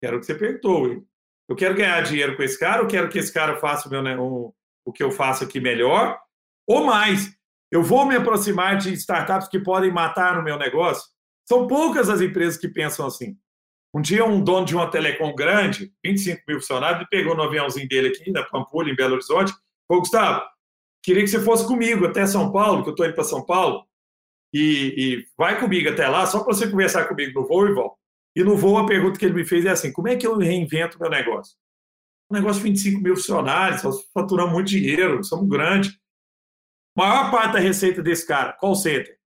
Quero 0.01 0.19
que 0.19 0.25
você 0.25 0.33
perguntou. 0.33 1.05
Eu 1.47 1.55
quero 1.55 1.75
ganhar 1.75 2.01
dinheiro 2.01 2.35
com 2.35 2.41
esse 2.41 2.57
cara, 2.57 2.81
eu 2.81 2.87
quero 2.87 3.07
que 3.07 3.19
esse 3.19 3.31
cara 3.31 3.57
faça 3.57 3.87
o, 3.87 3.91
meu, 3.91 4.23
o, 4.23 4.55
o 4.83 4.91
que 4.91 5.03
eu 5.03 5.11
faço 5.11 5.43
aqui 5.43 5.59
melhor, 5.59 6.19
ou 6.65 6.85
mais. 6.85 7.31
Eu 7.69 7.83
vou 7.83 8.05
me 8.05 8.15
aproximar 8.15 8.77
de 8.77 8.91
startups 8.93 9.47
que 9.47 9.59
podem 9.59 9.91
matar 9.91 10.37
no 10.37 10.43
meu 10.43 10.57
negócio. 10.57 11.07
São 11.47 11.67
poucas 11.67 12.09
as 12.09 12.21
empresas 12.21 12.57
que 12.57 12.67
pensam 12.67 13.05
assim. 13.05 13.37
Um 13.93 14.01
dia, 14.01 14.25
um 14.25 14.41
dono 14.41 14.65
de 14.65 14.73
uma 14.73 14.89
telecom 14.89 15.35
grande, 15.35 15.93
25 16.03 16.41
mil 16.47 16.59
funcionários, 16.59 17.07
pegou 17.11 17.35
no 17.35 17.43
aviãozinho 17.43 17.87
dele 17.87 18.07
aqui, 18.07 18.31
na 18.31 18.43
Pampulha, 18.43 18.91
em 18.91 18.95
Belo 18.95 19.13
Horizonte, 19.13 19.53
falou, 19.87 20.01
Gustavo, 20.01 20.45
queria 21.03 21.23
que 21.23 21.29
você 21.29 21.41
fosse 21.41 21.65
comigo 21.65 22.05
até 22.05 22.25
São 22.25 22.51
Paulo, 22.51 22.83
que 22.83 22.89
eu 22.89 22.93
estou 22.93 23.05
indo 23.05 23.15
para 23.15 23.23
São 23.23 23.45
Paulo, 23.45 23.85
e, 24.53 24.93
e, 24.97 25.25
vai 25.37 25.59
comigo 25.59 25.89
até 25.89 26.07
lá, 26.07 26.25
só 26.25 26.43
para 26.43 26.53
você 26.53 26.69
conversar 26.69 27.07
comigo 27.07 27.39
no 27.39 27.47
voo 27.47 27.67
e. 27.67 27.91
E 28.33 28.43
no 28.43 28.55
voo, 28.55 28.77
a 28.77 28.85
pergunta 28.85 29.19
que 29.19 29.25
ele 29.25 29.33
me 29.33 29.45
fez 29.45 29.65
é 29.65 29.69
assim, 29.69 29.91
como 29.91 30.07
é 30.07 30.15
que 30.15 30.25
eu 30.25 30.37
reinvento 30.37 30.99
meu 30.99 31.09
negócio? 31.09 31.55
Um 32.29 32.35
negócio 32.35 32.61
de 32.61 32.69
25 32.69 33.01
mil 33.01 33.15
funcionários, 33.15 33.83
nós 33.83 34.03
faturamos 34.13 34.53
muito 34.53 34.67
dinheiro, 34.67 35.23
somos 35.23 35.49
grandes. 35.49 35.97
Maior 36.97 37.31
parte 37.31 37.53
da 37.53 37.59
receita 37.59 38.01
desse 38.01 38.25
cara, 38.25 38.53
call 38.53 38.75
center. 38.75 39.13
O 39.13 39.17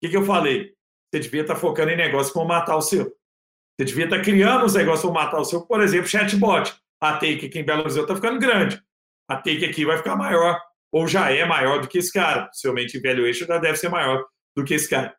que, 0.00 0.10
que 0.10 0.16
eu 0.16 0.24
falei? 0.24 0.72
Você 1.10 1.20
devia 1.20 1.42
estar 1.42 1.54
tá 1.54 1.60
focando 1.60 1.90
em 1.90 1.96
negócios 1.96 2.34
vão 2.34 2.44
matar 2.44 2.76
o 2.76 2.82
seu. 2.82 3.04
Você 3.04 3.84
devia 3.84 4.04
estar 4.04 4.22
criando 4.22 4.66
os 4.66 4.74
negócios 4.74 5.02
para 5.02 5.24
matar 5.24 5.40
o 5.40 5.44
seu, 5.44 5.64
por 5.64 5.80
exemplo, 5.80 6.08
chatbot. 6.08 6.74
A 7.00 7.12
take 7.14 7.46
aqui 7.46 7.60
em 7.60 7.64
Belo 7.64 7.82
Horizonte 7.82 8.02
está 8.02 8.16
ficando 8.16 8.40
grande. 8.40 8.82
A 9.28 9.36
take 9.36 9.64
aqui 9.64 9.84
vai 9.84 9.98
ficar 9.98 10.16
maior, 10.16 10.60
ou 10.92 11.06
já 11.06 11.30
é 11.30 11.44
maior 11.44 11.80
do 11.80 11.88
que 11.88 11.98
esse 11.98 12.12
cara. 12.12 12.46
Possivelmente, 12.46 13.00
valuation 13.00 13.46
já 13.46 13.58
deve 13.58 13.76
ser 13.76 13.88
maior 13.88 14.24
do 14.56 14.64
que 14.64 14.74
esse 14.74 14.88
cara. 14.88 15.14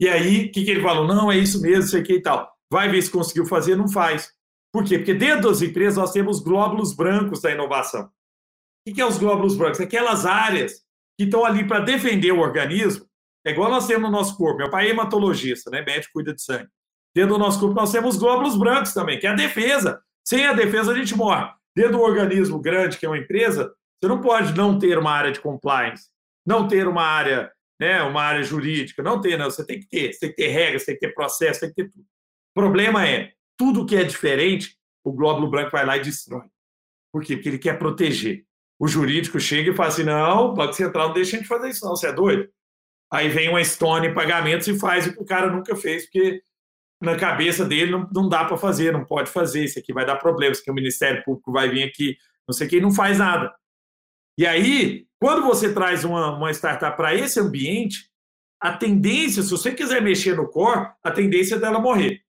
E 0.00 0.08
aí, 0.08 0.46
o 0.46 0.52
que, 0.52 0.64
que 0.64 0.70
ele 0.70 0.82
falou? 0.82 1.06
Não, 1.06 1.30
é 1.30 1.38
isso 1.38 1.60
mesmo, 1.60 1.88
sei 1.90 2.02
que 2.02 2.14
e 2.14 2.22
tal. 2.22 2.50
Vai 2.70 2.88
ver 2.88 3.02
se 3.02 3.10
conseguiu 3.10 3.46
fazer, 3.46 3.76
não 3.76 3.88
faz. 3.88 4.32
Por 4.72 4.84
quê? 4.84 4.98
Porque 4.98 5.14
dentro 5.14 5.50
das 5.50 5.62
empresas 5.62 5.96
nós 5.96 6.12
temos 6.12 6.40
glóbulos 6.40 6.94
brancos 6.94 7.40
da 7.40 7.50
inovação. 7.50 8.10
O 8.86 8.92
que, 8.92 9.00
é 9.00 9.06
os 9.06 9.18
glóbulos 9.18 9.56
brancos? 9.56 9.80
Aquelas 9.80 10.26
áreas 10.26 10.82
que 11.18 11.24
estão 11.24 11.44
ali 11.44 11.66
para 11.66 11.80
defender 11.80 12.32
o 12.32 12.40
organismo. 12.40 13.06
É 13.46 13.50
igual 13.50 13.70
nós 13.70 13.86
temos 13.86 14.10
no 14.10 14.16
nosso 14.16 14.36
corpo. 14.36 14.58
Meu 14.58 14.70
pai 14.70 14.86
é 14.86 14.90
hematologista, 14.90 15.70
né? 15.70 15.82
médico 15.82 16.14
cuida 16.14 16.34
de 16.34 16.42
sangue. 16.42 16.68
Dentro 17.14 17.34
do 17.34 17.38
nosso 17.38 17.60
corpo, 17.60 17.74
nós 17.74 17.92
temos 17.92 18.16
glóbulos 18.16 18.56
brancos 18.56 18.94
também, 18.94 19.18
que 19.18 19.26
é 19.26 19.30
a 19.30 19.34
defesa. 19.34 20.00
Sem 20.26 20.46
a 20.46 20.52
defesa, 20.52 20.92
a 20.92 20.94
gente 20.94 21.14
morre. 21.14 21.48
Dentro 21.76 21.92
do 21.92 22.00
organismo 22.00 22.58
grande, 22.60 22.98
que 22.98 23.04
é 23.04 23.08
uma 23.08 23.18
empresa, 23.18 23.72
você 24.02 24.08
não 24.08 24.20
pode 24.20 24.52
não 24.56 24.76
ter 24.78 24.98
uma 24.98 25.12
área 25.12 25.30
de 25.30 25.40
compliance, 25.40 26.08
não 26.44 26.66
ter 26.66 26.88
uma 26.88 27.04
área, 27.04 27.52
né, 27.80 28.02
uma 28.02 28.20
área 28.20 28.42
jurídica, 28.42 29.00
não 29.00 29.20
ter, 29.20 29.38
não. 29.38 29.48
Você 29.48 29.64
tem 29.64 29.78
que 29.78 29.86
ter, 29.86 30.12
você 30.12 30.18
tem 30.18 30.30
que 30.30 30.36
ter 30.36 30.48
regras, 30.48 30.84
tem 30.84 30.96
que 30.96 31.06
ter 31.06 31.14
processo, 31.14 31.60
tem 31.60 31.68
que 31.68 31.76
ter 31.76 31.90
tudo. 31.92 32.02
O 32.02 32.60
problema 32.60 33.06
é, 33.06 33.32
tudo 33.56 33.86
que 33.86 33.94
é 33.94 34.02
diferente, 34.02 34.76
o 35.04 35.12
glóbulo 35.12 35.48
branco 35.48 35.70
vai 35.70 35.86
lá 35.86 35.96
e 35.96 36.00
destrói. 36.00 36.46
Por 37.12 37.22
quê? 37.22 37.36
Porque 37.36 37.48
ele 37.48 37.58
quer 37.58 37.78
proteger. 37.78 38.44
O 38.76 38.88
jurídico 38.88 39.38
chega 39.38 39.70
e 39.70 39.76
fala 39.76 39.88
assim: 39.88 40.02
não, 40.02 40.46
o 40.46 40.54
Banco 40.54 40.72
Central 40.72 41.08
não 41.08 41.14
deixa 41.14 41.36
a 41.36 41.38
gente 41.38 41.48
fazer 41.48 41.68
isso, 41.68 41.84
não, 41.84 41.94
você 41.94 42.08
é 42.08 42.12
doido. 42.12 42.48
Aí 43.12 43.28
vem 43.28 43.48
uma 43.50 43.62
Stone 43.62 44.08
em 44.08 44.14
pagamentos 44.14 44.66
e 44.66 44.76
faz 44.78 45.06
o 45.06 45.12
que 45.12 45.22
o 45.22 45.24
cara 45.24 45.48
nunca 45.48 45.76
fez, 45.76 46.04
porque 46.04 46.42
na 47.00 47.16
cabeça 47.16 47.64
dele 47.64 47.92
não, 47.92 48.08
não 48.12 48.28
dá 48.28 48.44
para 48.44 48.56
fazer, 48.56 48.92
não 48.92 49.04
pode 49.04 49.30
fazer, 49.30 49.64
isso 49.64 49.78
aqui 49.78 49.92
vai 49.92 50.04
dar 50.04 50.16
problemas, 50.16 50.60
que 50.60 50.70
o 50.70 50.74
Ministério 50.74 51.22
Público 51.22 51.52
vai 51.52 51.68
vir 51.68 51.84
aqui, 51.84 52.16
não 52.48 52.54
sei 52.54 52.66
quem, 52.66 52.80
não 52.80 52.92
faz 52.92 53.18
nada. 53.18 53.52
E 54.38 54.46
aí, 54.46 55.06
quando 55.20 55.42
você 55.42 55.72
traz 55.72 56.04
uma, 56.04 56.36
uma 56.36 56.50
startup 56.50 56.96
para 56.96 57.14
esse 57.14 57.38
ambiente, 57.38 58.10
a 58.60 58.72
tendência, 58.76 59.42
se 59.42 59.50
você 59.50 59.74
quiser 59.74 60.00
mexer 60.00 60.36
no 60.36 60.48
core, 60.48 60.90
a 61.02 61.10
tendência 61.10 61.56
é 61.56 61.58
dela 61.58 61.80
morrer. 61.80 62.22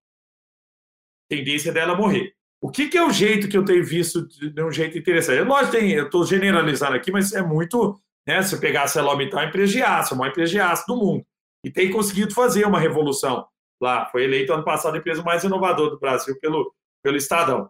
A 1.26 1.36
tendência 1.36 1.70
é 1.70 1.74
dela 1.74 1.96
morrer. 1.96 2.34
O 2.62 2.72
que, 2.72 2.88
que, 2.88 2.98
é 2.98 3.06
o 3.06 3.12
jeito 3.12 3.50
que 3.50 3.58
eu 3.58 3.66
tenho 3.66 3.86
visto 3.86 4.26
de 4.28 4.64
um 4.64 4.72
jeito 4.72 4.98
interessante? 4.98 5.40
Eu, 5.40 5.46
lógico, 5.46 5.74
tem, 5.74 5.92
eu 5.92 6.06
estou 6.06 6.26
generalizando 6.26 6.96
aqui, 6.96 7.12
mas 7.12 7.34
é 7.34 7.42
muito. 7.42 8.00
Né, 8.26 8.42
se 8.42 8.58
pegar 8.58 8.84
a 8.84 8.88
Celomital, 8.88 9.42
é 9.42 9.48
empresa 9.48 9.74
de 9.74 9.82
aço, 9.82 10.16
maior 10.16 10.32
empresa 10.32 10.52
de 10.52 10.60
aço 10.60 10.86
do 10.88 10.96
mundo. 10.96 11.26
E 11.66 11.70
tem 11.70 11.92
conseguido 11.92 12.34
fazer 12.34 12.66
uma 12.66 12.80
revolução 12.80 13.46
lá. 13.82 14.06
Foi 14.06 14.24
eleito 14.24 14.54
ano 14.54 14.64
passado 14.64 14.96
a 14.96 14.98
empresa 14.98 15.22
mais 15.22 15.44
inovadora 15.44 15.90
do 15.90 16.00
Brasil 16.00 16.40
pelo, 16.40 16.74
pelo 17.04 17.18
Estadão. 17.18 17.70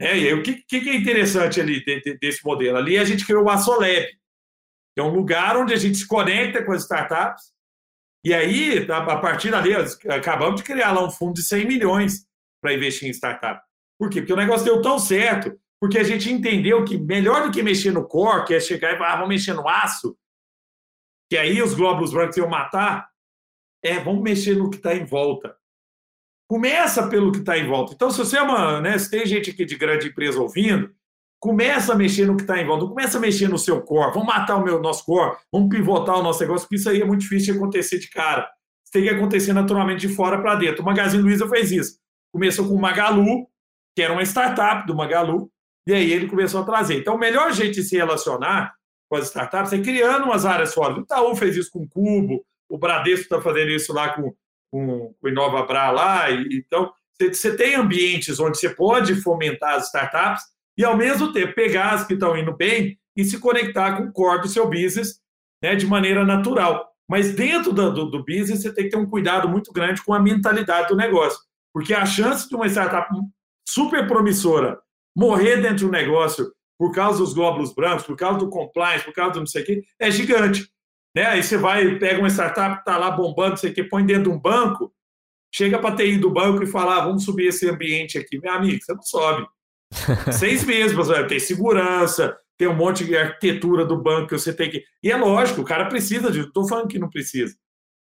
É, 0.00 0.16
e 0.16 0.28
aí, 0.28 0.34
o 0.34 0.42
que, 0.42 0.62
que 0.62 0.88
é 0.88 0.96
interessante 0.96 1.60
ali 1.60 1.84
de, 1.84 2.00
de, 2.00 2.18
desse 2.18 2.42
modelo? 2.42 2.78
Ali 2.78 2.96
a 2.96 3.04
gente 3.04 3.26
criou 3.26 3.44
o 3.44 3.50
Assolab, 3.50 4.06
que 4.06 5.00
é 5.00 5.02
um 5.02 5.14
lugar 5.14 5.58
onde 5.58 5.74
a 5.74 5.76
gente 5.76 5.98
se 5.98 6.06
conecta 6.06 6.64
com 6.64 6.72
as 6.72 6.82
startups, 6.82 7.52
e 8.24 8.32
aí, 8.34 8.86
a 8.90 9.16
partir 9.18 9.50
dali, 9.50 9.72
acabamos 10.08 10.60
de 10.60 10.66
criar 10.66 10.92
lá 10.92 11.04
um 11.04 11.10
fundo 11.10 11.34
de 11.34 11.42
100 11.42 11.66
milhões 11.66 12.26
para 12.62 12.74
investir 12.74 13.08
em 13.08 13.12
startup. 13.12 13.60
Por 13.98 14.10
quê? 14.10 14.20
Porque 14.20 14.32
o 14.32 14.36
negócio 14.36 14.64
deu 14.64 14.80
tão 14.80 14.98
certo, 14.98 15.58
porque 15.78 15.98
a 15.98 16.02
gente 16.02 16.30
entendeu 16.30 16.84
que 16.84 16.98
melhor 16.98 17.46
do 17.46 17.52
que 17.52 17.62
mexer 17.62 17.92
no 17.92 18.06
core, 18.06 18.46
que 18.46 18.54
é 18.54 18.60
chegar 18.60 18.94
e 18.94 18.98
falar, 18.98 19.12
ah, 19.12 19.16
vamos 19.16 19.30
mexer 19.30 19.54
no 19.54 19.68
aço, 19.68 20.16
que 21.30 21.36
aí 21.36 21.62
os 21.62 21.74
glóbulos 21.74 22.12
brancos 22.12 22.36
iam 22.36 22.48
matar, 22.48 23.08
é, 23.82 23.98
vamos 23.98 24.22
mexer 24.22 24.56
no 24.56 24.68
que 24.68 24.76
está 24.76 24.94
em 24.94 25.04
volta. 25.04 25.56
Começa 26.50 27.06
pelo 27.06 27.30
que 27.30 27.38
está 27.38 27.56
em 27.56 27.68
volta. 27.68 27.92
Então, 27.94 28.10
se 28.10 28.18
você 28.18 28.36
é 28.36 28.42
uma, 28.42 28.80
né, 28.80 28.98
se 28.98 29.08
tem 29.08 29.24
gente 29.24 29.50
aqui 29.50 29.64
de 29.64 29.76
grande 29.76 30.08
empresa 30.08 30.40
ouvindo, 30.40 30.90
começa 31.38 31.92
a 31.92 31.96
mexer 31.96 32.26
no 32.26 32.34
que 32.36 32.42
está 32.42 32.60
em 32.60 32.66
volta, 32.66 32.88
começa 32.88 33.18
a 33.18 33.20
mexer 33.20 33.46
no 33.46 33.56
seu 33.56 33.80
core, 33.80 34.12
vamos 34.12 34.26
matar 34.26 34.56
o 34.56 34.64
meu, 34.64 34.82
nosso 34.82 35.04
core, 35.04 35.36
vamos 35.52 35.68
pivotar 35.68 36.18
o 36.18 36.24
nosso 36.24 36.40
negócio, 36.40 36.66
porque 36.66 36.74
isso 36.74 36.90
aí 36.90 37.02
é 37.02 37.04
muito 37.04 37.20
difícil 37.20 37.52
de 37.52 37.60
acontecer 37.60 38.00
de 38.00 38.10
cara. 38.10 38.50
Isso 38.84 38.92
tem 38.92 39.04
que 39.04 39.10
acontecer 39.10 39.52
naturalmente 39.52 40.00
de 40.00 40.12
fora 40.12 40.42
para 40.42 40.56
dentro. 40.56 40.82
O 40.82 40.84
Magazine 40.84 41.22
Luiza 41.22 41.48
fez 41.48 41.70
isso. 41.70 42.00
Começou 42.32 42.66
com 42.66 42.74
o 42.74 42.80
Magalu, 42.80 43.46
que 43.94 44.02
era 44.02 44.12
uma 44.12 44.24
startup 44.24 44.84
do 44.88 44.96
Magalu, 44.96 45.48
e 45.86 45.92
aí 45.92 46.12
ele 46.12 46.26
começou 46.26 46.62
a 46.62 46.64
trazer. 46.64 46.98
Então, 46.98 47.14
o 47.14 47.18
melhor 47.18 47.52
jeito 47.52 47.76
de 47.76 47.84
se 47.84 47.96
relacionar 47.96 48.74
com 49.08 49.14
as 49.14 49.26
startups 49.26 49.72
é 49.72 49.78
criando 49.78 50.24
umas 50.24 50.44
áreas 50.44 50.74
fora. 50.74 50.98
O 50.98 51.02
Itaú 51.02 51.36
fez 51.36 51.56
isso 51.56 51.70
com 51.70 51.84
o 51.84 51.88
Cubo, 51.88 52.44
o 52.68 52.76
Bradesco 52.76 53.22
está 53.22 53.40
fazendo 53.40 53.70
isso 53.70 53.92
lá 53.92 54.08
com, 54.08 54.34
com, 54.70 55.14
com 55.20 55.26
o 55.26 55.28
InovaBra 55.28 55.90
lá. 55.90 56.30
E, 56.30 56.64
então, 56.66 56.92
você 57.18 57.56
tem 57.56 57.74
ambientes 57.74 58.40
onde 58.40 58.58
você 58.58 58.70
pode 58.70 59.14
fomentar 59.16 59.74
as 59.74 59.86
startups 59.86 60.42
e, 60.76 60.84
ao 60.84 60.96
mesmo 60.96 61.32
tempo, 61.32 61.54
pegar 61.54 61.90
as 61.90 62.06
que 62.06 62.14
estão 62.14 62.36
indo 62.36 62.56
bem 62.56 62.98
e 63.16 63.24
se 63.24 63.38
conectar 63.38 63.96
com 63.96 64.04
o 64.04 64.12
core 64.12 64.42
do 64.42 64.48
seu 64.48 64.68
business 64.68 65.20
né, 65.62 65.74
de 65.74 65.86
maneira 65.86 66.24
natural. 66.24 66.88
Mas 67.08 67.34
dentro 67.34 67.72
do, 67.72 67.92
do, 67.92 68.10
do 68.10 68.24
business, 68.24 68.62
você 68.62 68.72
tem 68.72 68.84
que 68.84 68.90
ter 68.90 68.96
um 68.96 69.08
cuidado 69.08 69.48
muito 69.48 69.72
grande 69.72 70.02
com 70.02 70.14
a 70.14 70.20
mentalidade 70.20 70.88
do 70.88 70.96
negócio. 70.96 71.40
Porque 71.72 71.92
a 71.92 72.06
chance 72.06 72.48
de 72.48 72.54
uma 72.54 72.66
startup 72.68 73.08
super 73.68 74.06
promissora 74.06 74.78
morrer 75.14 75.56
dentro 75.60 75.86
do 75.86 75.92
negócio 75.92 76.52
por 76.78 76.92
causa 76.92 77.18
dos 77.18 77.34
glóbulos 77.34 77.74
brancos, 77.74 78.06
por 78.06 78.16
causa 78.16 78.38
do 78.38 78.48
compliance, 78.48 79.04
por 79.04 79.12
causa 79.12 79.34
do 79.34 79.40
não 79.40 79.46
sei 79.46 79.62
o 79.62 79.66
quê, 79.66 79.82
é 79.98 80.10
gigante. 80.10 80.70
Né? 81.14 81.26
Aí 81.26 81.42
você 81.42 81.56
vai, 81.56 81.96
pega 81.98 82.18
uma 82.18 82.30
startup 82.30 82.76
que 82.76 82.80
está 82.80 82.96
lá 82.96 83.10
bombando, 83.10 83.58
sei 83.58 83.72
que 83.72 83.82
põe 83.82 84.04
dentro 84.04 84.24
de 84.24 84.28
um 84.30 84.38
banco, 84.38 84.92
chega 85.52 85.78
para 85.78 85.96
TI 85.96 86.18
do 86.18 86.30
banco 86.30 86.62
e 86.62 86.66
fala: 86.66 86.96
ah, 86.96 87.04
vamos 87.04 87.24
subir 87.24 87.48
esse 87.48 87.68
ambiente 87.68 88.18
aqui. 88.18 88.38
Meu 88.40 88.52
amigo, 88.52 88.82
você 88.82 88.94
não 88.94 89.02
sobe. 89.02 89.46
Seis 90.32 90.64
meses, 90.64 90.92
você 90.92 91.24
tem 91.24 91.40
segurança, 91.40 92.36
tem 92.56 92.68
um 92.68 92.76
monte 92.76 93.04
de 93.04 93.16
arquitetura 93.16 93.84
do 93.84 94.00
banco 94.00 94.28
que 94.28 94.38
você 94.38 94.52
tem 94.52 94.70
que. 94.70 94.84
E 95.02 95.10
é 95.10 95.16
lógico, 95.16 95.62
o 95.62 95.64
cara 95.64 95.86
precisa 95.86 96.30
disso. 96.30 96.48
Estou 96.48 96.68
falando 96.68 96.88
que 96.88 96.98
não 96.98 97.10
precisa. 97.10 97.56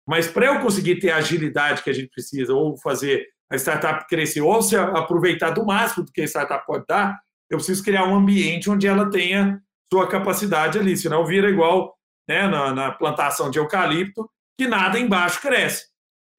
Mas 0.06 0.26
para 0.26 0.46
eu 0.46 0.61
conseguir 0.61 0.96
ter 0.96 1.11
a 1.11 1.16
agilidade 1.16 1.82
que 1.82 1.90
a 1.90 1.92
gente 1.92 2.09
precisa, 2.09 2.54
ou 2.54 2.76
fazer 2.78 3.26
a 3.50 3.56
startup 3.56 4.06
crescer, 4.06 4.40
ou 4.40 4.61
se 4.62 4.76
aproveitar 4.76 5.50
do 5.50 5.64
máximo 5.64 6.04
do 6.04 6.12
que 6.12 6.20
a 6.20 6.24
startup 6.24 6.66
pode 6.66 6.84
dar, 6.86 7.18
eu 7.50 7.56
preciso 7.56 7.82
criar 7.82 8.04
um 8.04 8.14
ambiente 8.14 8.70
onde 8.70 8.86
ela 8.86 9.11
tenha 9.11 9.61
sua 9.92 10.06
capacidade 10.06 10.78
ali, 10.78 10.96
senão 10.96 11.24
vira 11.24 11.48
igual 11.48 11.97
né, 12.29 12.47
na, 12.47 12.72
na 12.72 12.93
plantação 12.93 13.51
de 13.51 13.59
eucalipto, 13.59 14.29
que 14.59 14.66
nada 14.66 14.99
embaixo 14.99 15.41
cresce. 15.41 15.87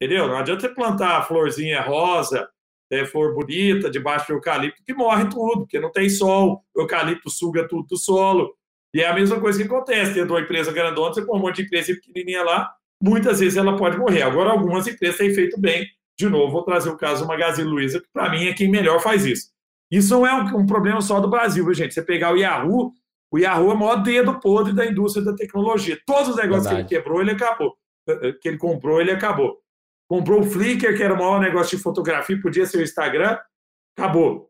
Entendeu? 0.02 0.28
Não 0.28 0.38
adianta 0.38 0.62
você 0.62 0.70
plantar 0.74 1.28
florzinha 1.28 1.82
rosa, 1.82 2.48
é, 2.92 3.06
flor 3.06 3.34
bonita, 3.34 3.90
debaixo 3.90 4.28
do 4.28 4.34
eucalipto, 4.34 4.84
que 4.86 4.94
morre 4.94 5.28
tudo, 5.30 5.62
porque 5.62 5.80
não 5.80 5.92
tem 5.92 6.10
sol, 6.10 6.64
o 6.76 6.82
eucalipto 6.82 7.30
suga 7.30 7.68
tudo 7.68 7.88
do 7.88 7.98
solo. 7.98 8.54
E 8.94 9.02
é 9.02 9.08
a 9.08 9.14
mesma 9.14 9.40
coisa 9.40 9.60
que 9.60 9.68
acontece 9.68 10.14
dentro 10.14 10.28
de 10.28 10.34
uma 10.34 10.42
empresa 10.42 10.72
grandona, 10.72 11.14
você 11.14 11.26
põe 11.26 11.38
um 11.38 11.42
monte 11.42 11.58
de 11.58 11.64
empresa 11.64 11.94
pequenininha 11.94 12.44
lá, 12.44 12.72
muitas 13.02 13.40
vezes 13.40 13.58
ela 13.58 13.76
pode 13.76 13.98
morrer. 13.98 14.24
Agora, 14.24 14.52
algumas 14.52 14.88
empresas 14.88 15.18
têm 15.18 15.34
feito 15.34 15.60
bem. 15.60 15.88
De 16.18 16.28
novo, 16.28 16.52
vou 16.52 16.64
trazer 16.64 16.90
o 16.90 16.98
caso 16.98 17.24
do 17.24 17.28
Magazine 17.28 17.70
Luiza, 17.70 18.02
que 18.02 18.08
para 18.12 18.30
mim 18.30 18.48
é 18.48 18.54
quem 18.54 18.70
melhor 18.70 19.00
faz 19.00 19.26
isso. 19.26 19.52
Isso 19.92 20.14
não 20.14 20.26
é 20.26 20.34
um, 20.34 20.60
um 20.60 20.66
problema 20.66 21.02
só 21.02 21.20
do 21.20 21.30
Brasil, 21.30 21.64
viu, 21.64 21.74
gente? 21.74 21.94
Você 21.94 22.02
pegar 22.02 22.34
o 22.34 22.38
Yahoo, 22.38 22.92
o 23.32 23.38
Yahoo 23.38 23.72
é 23.72 23.74
o 23.74 23.78
maior 23.78 23.98
dedo 23.98 24.40
podre 24.40 24.74
da 24.74 24.86
indústria 24.86 25.24
da 25.24 25.36
tecnologia. 25.36 26.00
Todos 26.06 26.30
os 26.30 26.36
negócios 26.36 26.66
Verdade. 26.66 26.88
que 26.88 26.96
ele 26.96 27.02
quebrou, 27.02 27.22
ele 27.22 27.32
acabou. 27.32 27.76
Eh, 28.08 28.30
eh, 28.30 28.34
que 28.34 28.48
ele 28.48 28.58
comprou, 28.58 29.00
ele 29.00 29.12
acabou. 29.12 29.60
Comprou 30.08 30.42
o 30.42 30.44
Flickr, 30.44 30.96
que 30.98 31.04
era 31.04 31.14
o 31.14 31.18
maior 31.18 31.40
negócio 31.40 31.78
de 31.78 31.84
fotografia, 31.84 32.42
podia 32.42 32.66
ser 32.66 32.80
o 32.80 32.84
Instagram, 32.84 33.38
acabou. 33.96 34.50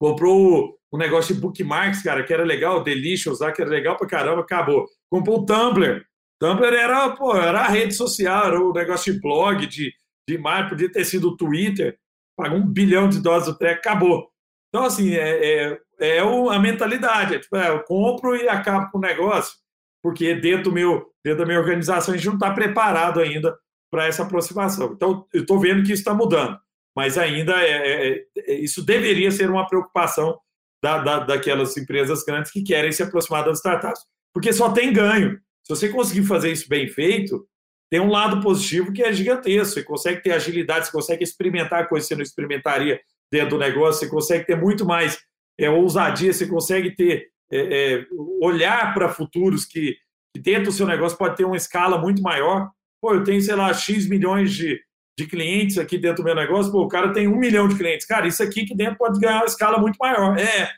Comprou 0.00 0.78
o 0.90 0.96
negócio 0.96 1.34
de 1.34 1.40
bookmarks, 1.40 2.02
cara, 2.02 2.24
que 2.24 2.32
era 2.32 2.42
legal, 2.42 2.82
Delicious 2.82 3.40
lá, 3.40 3.52
que 3.52 3.60
era 3.60 3.70
legal 3.70 3.96
pra 3.96 4.08
caramba, 4.08 4.40
acabou. 4.40 4.86
Comprou 5.10 5.40
o 5.40 5.46
Tumblr. 5.46 6.02
Tumblr 6.40 6.74
era, 6.74 7.10
pô, 7.10 7.36
era 7.36 7.60
a 7.60 7.68
rede 7.68 7.94
social, 7.94 8.46
era 8.46 8.60
o 8.60 8.72
negócio 8.72 9.12
de 9.12 9.20
blog, 9.20 9.66
de, 9.66 9.92
de 10.26 10.34
imagem, 10.34 10.70
podia 10.70 10.90
ter 10.90 11.04
sido 11.04 11.28
o 11.28 11.36
Twitter, 11.36 11.98
pagou 12.34 12.58
um 12.58 12.66
bilhão 12.66 13.08
de 13.10 13.20
dólares 13.20 13.46
o 13.46 13.58
treco, 13.58 13.80
acabou. 13.80 14.30
Então, 14.68 14.84
assim, 14.84 15.14
é, 15.14 15.72
é, 15.72 15.80
é 16.00 16.18
a 16.18 16.58
mentalidade. 16.58 17.34
É, 17.34 17.38
tipo, 17.38 17.56
é, 17.56 17.68
eu 17.68 17.82
compro 17.84 18.34
e 18.34 18.48
acabo 18.48 18.90
com 18.90 18.98
o 18.98 19.00
negócio, 19.00 19.54
porque 20.02 20.34
dentro, 20.34 20.64
do 20.64 20.72
meu, 20.72 21.12
dentro 21.24 21.40
da 21.40 21.46
minha 21.46 21.60
organização 21.60 22.14
a 22.14 22.16
gente 22.16 22.26
não 22.26 22.34
está 22.34 22.52
preparado 22.52 23.20
ainda 23.20 23.56
para 23.90 24.06
essa 24.06 24.22
aproximação. 24.22 24.92
Então, 24.92 25.26
eu 25.32 25.42
estou 25.42 25.58
vendo 25.58 25.82
que 25.82 25.92
isso 25.92 26.00
está 26.00 26.14
mudando, 26.14 26.58
mas 26.96 27.18
ainda 27.18 27.60
é, 27.62 27.70
é, 28.12 28.24
é, 28.38 28.54
isso 28.54 28.84
deveria 28.84 29.30
ser 29.30 29.50
uma 29.50 29.66
preocupação 29.66 30.38
da, 30.82 30.98
da, 30.98 31.18
daquelas 31.20 31.76
empresas 31.76 32.24
grandes 32.24 32.50
que 32.50 32.62
querem 32.62 32.92
se 32.92 33.02
aproximar 33.02 33.44
das 33.44 33.58
startups, 33.58 34.02
porque 34.32 34.52
só 34.52 34.70
tem 34.70 34.92
ganho. 34.92 35.38
Se 35.64 35.76
você 35.76 35.88
conseguir 35.88 36.24
fazer 36.24 36.50
isso 36.50 36.68
bem 36.68 36.88
feito, 36.88 37.46
tem 37.90 38.00
um 38.00 38.10
lado 38.10 38.40
positivo 38.40 38.92
que 38.92 39.02
é 39.02 39.12
gigantesco. 39.12 39.74
Você 39.74 39.82
consegue 39.82 40.22
ter 40.22 40.32
agilidade, 40.32 40.86
você 40.86 40.92
consegue 40.92 41.24
experimentar 41.24 41.88
coisas 41.88 42.08
que 42.08 42.14
você 42.14 42.16
não 42.16 42.22
experimentaria 42.22 43.00
dentro 43.30 43.50
do 43.50 43.58
negócio, 43.58 44.00
você 44.00 44.08
consegue 44.08 44.46
ter 44.46 44.56
muito 44.56 44.84
mais 44.86 45.18
é, 45.60 45.70
ousadia, 45.70 46.32
você 46.32 46.46
consegue 46.46 46.94
ter 46.94 47.28
é, 47.52 47.58
é, 47.58 48.06
olhar 48.40 48.94
para 48.94 49.08
futuros 49.08 49.64
que, 49.64 49.96
que 50.34 50.40
dentro 50.40 50.64
do 50.64 50.72
seu 50.72 50.86
negócio 50.86 51.18
pode 51.18 51.36
ter 51.36 51.44
uma 51.44 51.56
escala 51.56 51.98
muito 51.98 52.22
maior. 52.22 52.70
Pô, 53.00 53.14
eu 53.14 53.24
tenho, 53.24 53.40
sei 53.40 53.54
lá, 53.54 53.72
X 53.72 54.08
milhões 54.08 54.52
de, 54.52 54.80
de 55.18 55.26
clientes 55.26 55.78
aqui 55.78 55.98
dentro 55.98 56.22
do 56.22 56.26
meu 56.26 56.34
negócio, 56.34 56.72
pô, 56.72 56.82
o 56.82 56.88
cara 56.88 57.12
tem 57.12 57.28
um 57.28 57.36
milhão 57.36 57.68
de 57.68 57.76
clientes. 57.76 58.06
Cara, 58.06 58.26
isso 58.26 58.42
aqui 58.42 58.64
que 58.64 58.74
dentro 58.74 58.96
pode 58.96 59.18
ganhar 59.20 59.38
uma 59.38 59.46
escala 59.46 59.78
muito 59.78 59.96
maior. 59.96 60.38
É, 60.38 60.70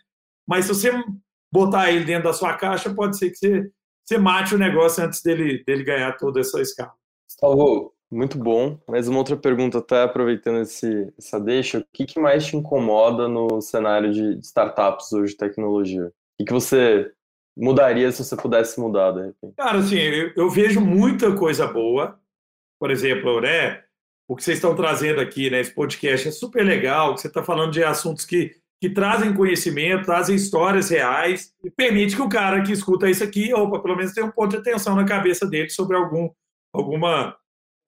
mas 0.46 0.64
se 0.64 0.74
você 0.74 0.92
botar 1.52 1.90
ele 1.90 2.04
dentro 2.04 2.24
da 2.24 2.32
sua 2.32 2.54
caixa, 2.54 2.92
pode 2.94 3.18
ser 3.18 3.30
que 3.30 3.36
você, 3.36 3.70
você 4.04 4.18
mate 4.18 4.54
o 4.54 4.58
negócio 4.58 5.04
antes 5.04 5.22
dele, 5.22 5.62
dele 5.64 5.84
ganhar 5.84 6.16
toda 6.16 6.40
essa 6.40 6.60
escala. 6.60 6.94
Gustavo, 7.28 7.92
muito 8.12 8.38
bom. 8.38 8.78
Mas 8.86 9.08
uma 9.08 9.18
outra 9.18 9.36
pergunta, 9.36 9.78
até 9.78 10.02
aproveitando 10.02 10.60
esse, 10.60 11.12
essa 11.18 11.40
deixa, 11.40 11.78
o 11.78 11.84
que, 11.92 12.04
que 12.04 12.20
mais 12.20 12.44
te 12.44 12.56
incomoda 12.56 13.26
no 13.26 13.60
cenário 13.60 14.12
de 14.12 14.38
startups 14.40 15.12
hoje 15.12 15.32
de 15.32 15.38
tecnologia? 15.38 16.06
O 16.06 16.12
que, 16.38 16.44
que 16.44 16.52
você 16.52 17.10
mudaria 17.56 18.12
se 18.12 18.22
você 18.22 18.36
pudesse 18.36 18.78
mudar, 18.78 19.12
de 19.12 19.26
repente? 19.26 19.54
Cara, 19.56 19.78
assim, 19.78 19.98
eu, 19.98 20.32
eu 20.36 20.50
vejo 20.50 20.80
muita 20.80 21.34
coisa 21.34 21.66
boa. 21.66 22.18
Por 22.78 22.90
exemplo, 22.90 23.40
né, 23.40 23.82
o 24.28 24.36
que 24.36 24.44
vocês 24.44 24.58
estão 24.58 24.74
trazendo 24.74 25.20
aqui, 25.20 25.48
né, 25.50 25.60
esse 25.60 25.74
podcast 25.74 26.28
é 26.28 26.30
super 26.30 26.64
legal, 26.64 27.16
você 27.16 27.28
está 27.28 27.42
falando 27.42 27.72
de 27.72 27.82
assuntos 27.82 28.24
que, 28.24 28.56
que 28.80 28.90
trazem 28.90 29.34
conhecimento, 29.34 30.04
trazem 30.04 30.34
histórias 30.34 30.90
reais 30.90 31.54
e 31.64 31.70
permite 31.70 32.16
que 32.16 32.22
o 32.22 32.28
cara 32.28 32.62
que 32.62 32.72
escuta 32.72 33.08
isso 33.08 33.22
aqui, 33.22 33.54
opa, 33.54 33.80
pelo 33.80 33.96
menos 33.96 34.12
tenha 34.12 34.26
um 34.26 34.32
ponto 34.32 34.50
de 34.50 34.56
atenção 34.56 34.96
na 34.96 35.04
cabeça 35.04 35.46
dele 35.46 35.70
sobre 35.70 35.96
algum, 35.96 36.28
alguma 36.74 37.36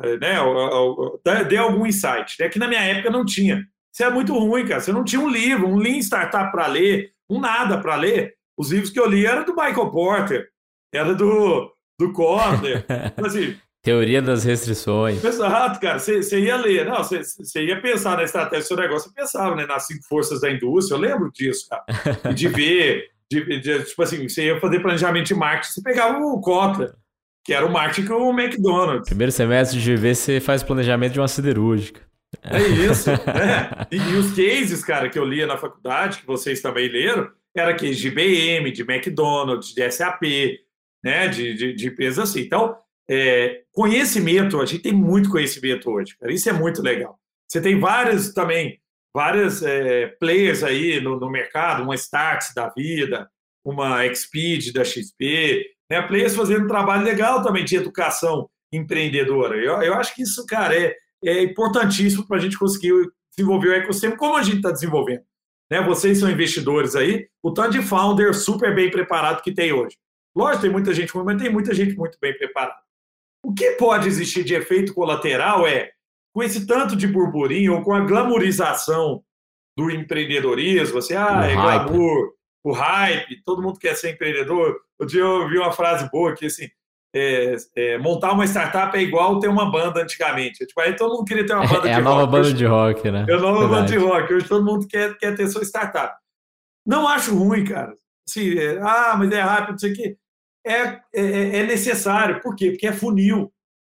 né, 0.01 1.45
dê 1.45 1.57
algum 1.57 1.87
insight. 1.87 2.43
É 2.43 2.49
que 2.49 2.59
na 2.59 2.69
minha 2.69 2.81
época 2.81 3.11
não 3.11 3.25
tinha. 3.25 3.65
Isso 3.93 4.03
é 4.03 4.11
muito 4.11 4.37
ruim, 4.37 4.67
cara. 4.67 4.81
Você 4.81 4.93
não 4.93 5.05
tinha 5.05 5.21
um 5.21 5.29
livro, 5.29 5.69
um 5.69 5.77
Lean 5.77 5.99
Startup 5.99 6.51
para 6.51 6.67
ler, 6.67 7.13
um 7.31 7.41
nada 7.41 7.79
para 7.79 7.95
ler. 7.95 8.35
Os 8.57 8.71
livros 8.71 8.91
que 8.91 8.99
eu 8.99 9.07
li 9.07 9.25
eram 9.25 9.45
do 9.45 9.55
Michael 9.55 9.91
Porter, 9.91 10.49
era 10.93 11.15
do, 11.15 11.73
do 11.99 12.13
Kotler. 12.13 12.85
assim, 13.25 13.57
Teoria 13.85 14.23
das 14.23 14.45
restrições. 14.45 15.23
Exato, 15.23 15.79
cara. 15.79 15.99
Você, 15.99 16.41
ia 16.41 16.57
ler, 16.57 16.87
não, 16.87 16.97
você, 16.97 17.23
você, 17.23 17.67
ia 17.67 17.81
pensar 17.83 18.17
na 18.17 18.25
estratégia 18.25 18.65
do 18.65 18.67
seu 18.69 18.77
negócio, 18.79 19.11
você 19.11 19.15
pensava 19.15 19.55
né, 19.55 19.67
nas 19.67 19.87
cinco 19.87 20.03
forças 20.09 20.41
da 20.41 20.51
indústria, 20.51 20.97
eu 20.97 21.01
lembro 21.01 21.31
disso, 21.31 21.67
cara. 21.69 21.85
E 22.31 22.35
de 22.35 22.49
ver, 22.49 23.11
de, 23.31 23.61
de, 23.61 23.85
tipo 23.85 24.03
assim, 24.03 24.27
você 24.27 24.47
ia 24.47 24.59
fazer 24.59 24.81
planejamento 24.81 25.27
de 25.27 25.35
marketing, 25.35 25.75
você 25.75 25.83
pegava 25.83 26.19
o 26.19 26.41
Kotler 26.41 26.95
que 27.45 27.53
era 27.53 27.67
o 27.67 27.71
marketing 27.71 28.09
com 28.09 28.15
o 28.15 28.41
McDonald's. 28.41 29.07
Primeiro 29.07 29.31
semestre 29.31 29.79
de 29.79 29.95
GV 29.95 30.15
você 30.15 30.41
faz 30.41 30.63
planejamento 30.63 31.13
de 31.13 31.21
uma 31.21 31.29
siderúrgica. 31.29 32.01
É 32.43 32.59
isso. 32.59 33.11
né? 33.11 33.87
E, 33.91 33.97
e, 33.97 34.17
os 34.17 34.31
cases, 34.31 34.83
cara, 34.83 35.09
que 35.09 35.19
eu 35.19 35.25
lia 35.25 35.47
na 35.47 35.57
faculdade, 35.57 36.19
que 36.19 36.27
vocês 36.27 36.61
também 36.61 36.89
leram, 36.89 37.31
era 37.55 37.75
case 37.75 37.97
de 37.97 38.09
IBM, 38.09 38.73
de 38.73 38.83
McDonald's, 38.83 39.73
de 39.75 39.91
SAP, 39.91 40.23
né? 41.05 41.29
de, 41.29 41.55
de, 41.55 41.75
de 41.75 41.87
empresas 41.89 42.31
assim. 42.31 42.41
Então, 42.41 42.77
é, 43.09 43.63
conhecimento, 43.73 44.61
a 44.61 44.67
gente 44.67 44.83
tem 44.83 44.93
muito 44.93 45.31
conhecimento 45.31 45.91
hoje, 45.91 46.17
cara. 46.19 46.33
Isso 46.33 46.49
é 46.49 46.53
muito 46.53 46.83
legal. 46.83 47.19
Você 47.47 47.61
tem 47.61 47.79
várias 47.79 48.33
também, 48.33 48.81
várias 49.15 49.63
é, 49.63 50.07
players 50.19 50.65
aí 50.65 51.01
no, 51.01 51.21
no 51.21 51.31
mercado, 51.31 51.83
uma 51.83 51.95
Starts 51.95 52.55
da 52.55 52.71
vida, 52.71 53.29
uma 53.65 54.05
Expeed 54.07 54.73
da 54.73 54.85
XP, 54.85 55.65
né? 55.91 56.03
Players 56.03 56.35
fazendo 56.35 56.65
um 56.65 56.69
trabalho 56.69 57.05
legal 57.05 57.43
também 57.43 57.65
de 57.65 57.77
educação 57.77 58.49
empreendedora. 58.73 59.57
Eu, 59.57 59.81
eu 59.83 59.95
acho 59.95 60.15
que 60.15 60.23
isso, 60.23 60.45
cara, 60.47 60.75
é, 60.77 60.95
é 61.25 61.43
importantíssimo 61.43 62.27
para 62.27 62.39
a 62.39 62.41
gente 62.41 62.59
conseguir 62.59 62.93
desenvolver 63.37 63.69
o 63.69 63.75
ecossistema 63.75 64.17
como 64.17 64.37
a 64.37 64.43
gente 64.43 64.57
está 64.57 64.71
desenvolvendo. 64.71 65.23
Né? 65.71 65.81
Vocês 65.83 66.19
são 66.19 66.31
investidores 66.31 66.95
aí, 66.95 67.27
o 67.43 67.53
tanto 67.53 67.71
de 67.71 67.83
founder 67.83 68.35
super 68.35 68.75
bem 68.75 68.91
preparado 68.91 69.43
que 69.43 69.53
tem 69.53 69.73
hoje. 69.73 69.97
Lógico, 70.37 70.63
tem 70.63 70.71
muita 70.71 70.93
gente 70.93 71.13
ruim, 71.13 71.25
mas 71.25 71.41
tem 71.41 71.51
muita 71.51 71.75
gente 71.75 71.97
muito 71.97 72.19
bem 72.21 72.37
preparada. 72.37 72.77
O 73.45 73.53
que 73.53 73.73
pode 73.73 74.09
existir 74.09 74.43
de 74.43 74.55
efeito 74.55 74.93
colateral 74.93 75.67
é, 75.67 75.91
com 76.35 76.43
esse 76.43 76.67
tanto 76.67 76.97
de 76.97 77.07
burburinho, 77.07 77.75
ou 77.75 77.83
com 77.83 77.95
a 77.95 78.01
glamorização 78.01 79.23
do 79.77 79.91
empreendedorismo, 79.91 80.99
assim, 80.99 81.15
ah, 81.15 81.45
é 81.45 81.55
glamour, 81.55 82.33
o 82.65 82.73
hype, 82.73 83.43
todo 83.45 83.63
mundo 83.63 83.79
quer 83.79 83.95
ser 83.95 84.13
empreendedor. 84.13 84.81
Outro 84.99 85.15
dia 85.15 85.21
eu 85.21 85.43
ouvi 85.43 85.59
uma 85.59 85.71
frase 85.71 86.11
boa 86.11 86.35
que 86.35 86.47
assim, 86.47 86.67
é, 87.15 87.57
é, 87.77 87.99
montar 87.99 88.33
uma 88.33 88.47
startup 88.47 88.97
é 88.97 89.03
igual 89.03 89.39
ter 89.39 89.49
uma 89.49 89.71
banda 89.71 90.03
antigamente. 90.03 90.67
Tipo, 90.67 90.81
aí 90.81 90.97
todo 90.97 91.15
mundo 91.15 91.27
queria 91.27 91.47
ter 91.47 91.55
uma 91.55 91.67
banda 91.67 91.77
é, 91.77 91.81
de 91.83 91.89
rock. 91.89 91.89
É 91.89 91.95
a 91.95 92.01
nova 92.01 92.27
banda 92.27 92.47
hoje, 92.47 92.55
de 92.55 92.65
rock, 92.65 93.11
né? 93.11 93.27
É 93.29 93.35
a 93.35 93.39
nova 93.39 93.59
Verdade. 93.61 93.71
banda 93.71 93.87
de 93.87 93.99
rock. 93.99 94.35
Hoje 94.35 94.49
todo 94.49 94.65
mundo 94.65 94.89
quer, 94.89 95.17
quer 95.19 95.37
ter 95.37 95.47
sua 95.49 95.63
startup. 95.63 96.17
Não 96.87 97.07
acho 97.07 97.37
ruim, 97.37 97.65
cara. 97.65 97.95
Assim, 98.27 98.59
é, 98.59 98.81
ah, 98.81 99.15
mas 99.19 99.31
é 99.31 99.41
rápido, 99.41 99.73
não 99.73 99.79
sei 99.79 99.93
o 99.93 99.95
quê. 99.95 100.17
É, 100.67 100.73
é, 100.73 101.03
é, 101.15 101.57
é 101.59 101.67
necessário. 101.67 102.41
Por 102.41 102.57
quê? 102.57 102.71
Porque 102.71 102.87
é 102.87 102.93
funil. 102.93 103.53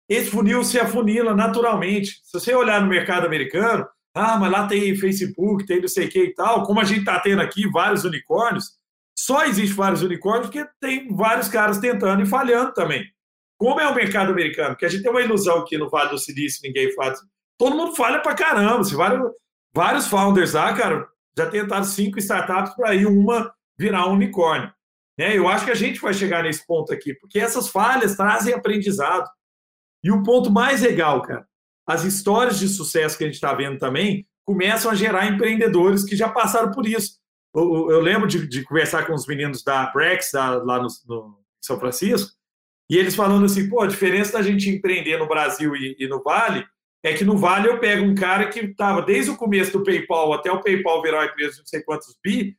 Esse 0.09 0.29
funil 0.29 0.63
se 0.63 0.79
afunila 0.79 1.35
naturalmente. 1.35 2.19
Se 2.23 2.33
você 2.33 2.53
olhar 2.53 2.81
no 2.81 2.87
mercado 2.87 3.25
americano, 3.27 3.87
ah, 4.15 4.37
mas 4.37 4.49
lá 4.49 4.65
tem 4.65 4.95
Facebook, 4.95 5.65
tem 5.65 5.81
não 5.81 5.89
sei 5.89 6.07
o 6.07 6.09
que 6.09 6.23
e 6.23 6.33
tal. 6.33 6.63
Como 6.63 6.79
a 6.79 6.85
gente 6.85 6.99
está 6.99 7.19
tendo 7.19 7.41
aqui 7.41 7.69
vários 7.69 8.05
unicórnios, 8.05 8.71
só 9.17 9.45
existe 9.45 9.75
vários 9.75 10.01
unicórnios 10.01 10.47
porque 10.47 10.65
tem 10.79 11.13
vários 11.13 11.49
caras 11.49 11.79
tentando 11.79 12.23
e 12.23 12.25
falhando 12.25 12.73
também. 12.73 13.05
Como 13.57 13.79
é 13.79 13.87
o 13.87 13.93
mercado 13.93 14.31
americano? 14.31 14.69
Porque 14.69 14.85
a 14.85 14.89
gente 14.89 15.03
tem 15.03 15.11
uma 15.11 15.21
ilusão 15.21 15.59
aqui 15.59 15.77
no 15.77 15.89
Vale 15.89 16.11
do 16.11 16.17
Silício, 16.17 16.61
ninguém 16.63 16.93
faz. 16.93 17.19
Todo 17.57 17.75
mundo 17.75 17.95
falha 17.95 18.19
pra 18.19 18.33
caramba. 18.33 18.83
Se 18.85 18.95
vários, 18.95 19.31
vários 19.73 20.07
founders 20.07 20.53
lá, 20.53 20.73
cara, 20.73 21.07
já 21.37 21.49
tentaram 21.49 21.83
cinco 21.83 22.17
startups 22.17 22.73
para 22.73 22.95
ir 22.95 23.05
uma 23.05 23.53
virar 23.77 24.07
um 24.07 24.13
unicórnio. 24.13 24.73
Né? 25.17 25.37
Eu 25.37 25.47
acho 25.47 25.65
que 25.65 25.71
a 25.71 25.75
gente 25.75 25.99
vai 25.99 26.13
chegar 26.13 26.43
nesse 26.43 26.65
ponto 26.65 26.93
aqui, 26.93 27.13
porque 27.13 27.39
essas 27.39 27.67
falhas 27.69 28.15
trazem 28.15 28.53
aprendizado. 28.53 29.29
E 30.03 30.11
o 30.11 30.23
ponto 30.23 30.51
mais 30.51 30.81
legal, 30.81 31.21
cara, 31.21 31.45
as 31.87 32.03
histórias 32.03 32.59
de 32.59 32.67
sucesso 32.67 33.17
que 33.17 33.23
a 33.23 33.27
gente 33.27 33.35
está 33.35 33.53
vendo 33.53 33.77
também 33.77 34.27
começam 34.45 34.91
a 34.91 34.95
gerar 34.95 35.27
empreendedores 35.27 36.03
que 36.03 36.15
já 36.15 36.29
passaram 36.29 36.71
por 36.71 36.87
isso. 36.87 37.17
Eu, 37.53 37.89
eu 37.89 37.99
lembro 37.99 38.27
de, 38.27 38.47
de, 38.47 38.63
conversar 38.63 39.05
com 39.05 39.13
os 39.13 39.25
meninos 39.25 39.63
da 39.63 39.87
Brex, 39.91 40.31
da, 40.31 40.63
lá 40.63 40.81
no, 40.81 40.87
no, 41.07 41.39
São 41.63 41.79
Francisco, 41.79 42.31
e 42.89 42.97
eles 42.97 43.15
falando 43.15 43.45
assim: 43.45 43.69
pô, 43.69 43.81
a 43.81 43.87
diferença 43.87 44.33
da 44.33 44.41
gente 44.41 44.69
empreender 44.69 45.17
no 45.17 45.27
Brasil 45.27 45.75
e, 45.75 45.95
e 45.97 46.07
no 46.07 46.21
Vale 46.21 46.65
é 47.03 47.13
que 47.13 47.23
no 47.23 47.37
Vale 47.37 47.67
eu 47.67 47.79
pego 47.79 48.03
um 48.03 48.15
cara 48.15 48.49
que 48.49 48.59
estava 48.59 49.01
desde 49.01 49.31
o 49.31 49.37
começo 49.37 49.71
do 49.71 49.83
PayPal 49.83 50.33
até 50.33 50.51
o 50.51 50.61
PayPal 50.61 51.01
virar 51.01 51.19
uma 51.19 51.25
empresa 51.27 51.53
de 51.53 51.59
não 51.59 51.65
sei 51.65 51.81
quantos 51.81 52.17
bi, 52.23 52.57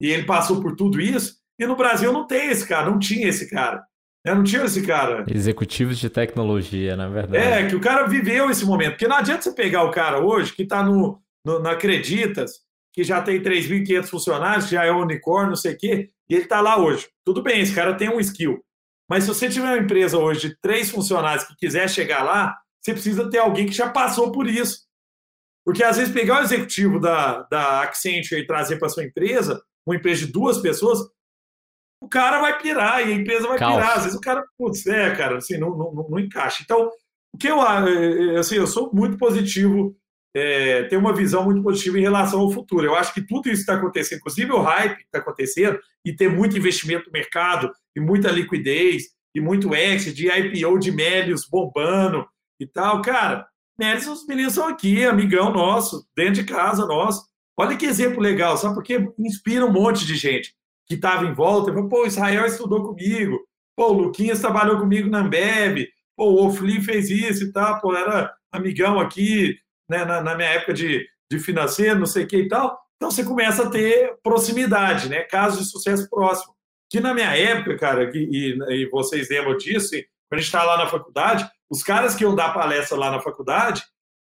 e 0.00 0.10
ele 0.10 0.24
passou 0.24 0.60
por 0.60 0.74
tudo 0.76 1.00
isso, 1.00 1.40
E 1.58 1.66
no 1.66 1.76
Brasil 1.76 2.12
não 2.12 2.26
tem 2.26 2.48
esse 2.48 2.66
cara, 2.66 2.90
não 2.90 2.98
tinha 2.98 3.28
esse 3.28 3.48
cara. 3.48 3.84
Né? 4.26 4.34
Não 4.34 4.42
tinha 4.42 4.64
esse 4.64 4.82
cara. 4.84 5.24
Executivos 5.32 5.98
de 5.98 6.10
tecnologia, 6.10 6.96
na 6.96 7.08
verdade. 7.08 7.44
É, 7.44 7.68
que 7.68 7.76
o 7.76 7.80
cara 7.80 8.06
viveu 8.08 8.50
esse 8.50 8.64
momento. 8.64 8.92
Porque 8.92 9.06
não 9.06 9.16
adianta 9.16 9.42
você 9.42 9.52
pegar 9.52 9.84
o 9.84 9.92
cara 9.92 10.18
hoje 10.18 10.52
que 10.52 10.64
está 10.64 10.82
no, 10.82 11.22
no, 11.44 11.60
na 11.60 11.70
Acreditas, 11.70 12.60
que 12.92 13.04
já 13.04 13.22
tem 13.22 13.40
3.500 13.40 14.08
funcionários, 14.08 14.68
já 14.68 14.84
é 14.84 14.90
unicórnio, 14.90 15.50
não 15.50 15.56
sei 15.56 15.74
o 15.74 15.78
quê, 15.78 16.10
e 16.28 16.34
ele 16.34 16.42
está 16.42 16.60
lá 16.60 16.76
hoje. 16.76 17.08
Tudo 17.24 17.40
bem, 17.42 17.60
esse 17.60 17.74
cara 17.74 17.94
tem 17.94 18.08
um 18.08 18.18
skill. 18.18 18.60
Mas 19.08 19.22
se 19.22 19.28
você 19.28 19.48
tiver 19.48 19.66
uma 19.66 19.78
empresa 19.78 20.18
hoje 20.18 20.48
de 20.48 20.56
três 20.60 20.90
funcionários 20.90 21.44
que 21.44 21.54
quiser 21.54 21.88
chegar 21.88 22.24
lá, 22.24 22.56
você 22.82 22.92
precisa 22.92 23.30
ter 23.30 23.38
alguém 23.38 23.66
que 23.66 23.72
já 23.72 23.88
passou 23.88 24.32
por 24.32 24.48
isso. 24.48 24.86
Porque 25.64 25.84
às 25.84 25.96
vezes 25.96 26.12
pegar 26.12 26.40
o 26.40 26.44
executivo 26.44 26.98
da, 26.98 27.42
da 27.42 27.82
Accenture 27.82 28.40
e 28.40 28.46
trazer 28.46 28.78
para 28.78 28.88
sua 28.88 29.04
empresa, 29.04 29.62
uma 29.86 29.94
empresa 29.94 30.26
de 30.26 30.32
duas 30.32 30.58
pessoas, 30.58 30.98
o 32.06 32.08
cara 32.08 32.40
vai 32.40 32.56
pirar 32.58 33.06
e 33.06 33.12
a 33.12 33.16
empresa 33.16 33.48
vai 33.48 33.58
Calma. 33.58 33.76
pirar. 33.76 33.96
Às 33.96 34.04
vezes 34.04 34.16
o 34.16 34.20
cara, 34.20 34.44
putz, 34.56 34.86
é, 34.86 35.10
cara, 35.14 35.38
assim, 35.38 35.58
não, 35.58 35.76
não, 35.76 36.06
não 36.08 36.18
encaixa. 36.20 36.62
Então, 36.62 36.88
o 37.34 37.36
que 37.36 37.48
eu, 37.48 37.60
eh, 37.60 38.38
assim, 38.38 38.54
eu 38.54 38.66
sou 38.66 38.92
muito 38.94 39.18
positivo, 39.18 39.94
é, 40.34 40.84
tenho 40.84 41.00
uma 41.00 41.12
visão 41.12 41.44
muito 41.44 41.62
positiva 41.62 41.98
em 41.98 42.02
relação 42.02 42.40
ao 42.40 42.52
futuro. 42.52 42.86
Eu 42.86 42.94
acho 42.94 43.12
que 43.12 43.26
tudo 43.26 43.48
isso 43.48 43.62
está 43.62 43.74
acontecendo, 43.74 44.18
inclusive 44.18 44.52
o 44.52 44.60
hype 44.60 45.00
está 45.00 45.18
acontecendo, 45.18 45.80
e 46.04 46.14
ter 46.14 46.30
muito 46.30 46.56
investimento 46.56 47.06
no 47.06 47.12
mercado, 47.12 47.72
e 47.96 48.00
muita 48.00 48.30
liquidez, 48.30 49.06
e 49.34 49.40
muito 49.40 49.74
exit, 49.74 50.14
de 50.14 50.28
IPO 50.30 50.78
de 50.78 50.92
Melios 50.92 51.46
bombando 51.50 52.24
e 52.60 52.66
tal. 52.66 53.02
Cara, 53.02 53.46
Melios, 53.76 54.06
os 54.06 54.26
meninos 54.26 54.54
são 54.54 54.68
aqui, 54.68 55.04
amigão 55.04 55.52
nosso, 55.52 56.06
dentro 56.16 56.34
de 56.34 56.44
casa 56.44 56.86
nosso. 56.86 57.26
Olha 57.58 57.76
que 57.76 57.84
exemplo 57.84 58.20
legal, 58.20 58.56
sabe? 58.56 58.74
Porque 58.74 59.12
inspira 59.18 59.66
um 59.66 59.72
monte 59.72 60.06
de 60.06 60.14
gente 60.14 60.54
que 60.86 60.94
estava 60.94 61.24
em 61.24 61.34
volta. 61.34 61.72
Falou, 61.72 61.88
Pô, 61.88 62.06
Israel 62.06 62.46
estudou 62.46 62.84
comigo. 62.84 63.38
Pô, 63.76 63.88
o 63.88 63.92
Luquinhas 63.92 64.40
trabalhou 64.40 64.78
comigo 64.78 65.08
na 65.08 65.20
Ambev. 65.20 65.86
Pô, 66.16 66.30
o 66.30 66.46
Ofli 66.46 66.80
fez 66.80 67.10
isso 67.10 67.44
e 67.44 67.52
tal. 67.52 67.80
Pô, 67.80 67.94
era 67.94 68.32
amigão 68.52 68.98
aqui 68.98 69.56
né, 69.88 70.04
na, 70.04 70.22
na 70.22 70.34
minha 70.34 70.48
época 70.48 70.72
de, 70.72 71.06
de 71.30 71.38
financeiro, 71.38 71.98
não 71.98 72.06
sei 72.06 72.24
o 72.24 72.26
que 72.26 72.38
e 72.38 72.48
tal. 72.48 72.78
Então 72.96 73.10
você 73.10 73.22
começa 73.24 73.64
a 73.64 73.70
ter 73.70 74.16
proximidade, 74.22 75.08
né? 75.08 75.22
Casos 75.24 75.64
de 75.64 75.70
sucesso 75.70 76.08
próximo. 76.08 76.54
Que 76.90 77.00
na 77.00 77.12
minha 77.12 77.36
época, 77.36 77.76
cara, 77.76 78.10
que, 78.10 78.18
e, 78.18 78.58
e 78.70 78.88
vocês 78.90 79.28
lembram 79.28 79.56
disso, 79.56 79.90
quando 80.28 80.34
a 80.34 80.36
gente 80.36 80.46
está 80.46 80.64
lá 80.64 80.78
na 80.78 80.86
faculdade, 80.86 81.48
os 81.70 81.82
caras 81.82 82.14
que 82.14 82.22
iam 82.22 82.34
dar 82.34 82.54
palestra 82.54 82.96
lá 82.96 83.10
na 83.10 83.20
faculdade 83.20 83.82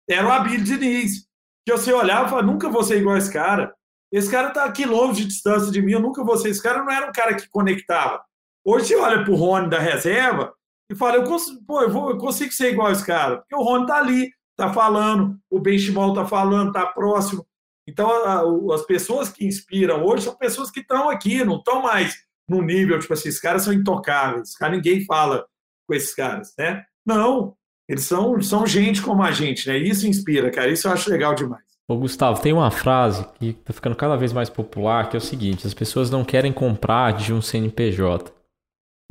eram 0.09 0.29
o 0.29 0.31
Abílio 0.31 0.63
Diniz. 0.63 1.27
Que 1.65 1.71
você 1.71 1.91
olhava 1.91 2.27
e 2.27 2.29
falava, 2.29 2.47
nunca 2.47 2.69
vou 2.69 2.83
ser 2.83 2.97
igual 2.97 3.17
esse 3.17 3.31
cara. 3.31 3.73
Esse 4.11 4.29
cara 4.29 4.49
está 4.49 4.65
a 4.65 4.71
quilômetros 4.71 5.17
de 5.17 5.25
distância 5.25 5.71
de 5.71 5.81
mim, 5.81 5.93
eu 5.93 6.01
nunca 6.01 6.23
vou 6.23 6.37
ser. 6.37 6.49
Esse 6.49 6.61
cara 6.61 6.83
não 6.83 6.91
era 6.91 7.07
um 7.07 7.13
cara 7.13 7.35
que 7.35 7.49
conectava. 7.49 8.21
Hoje 8.63 8.87
você 8.87 8.95
olha 8.95 9.23
para 9.23 9.31
o 9.31 9.35
Rony 9.35 9.69
da 9.69 9.79
reserva 9.79 10.53
e 10.91 10.95
fala, 10.95 11.15
eu 11.15 11.23
consigo, 11.23 11.63
pô, 11.65 11.81
eu, 11.81 11.89
vou, 11.89 12.09
eu 12.11 12.17
consigo 12.17 12.51
ser 12.51 12.71
igual 12.71 12.91
esse 12.91 13.05
cara. 13.05 13.37
Porque 13.37 13.55
o 13.55 13.63
Rony 13.63 13.83
está 13.83 13.97
ali, 13.97 14.31
está 14.51 14.73
falando, 14.73 15.39
o 15.49 15.59
Benchimol 15.59 16.09
está 16.09 16.25
falando, 16.25 16.67
está 16.67 16.85
próximo. 16.85 17.45
Então, 17.87 18.09
a, 18.09 18.75
as 18.75 18.85
pessoas 18.85 19.29
que 19.29 19.45
inspiram 19.45 20.03
hoje 20.03 20.25
são 20.25 20.35
pessoas 20.35 20.69
que 20.69 20.81
estão 20.81 21.09
aqui, 21.09 21.43
não 21.43 21.57
estão 21.57 21.81
mais 21.81 22.15
no 22.47 22.61
nível, 22.61 22.99
tipo 22.99 23.13
assim, 23.13 23.29
esses 23.29 23.39
caras 23.39 23.63
são 23.63 23.73
intocáveis, 23.73 24.55
cara, 24.55 24.75
ninguém 24.75 25.05
fala 25.05 25.45
com 25.87 25.93
esses 25.93 26.13
caras, 26.13 26.53
né? 26.57 26.83
Não, 27.05 27.55
eles 27.87 28.03
são, 28.03 28.41
são 28.41 28.67
gente 28.67 29.01
como 29.01 29.23
a 29.23 29.31
gente, 29.31 29.67
né? 29.67 29.77
Isso 29.77 30.05
inspira, 30.05 30.51
cara, 30.51 30.69
isso 30.69 30.87
eu 30.87 30.91
acho 30.91 31.09
legal 31.09 31.33
demais. 31.33 31.70
Ô 31.87 31.97
Gustavo, 31.97 32.41
tem 32.41 32.53
uma 32.53 32.71
frase 32.71 33.27
que 33.39 33.49
está 33.49 33.73
ficando 33.73 33.95
cada 33.95 34.15
vez 34.15 34.31
mais 34.31 34.49
popular, 34.49 35.09
que 35.09 35.17
é 35.17 35.19
o 35.19 35.21
seguinte, 35.21 35.67
as 35.67 35.73
pessoas 35.73 36.09
não 36.09 36.23
querem 36.23 36.53
comprar 36.53 37.13
de 37.13 37.33
um 37.33 37.41
CNPJ. 37.41 38.31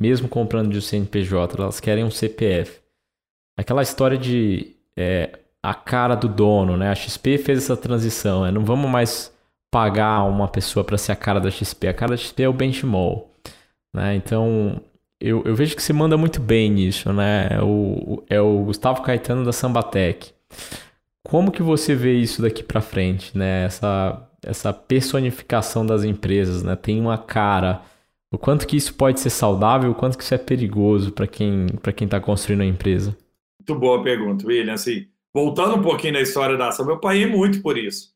Mesmo 0.01 0.27
comprando 0.27 0.71
de 0.71 0.79
um 0.79 0.81
CNPJ, 0.81 1.61
elas 1.61 1.79
querem 1.79 2.03
um 2.03 2.09
CPF. 2.09 2.79
Aquela 3.55 3.83
história 3.83 4.17
de 4.17 4.75
é, 4.97 5.39
a 5.61 5.73
cara 5.73 6.15
do 6.15 6.27
dono, 6.27 6.75
né? 6.75 6.89
A 6.89 6.95
XP 6.95 7.37
fez 7.37 7.59
essa 7.59 7.77
transição, 7.77 8.43
né? 8.43 8.51
Não 8.51 8.65
vamos 8.65 8.89
mais 8.89 9.31
pagar 9.69 10.23
uma 10.23 10.47
pessoa 10.47 10.83
para 10.83 10.97
ser 10.97 11.11
a 11.11 11.15
cara 11.15 11.39
da 11.39 11.51
XP. 11.51 11.87
A 11.87 11.93
cara 11.93 12.11
da 12.11 12.17
XP 12.17 12.43
é 12.43 12.49
o 12.49 12.53
benchmark, 12.53 13.25
né? 13.93 14.15
Então, 14.15 14.81
eu, 15.19 15.43
eu 15.45 15.55
vejo 15.55 15.75
que 15.75 15.83
você 15.83 15.93
manda 15.93 16.17
muito 16.17 16.41
bem 16.41 16.69
nisso, 16.71 17.13
né? 17.13 17.61
O, 17.61 18.23
é 18.27 18.41
o 18.41 18.63
Gustavo 18.63 19.03
Caetano 19.03 19.45
da 19.45 19.53
Sambatec. 19.53 20.33
Como 21.23 21.51
que 21.51 21.61
você 21.61 21.95
vê 21.95 22.13
isso 22.13 22.41
daqui 22.41 22.63
para 22.63 22.81
frente, 22.81 23.37
né? 23.37 23.65
Essa, 23.65 24.29
essa 24.43 24.73
personificação 24.73 25.85
das 25.85 26.03
empresas, 26.03 26.63
né? 26.63 26.75
Tem 26.75 26.99
uma 26.99 27.17
cara. 27.17 27.81
O 28.33 28.37
quanto 28.37 28.65
que 28.65 28.77
isso 28.77 28.93
pode 28.95 29.19
ser 29.19 29.29
saudável, 29.29 29.91
o 29.91 29.95
quanto 29.95 30.17
que 30.17 30.23
isso 30.23 30.33
é 30.33 30.37
perigoso 30.37 31.11
para 31.11 31.27
quem 31.27 31.67
para 31.81 31.91
quem 31.91 32.05
está 32.05 32.19
construindo 32.19 32.61
a 32.61 32.65
empresa? 32.65 33.15
Muito 33.59 33.79
boa 33.79 34.01
pergunta, 34.01 34.47
William. 34.47 34.73
Assim, 34.73 35.07
voltando 35.33 35.75
um 35.75 35.81
pouquinho 35.81 36.13
na 36.13 36.21
história 36.21 36.57
da 36.57 36.69
ação, 36.69 36.89
eu 36.89 36.99
paguei 36.99 37.25
muito 37.25 37.61
por 37.61 37.77
isso. 37.77 38.11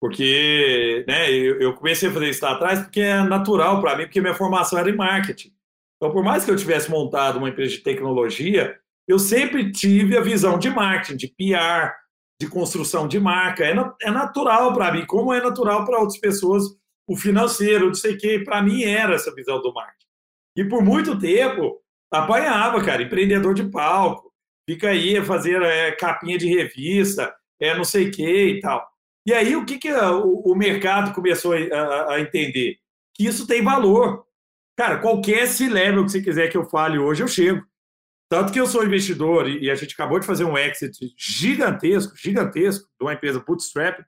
Porque 0.00 1.04
né, 1.06 1.30
eu, 1.30 1.60
eu 1.60 1.74
comecei 1.74 2.08
a 2.08 2.12
fazer 2.12 2.30
isso 2.30 2.44
lá 2.44 2.52
atrás 2.52 2.80
porque 2.80 3.00
é 3.00 3.22
natural 3.22 3.80
para 3.82 3.96
mim, 3.96 4.04
porque 4.04 4.20
minha 4.20 4.34
formação 4.34 4.78
era 4.78 4.88
em 4.88 4.96
marketing. 4.96 5.52
Então, 5.96 6.10
por 6.10 6.24
mais 6.24 6.44
que 6.44 6.50
eu 6.50 6.56
tivesse 6.56 6.90
montado 6.90 7.36
uma 7.36 7.50
empresa 7.50 7.72
de 7.72 7.80
tecnologia, 7.80 8.78
eu 9.06 9.18
sempre 9.18 9.70
tive 9.70 10.16
a 10.16 10.22
visão 10.22 10.58
de 10.58 10.70
marketing, 10.70 11.16
de 11.18 11.28
PR, 11.28 11.92
de 12.40 12.48
construção 12.48 13.06
de 13.06 13.20
marca. 13.20 13.64
É, 13.64 13.74
é 14.02 14.10
natural 14.10 14.72
para 14.72 14.90
mim, 14.92 15.04
como 15.04 15.32
é 15.32 15.42
natural 15.42 15.84
para 15.84 15.98
outras 15.98 16.18
pessoas 16.18 16.64
o 17.06 17.14
financeiro, 17.14 17.88
não 17.88 17.94
sei 17.94 18.14
o 18.14 18.18
quê. 18.18 18.42
Para 18.42 18.62
mim 18.62 18.82
era 18.82 19.14
essa 19.14 19.34
visão 19.34 19.60
do 19.60 19.74
marketing. 19.74 20.06
E 20.56 20.64
por 20.64 20.82
muito 20.82 21.18
tempo 21.18 21.78
apanhava, 22.10 22.82
cara, 22.82 23.02
empreendedor 23.02 23.52
de 23.52 23.64
palco, 23.64 24.32
fica 24.68 24.88
aí 24.88 25.22
fazer 25.24 25.60
é, 25.62 25.92
capinha 25.92 26.38
de 26.38 26.48
revista, 26.48 27.32
é 27.60 27.74
não 27.74 27.84
sei 27.84 28.08
o 28.08 28.10
quê 28.10 28.46
e 28.46 28.60
tal. 28.60 28.88
E 29.26 29.34
aí 29.34 29.54
o 29.54 29.66
que, 29.66 29.78
que 29.78 29.92
o, 29.92 30.40
o 30.40 30.54
mercado 30.54 31.12
começou 31.12 31.52
a, 31.52 32.14
a, 32.14 32.20
entender? 32.20 32.78
Que 33.14 33.26
isso 33.26 33.46
tem 33.46 33.62
valor. 33.62 34.24
Cara, 34.76 34.98
qualquer 34.98 35.46
C-level 35.46 36.04
que 36.04 36.12
você 36.12 36.22
quiser 36.22 36.48
que 36.48 36.56
eu 36.56 36.64
fale 36.64 36.98
hoje, 36.98 37.22
eu 37.22 37.28
chego. 37.28 37.62
Tanto 38.30 38.52
que 38.52 38.60
eu 38.60 38.66
sou 38.66 38.84
investidor 38.84 39.48
e, 39.48 39.68
a 39.68 39.74
gente 39.74 39.92
acabou 39.92 40.20
de 40.20 40.26
fazer 40.26 40.44
um 40.44 40.56
exit 40.56 41.12
gigantesco, 41.18 42.16
gigantesco, 42.16 42.88
de 42.98 43.04
uma 43.04 43.12
empresa 43.12 43.42
Bootstrap, 43.44 43.98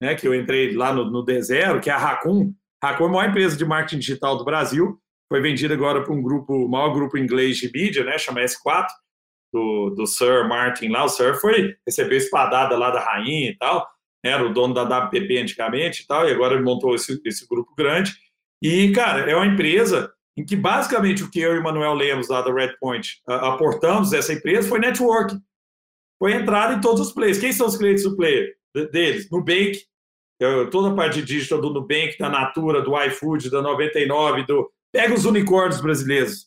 né, 0.00 0.14
que 0.14 0.28
eu 0.28 0.34
entrei 0.34 0.76
lá 0.76 0.92
no, 0.92 1.10
no 1.10 1.24
D0, 1.24 1.80
que 1.80 1.90
é 1.90 1.92
a 1.92 1.98
Raccoon. 1.98 2.54
Raccoon 2.82 3.06
é 3.06 3.08
a 3.08 3.12
maior 3.12 3.28
empresa 3.30 3.56
de 3.56 3.64
marketing 3.64 3.98
digital 3.98 4.38
do 4.38 4.44
Brasil, 4.44 4.96
foi 5.28 5.42
vendida 5.42 5.74
agora 5.74 6.04
para 6.04 6.14
um 6.14 6.22
grupo, 6.22 6.54
o 6.54 6.68
maior 6.68 6.94
grupo 6.94 7.18
inglês 7.18 7.56
de 7.56 7.68
mídia, 7.72 8.04
né, 8.04 8.16
chama 8.16 8.42
S4, 8.42 8.86
do, 9.52 9.90
do 9.90 10.06
Sir 10.06 10.46
Martin 10.48 10.88
lá. 10.88 11.04
O 11.04 11.08
Sir 11.08 11.34
foi, 11.40 11.74
recebeu 11.84 12.16
espadada 12.16 12.76
lá 12.76 12.90
da 12.90 13.00
rainha 13.00 13.50
e 13.50 13.56
tal, 13.56 13.84
era 14.24 14.46
o 14.46 14.52
dono 14.52 14.72
da 14.72 14.84
WPP 14.84 15.36
antigamente 15.36 16.02
e 16.02 16.06
tal, 16.06 16.28
e 16.28 16.32
agora 16.32 16.54
ele 16.54 16.62
montou 16.62 16.94
esse, 16.94 17.20
esse 17.24 17.46
grupo 17.48 17.74
grande. 17.74 18.14
E, 18.62 18.92
cara, 18.92 19.28
é 19.28 19.34
uma 19.34 19.46
empresa 19.46 20.12
em 20.38 20.44
que 20.44 20.54
basicamente 20.54 21.24
o 21.24 21.30
que 21.30 21.40
eu 21.40 21.56
e 21.56 21.58
o 21.58 21.62
Manuel 21.64 21.94
Lemos, 21.94 22.28
lá 22.28 22.40
da 22.40 22.54
Redpoint, 22.54 23.20
aportamos 23.26 24.12
essa 24.12 24.32
empresa 24.32 24.68
foi 24.68 24.78
network. 24.78 25.36
Foi 26.16 26.32
entrada 26.32 26.74
em 26.74 26.80
todos 26.80 27.08
os 27.08 27.12
players. 27.12 27.40
Quem 27.40 27.52
são 27.52 27.66
os 27.66 27.76
clientes 27.76 28.04
do 28.04 28.16
player? 28.16 28.54
Deles? 28.92 29.28
Nubank, 29.32 29.82
toda 30.70 30.90
a 30.90 30.94
parte 30.94 31.22
digital 31.22 31.60
do 31.60 31.70
Nubank, 31.70 32.16
da 32.18 32.28
Natura, 32.28 32.80
do 32.80 32.96
iFood, 33.02 33.50
da 33.50 33.60
99, 33.60 34.46
do... 34.46 34.70
pega 34.92 35.12
os 35.12 35.24
unicórnios 35.24 35.80
brasileiros. 35.80 36.46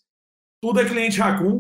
Tudo 0.63 0.79
é 0.79 0.85
cliente 0.85 1.19
Raccoon, 1.19 1.59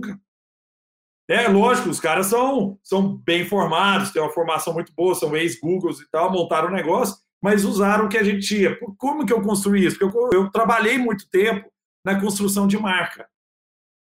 É 1.29 1.49
lógico, 1.49 1.89
os 1.89 1.99
caras 1.99 2.27
são, 2.27 2.79
são 2.81 3.17
bem 3.17 3.43
formados, 3.43 4.11
têm 4.11 4.21
uma 4.21 4.31
formação 4.31 4.73
muito 4.73 4.93
boa, 4.93 5.15
são 5.15 5.35
ex-Googles 5.35 5.99
e 5.99 6.09
tal, 6.09 6.31
montaram 6.31 6.69
o 6.69 6.71
um 6.71 6.75
negócio, 6.75 7.17
mas 7.43 7.65
usaram 7.65 8.05
o 8.05 8.09
que 8.09 8.17
a 8.17 8.23
gente 8.23 8.47
tinha. 8.47 8.77
Como 8.97 9.25
que 9.25 9.33
eu 9.33 9.41
construí 9.41 9.85
isso? 9.85 9.99
Porque 9.99 10.17
eu, 10.17 10.29
eu 10.31 10.49
trabalhei 10.49 10.97
muito 10.97 11.29
tempo 11.29 11.69
na 12.05 12.19
construção 12.19 12.67
de 12.67 12.77
marca. 12.77 13.27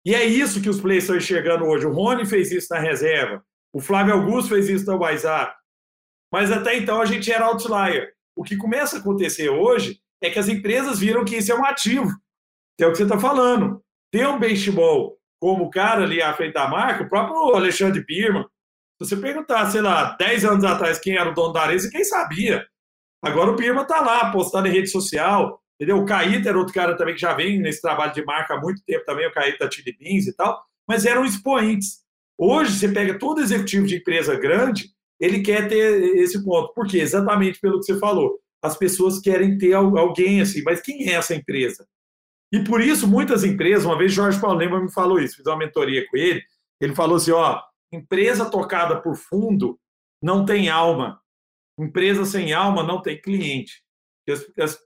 E 0.06 0.14
é 0.14 0.26
isso 0.26 0.62
que 0.62 0.70
os 0.70 0.82
players 0.82 1.04
estão 1.04 1.18
enxergando 1.18 1.66
hoje. 1.66 1.86
O 1.86 1.94
Rony 1.94 2.26
fez 2.26 2.52
isso 2.52 2.68
na 2.72 2.80
reserva, 2.80 3.44
o 3.74 3.80
Flávio 3.80 4.14
Augusto 4.14 4.50
fez 4.50 4.70
isso 4.70 4.86
na 4.86 4.96
WhatsApp. 4.96 5.56
Mas 6.32 6.52
até 6.52 6.78
então 6.78 7.00
a 7.00 7.06
gente 7.06 7.32
era 7.32 7.46
outlier. 7.46 8.14
O 8.36 8.44
que 8.44 8.58
começa 8.58 8.98
a 8.98 9.00
acontecer 9.00 9.50
hoje 9.50 10.00
é 10.22 10.30
que 10.30 10.40
as 10.40 10.48
empresas 10.48 11.00
viram 11.00 11.24
que 11.24 11.38
isso 11.38 11.52
é 11.52 11.56
um 11.56 11.66
ativo, 11.66 12.10
é 12.80 12.88
o 12.88 12.92
que 12.92 12.98
você 12.98 13.04
está 13.04 13.20
falando. 13.20 13.84
Ter 14.12 14.28
um 14.28 14.40
benchball 14.40 15.18
como 15.40 15.66
o 15.66 15.70
cara 15.70 16.04
ali 16.04 16.22
à 16.22 16.34
frente 16.34 16.54
da 16.54 16.68
marca, 16.68 17.04
o 17.04 17.10
próprio 17.10 17.56
Alexandre 17.56 18.04
Birman, 18.06 18.44
se 19.02 19.10
você 19.10 19.18
perguntar, 19.18 19.70
sei 19.72 19.82
lá, 19.82 20.16
10 20.18 20.46
anos 20.46 20.64
atrás 20.64 21.00
quem 21.00 21.18
era 21.18 21.30
o 21.30 21.34
dono 21.34 21.54
da 21.54 21.64
Arezzo, 21.64 21.90
quem 21.90 22.04
sabia? 22.04 22.66
Agora 23.22 23.52
o 23.52 23.56
Birman 23.56 23.84
está 23.84 24.02
lá, 24.02 24.32
postando 24.32 24.68
em 24.68 24.72
rede 24.72 24.90
social, 24.90 25.62
Entendeu? 25.84 26.02
O 26.02 26.06
Caíta 26.06 26.48
era 26.48 26.58
outro 26.58 26.74
cara 26.74 26.96
também 26.96 27.14
que 27.14 27.20
já 27.20 27.34
vem 27.34 27.60
nesse 27.60 27.82
trabalho 27.82 28.14
de 28.14 28.24
marca 28.24 28.54
há 28.54 28.62
muito 28.62 28.82
tempo 28.86 29.04
também, 29.04 29.28
o 29.28 29.34
Caíta 29.34 29.70
Chili 29.70 29.94
Beans 30.00 30.28
e 30.28 30.34
tal, 30.34 30.64
mas 30.88 31.06
eram 31.06 31.26
expoentes. 31.26 31.98
Hoje, 32.38 32.72
você 32.72 32.88
pega 32.88 33.20
todo 33.20 33.42
executivo 33.42 33.86
de 33.86 33.98
empresa 33.98 34.34
grande, 34.40 34.92
ele 35.20 35.42
quer 35.42 35.68
ter 35.68 36.02
esse 36.16 36.42
ponto. 36.42 36.74
Por 36.74 36.88
quê? 36.88 37.00
Exatamente 37.00 37.60
pelo 37.60 37.80
que 37.80 37.86
você 37.86 38.00
falou. 38.00 38.40
As 38.62 38.78
pessoas 38.78 39.20
querem 39.20 39.58
ter 39.58 39.74
alguém 39.74 40.40
assim, 40.40 40.64
mas 40.64 40.82
quem 40.82 41.10
é 41.10 41.16
essa 41.16 41.36
empresa? 41.36 41.86
E 42.50 42.64
por 42.64 42.80
isso, 42.80 43.06
muitas 43.06 43.44
empresas, 43.44 43.84
uma 43.84 43.98
vez 43.98 44.14
Jorge 44.14 44.40
Paulo 44.40 44.58
Lema 44.58 44.82
me 44.82 44.90
falou 44.90 45.20
isso, 45.20 45.36
fiz 45.36 45.46
uma 45.46 45.58
mentoria 45.58 46.08
com 46.10 46.16
ele, 46.16 46.42
ele 46.80 46.96
falou 46.96 47.18
assim, 47.18 47.32
ó, 47.32 47.62
empresa 47.92 48.50
tocada 48.50 49.02
por 49.02 49.18
fundo 49.18 49.78
não 50.22 50.46
tem 50.46 50.70
alma. 50.70 51.20
Empresa 51.78 52.24
sem 52.24 52.54
alma 52.54 52.84
não 52.84 53.02
tem 53.02 53.20
cliente. 53.20 53.83
As, 54.30 54.46
as, 54.58 54.80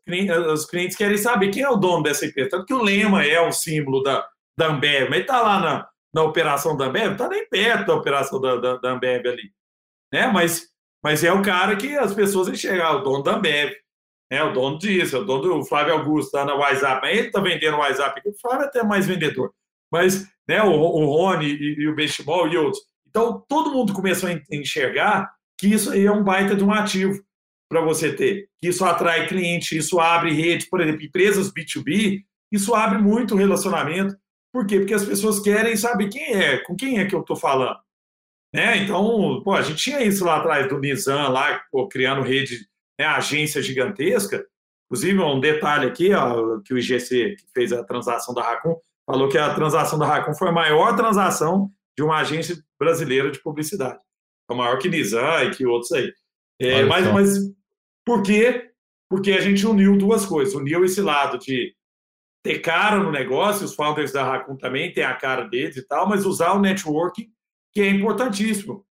os 0.54 0.66
clientes 0.66 0.98
querem 0.98 1.18
saber 1.18 1.50
quem 1.50 1.64
é 1.64 1.70
o 1.70 1.76
dono 1.76 2.04
dessa 2.04 2.26
empresa. 2.26 2.50
Tanto 2.50 2.66
que 2.66 2.74
o 2.74 2.82
lema 2.82 3.24
é 3.24 3.40
o 3.40 3.52
símbolo 3.52 4.02
da, 4.02 4.28
da 4.58 4.68
Ambev, 4.68 5.10
mas 5.10 5.22
está 5.22 5.42
lá 5.42 5.60
na, 5.60 5.90
na 6.14 6.24
operação 6.24 6.76
da 6.76 6.86
Ambev, 6.86 7.14
está 7.14 7.28
nem 7.28 7.48
perto 7.48 7.88
da 7.88 7.96
operação 7.96 8.42
da, 8.42 8.56
da, 8.56 8.78
da 8.78 8.92
Ambev 8.92 9.28
ali. 9.28 9.52
Né? 10.12 10.28
Mas, 10.28 10.68
mas 11.04 11.24
é 11.24 11.32
o 11.32 11.42
cara 11.42 11.76
que 11.76 11.96
as 11.96 12.14
pessoas 12.14 12.48
enxergam, 12.48 12.86
ah, 12.86 12.96
o 12.98 13.04
dono 13.04 13.24
da 13.24 13.36
Ambev. 13.36 13.74
É 14.30 14.44
o 14.44 14.52
dono 14.52 14.78
disso, 14.78 15.16
é 15.16 15.20
o 15.20 15.24
dono 15.24 15.60
do 15.60 15.66
Flávio 15.66 15.94
Augusto, 15.94 16.28
está 16.28 16.44
na 16.44 16.54
WhatsApp. 16.54 17.08
Ele 17.08 17.28
está 17.28 17.40
vendendo 17.40 17.78
WhatsApp, 17.78 18.22
o 18.26 18.34
Flávio 18.42 18.66
é 18.66 18.68
até 18.68 18.84
mais 18.84 19.08
vendedor. 19.08 19.54
Mas 19.90 20.28
né, 20.48 20.62
o, 20.62 20.72
o 20.72 21.06
Rony 21.06 21.46
e, 21.46 21.82
e 21.82 21.88
o 21.88 21.96
Benchimol 21.96 22.48
e 22.50 22.58
outros. 22.58 22.82
Então, 23.08 23.44
todo 23.48 23.72
mundo 23.72 23.94
começou 23.94 24.30
a 24.30 24.34
enxergar 24.52 25.32
que 25.58 25.68
isso 25.68 25.92
aí 25.92 26.06
é 26.06 26.12
um 26.12 26.24
baita 26.24 26.56
de 26.56 26.64
um 26.64 26.74
ativo 26.74 27.24
para 27.70 27.82
você 27.82 28.14
ter. 28.14 28.50
Isso 28.62 28.84
atrai 28.86 29.28
cliente, 29.28 29.78
isso 29.78 30.00
abre 30.00 30.34
rede, 30.34 30.68
por 30.68 30.82
exemplo, 30.82 31.04
empresas 31.04 31.52
B2B, 31.52 32.24
isso 32.52 32.74
abre 32.74 32.98
muito 32.98 33.36
relacionamento. 33.36 34.16
Por 34.54 34.66
quê? 34.66 34.80
Porque 34.80 34.94
as 34.94 35.06
pessoas 35.06 35.40
querem 35.40 35.76
saber 35.76 36.10
quem 36.10 36.34
é, 36.34 36.58
com 36.60 36.76
quem 36.76 37.00
é 37.00 37.06
que 37.06 37.14
eu 37.14 37.22
estou 37.22 37.36
falando. 37.36 37.78
Né? 38.54 38.78
Então, 38.78 39.42
pô, 39.44 39.54
a 39.54 39.62
gente 39.62 39.84
tinha 39.84 40.02
isso 40.02 40.24
lá 40.24 40.38
atrás 40.38 40.68
do 40.70 40.80
Nizam, 40.80 41.32
lá, 41.32 41.62
pô, 41.72 41.88
criando 41.88 42.22
rede, 42.22 42.66
né, 43.00 43.06
agência 43.06 43.62
gigantesca. 43.62 44.46
Inclusive, 44.86 45.20
um 45.20 45.40
detalhe 45.40 45.86
aqui, 45.86 46.14
ó, 46.14 46.60
que 46.62 46.74
o 46.74 46.78
IGC 46.78 47.36
que 47.36 47.46
fez 47.54 47.74
a 47.74 47.84
transação 47.84 48.34
da 48.34 48.42
Racon, 48.42 48.80
falou 49.06 49.28
que 49.28 49.38
a 49.38 49.54
transação 49.54 50.00
da 50.00 50.06
Racon 50.06 50.34
foi 50.34 50.48
a 50.48 50.54
maior 50.54 50.96
transação 50.96 51.70
de 51.98 52.04
uma 52.04 52.20
agência 52.20 52.58
brasileira 52.80 53.30
de 53.30 53.42
publicidade. 53.42 54.00
É 54.50 54.54
maior 54.54 54.78
que 54.78 54.88
Nizam 54.88 55.44
e 55.44 55.52
que 55.52 55.66
outros 55.66 55.92
aí. 55.92 56.14
É, 56.60 56.84
mas, 56.86 57.06
mas 57.12 57.38
por 58.08 58.24
quê? 58.24 58.72
Porque 59.10 59.34
a 59.34 59.42
gente 59.42 59.68
uniu 59.68 59.98
duas 59.98 60.26
coisas. 60.26 60.56
Uniu 60.56 60.86
esse 60.86 61.02
lado 61.02 61.38
de 61.38 61.76
ter 62.42 62.60
cara 62.60 63.04
no 63.04 63.12
negócio, 63.12 63.66
os 63.66 63.76
founders 63.76 64.14
da 64.14 64.24
Raccoon 64.24 64.56
também 64.56 64.94
têm 64.94 65.04
a 65.04 65.14
cara 65.14 65.44
deles 65.44 65.76
e 65.76 65.86
tal, 65.86 66.08
mas 66.08 66.26
usar 66.26 66.54
o 66.54 66.62
networking, 66.62 67.28
que 67.74 67.82
é 67.82 67.90
importantíssimo. 67.90 68.86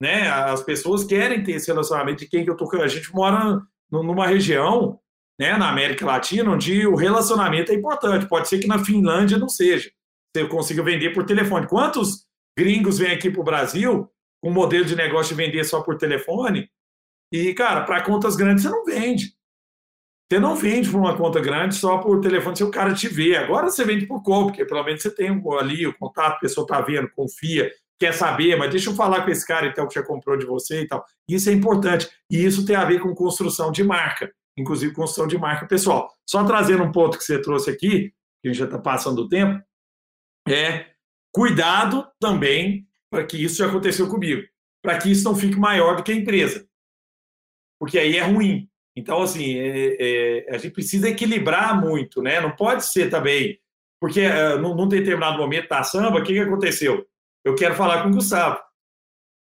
Né? 0.00 0.26
As 0.26 0.62
pessoas 0.62 1.04
querem 1.04 1.44
ter 1.44 1.52
esse 1.52 1.66
relacionamento 1.66 2.20
de 2.20 2.30
quem 2.30 2.44
que 2.44 2.50
eu 2.50 2.56
tô. 2.56 2.66
A 2.80 2.88
gente 2.88 3.14
mora 3.14 3.60
numa 3.90 4.26
região, 4.26 4.98
né, 5.38 5.58
na 5.58 5.68
América 5.68 6.06
Latina, 6.06 6.50
onde 6.50 6.86
o 6.86 6.96
relacionamento 6.96 7.70
é 7.70 7.74
importante. 7.74 8.26
Pode 8.26 8.48
ser 8.48 8.58
que 8.58 8.66
na 8.66 8.82
Finlândia 8.82 9.36
não 9.36 9.50
seja. 9.50 9.90
Você 10.34 10.48
consiga 10.48 10.82
vender 10.82 11.10
por 11.12 11.26
telefone. 11.26 11.68
Quantos 11.68 12.24
gringos 12.58 12.98
vêm 12.98 13.12
aqui 13.12 13.30
para 13.30 13.42
o 13.42 13.44
Brasil 13.44 14.10
com 14.42 14.48
um 14.48 14.54
modelo 14.54 14.86
de 14.86 14.96
negócio 14.96 15.36
de 15.36 15.42
vender 15.42 15.62
só 15.64 15.82
por 15.82 15.98
telefone? 15.98 16.70
E, 17.32 17.54
cara, 17.54 17.84
para 17.84 18.02
contas 18.02 18.36
grandes 18.36 18.62
você 18.62 18.68
não 18.68 18.84
vende. 18.84 19.34
Você 20.30 20.38
não 20.38 20.54
vende 20.54 20.90
por 20.90 21.00
uma 21.00 21.16
conta 21.16 21.40
grande 21.40 21.74
só 21.74 21.98
por 21.98 22.20
telefone 22.20 22.56
se 22.56 22.64
o 22.64 22.70
cara 22.70 22.92
te 22.94 23.08
vê. 23.08 23.36
Agora 23.36 23.70
você 23.70 23.84
vende 23.84 24.06
por 24.06 24.22
call, 24.22 24.46
porque 24.46 24.64
pelo 24.66 24.84
menos 24.84 25.02
você 25.02 25.10
tem 25.10 25.28
ali 25.58 25.86
o 25.86 25.96
contato, 25.96 26.36
a 26.36 26.40
pessoa 26.40 26.64
está 26.64 26.80
vendo, 26.82 27.10
confia, 27.10 27.72
quer 27.98 28.12
saber, 28.12 28.56
mas 28.56 28.70
deixa 28.70 28.90
eu 28.90 28.94
falar 28.94 29.24
com 29.24 29.30
esse 29.30 29.46
cara 29.46 29.66
então 29.66 29.88
que 29.88 29.94
já 29.94 30.02
comprou 30.02 30.36
de 30.36 30.44
você 30.44 30.82
e 30.82 30.86
tal. 30.86 31.04
Isso 31.26 31.48
é 31.48 31.52
importante. 31.52 32.08
E 32.30 32.44
isso 32.44 32.66
tem 32.66 32.76
a 32.76 32.84
ver 32.84 33.00
com 33.00 33.14
construção 33.14 33.72
de 33.72 33.82
marca, 33.82 34.30
inclusive 34.56 34.94
construção 34.94 35.26
de 35.26 35.38
marca 35.38 35.66
pessoal. 35.66 36.10
Só 36.26 36.44
trazendo 36.44 36.82
um 36.82 36.92
ponto 36.92 37.16
que 37.16 37.24
você 37.24 37.40
trouxe 37.40 37.70
aqui, 37.70 38.12
que 38.42 38.48
a 38.48 38.52
gente 38.52 38.58
já 38.58 38.66
está 38.66 38.78
passando 38.78 39.22
o 39.22 39.28
tempo, 39.28 39.62
é 40.46 40.86
cuidado 41.32 42.06
também 42.20 42.86
para 43.10 43.24
que 43.24 43.42
isso 43.42 43.56
já 43.56 43.66
aconteceu 43.66 44.08
comigo, 44.08 44.42
para 44.82 44.98
que 44.98 45.10
isso 45.10 45.24
não 45.24 45.36
fique 45.36 45.58
maior 45.58 45.96
do 45.96 46.02
que 46.02 46.12
a 46.12 46.16
empresa 46.16 46.66
porque 47.82 47.98
aí 47.98 48.16
é 48.16 48.22
ruim. 48.22 48.68
Então, 48.96 49.22
assim, 49.22 49.58
é, 49.58 49.96
é, 49.98 50.54
a 50.54 50.56
gente 50.56 50.72
precisa 50.72 51.08
equilibrar 51.08 51.80
muito, 51.80 52.22
né? 52.22 52.40
Não 52.40 52.54
pode 52.54 52.86
ser 52.86 53.10
também, 53.10 53.58
porque 54.00 54.24
uh, 54.24 54.56
num, 54.56 54.72
num, 54.72 54.86
determinado 54.86 55.36
momento 55.36 55.68
da 55.68 55.82
samba, 55.82 56.20
o 56.20 56.22
que, 56.22 56.32
que 56.32 56.38
aconteceu? 56.38 57.04
Eu 57.44 57.56
quero 57.56 57.74
falar 57.74 58.04
com 58.04 58.10
o 58.10 58.12
Gustavo. 58.12 58.60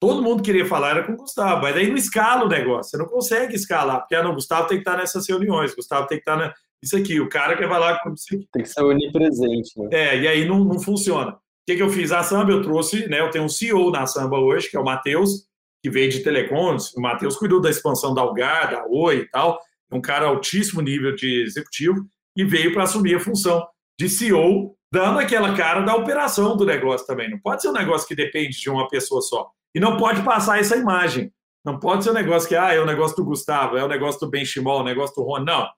Todo 0.01 0.23
mundo 0.23 0.41
queria 0.41 0.65
falar 0.65 0.89
era 0.89 1.03
com 1.03 1.13
o 1.13 1.17
Gustavo, 1.17 1.61
mas 1.61 1.77
aí 1.77 1.87
não 1.87 1.95
escala 1.95 2.45
o 2.45 2.49
negócio, 2.49 2.89
você 2.89 2.97
não 2.97 3.05
consegue 3.05 3.53
escalar, 3.53 3.99
porque 3.99 4.15
ah, 4.15 4.23
não, 4.23 4.31
o 4.31 4.35
Gustavo 4.35 4.67
tem 4.67 4.77
que 4.77 4.81
estar 4.81 4.97
nessas 4.97 5.29
reuniões, 5.29 5.71
o 5.71 5.75
Gustavo 5.75 6.07
tem 6.07 6.17
que 6.17 6.23
estar 6.23 6.35
na, 6.35 6.51
isso 6.81 6.97
aqui, 6.97 7.21
o 7.21 7.29
cara 7.29 7.55
quer 7.55 7.69
falar 7.69 7.99
com 7.99 8.13
isso 8.13 8.25
aqui. 8.33 8.47
Tem 8.51 8.63
que 8.63 8.69
ser 8.69 8.81
onipresente, 8.81 9.79
né? 9.79 9.89
É, 9.91 10.19
e 10.19 10.27
aí 10.27 10.47
não, 10.47 10.65
não 10.65 10.79
funciona. 10.79 11.33
O 11.33 11.37
que, 11.67 11.75
que 11.75 11.83
eu 11.83 11.89
fiz? 11.91 12.11
A 12.11 12.23
samba 12.23 12.51
eu 12.51 12.63
trouxe, 12.63 13.07
né? 13.07 13.19
Eu 13.19 13.29
tenho 13.29 13.45
um 13.45 13.49
CEO 13.49 13.91
na 13.91 14.07
samba 14.07 14.39
hoje, 14.39 14.71
que 14.71 14.75
é 14.75 14.79
o 14.79 14.83
Matheus, 14.83 15.47
que 15.83 15.89
veio 15.89 16.09
de 16.09 16.23
telecoms, 16.23 16.93
o 16.95 17.01
Matheus 17.01 17.35
cuidou 17.35 17.59
da 17.59 17.69
expansão 17.69 18.13
da 18.13 18.21
Algar, 18.21 18.71
da 18.71 18.85
Oi 18.87 19.17
e 19.17 19.29
tal, 19.29 19.59
é 19.91 19.95
um 19.95 20.01
cara 20.01 20.27
altíssimo 20.27 20.81
nível 20.81 21.13
de 21.13 21.43
executivo, 21.43 22.07
e 22.35 22.45
veio 22.45 22.73
para 22.73 22.83
assumir 22.83 23.15
a 23.15 23.19
função 23.19 23.67
de 23.99 24.07
CEO, 24.07 24.75
dando 24.91 25.19
aquela 25.19 25.55
cara 25.55 25.81
da 25.81 25.93
operação 25.93 26.55
do 26.55 26.65
negócio 26.65 27.05
também. 27.05 27.29
Não 27.29 27.39
pode 27.39 27.61
ser 27.61 27.67
um 27.67 27.73
negócio 27.73 28.07
que 28.07 28.15
depende 28.15 28.59
de 28.59 28.69
uma 28.69 28.87
pessoa 28.87 29.21
só. 29.21 29.51
E 29.75 29.79
não 29.79 29.97
pode 29.97 30.23
passar 30.23 30.59
essa 30.59 30.77
imagem. 30.77 31.31
Não 31.65 31.79
pode 31.79 32.03
ser 32.03 32.11
um 32.11 32.13
negócio 32.13 32.47
que 32.47 32.55
ah, 32.55 32.73
é 32.73 32.79
o 32.79 32.85
negócio 32.85 33.15
do 33.17 33.25
Gustavo, 33.25 33.77
é 33.77 33.83
o 33.83 33.87
negócio 33.87 34.19
do 34.21 34.29
Benchimol, 34.29 34.81
o 34.81 34.83
negócio 34.83 35.15
do 35.15 35.23
Ron. 35.23 35.39
Não. 35.39 35.69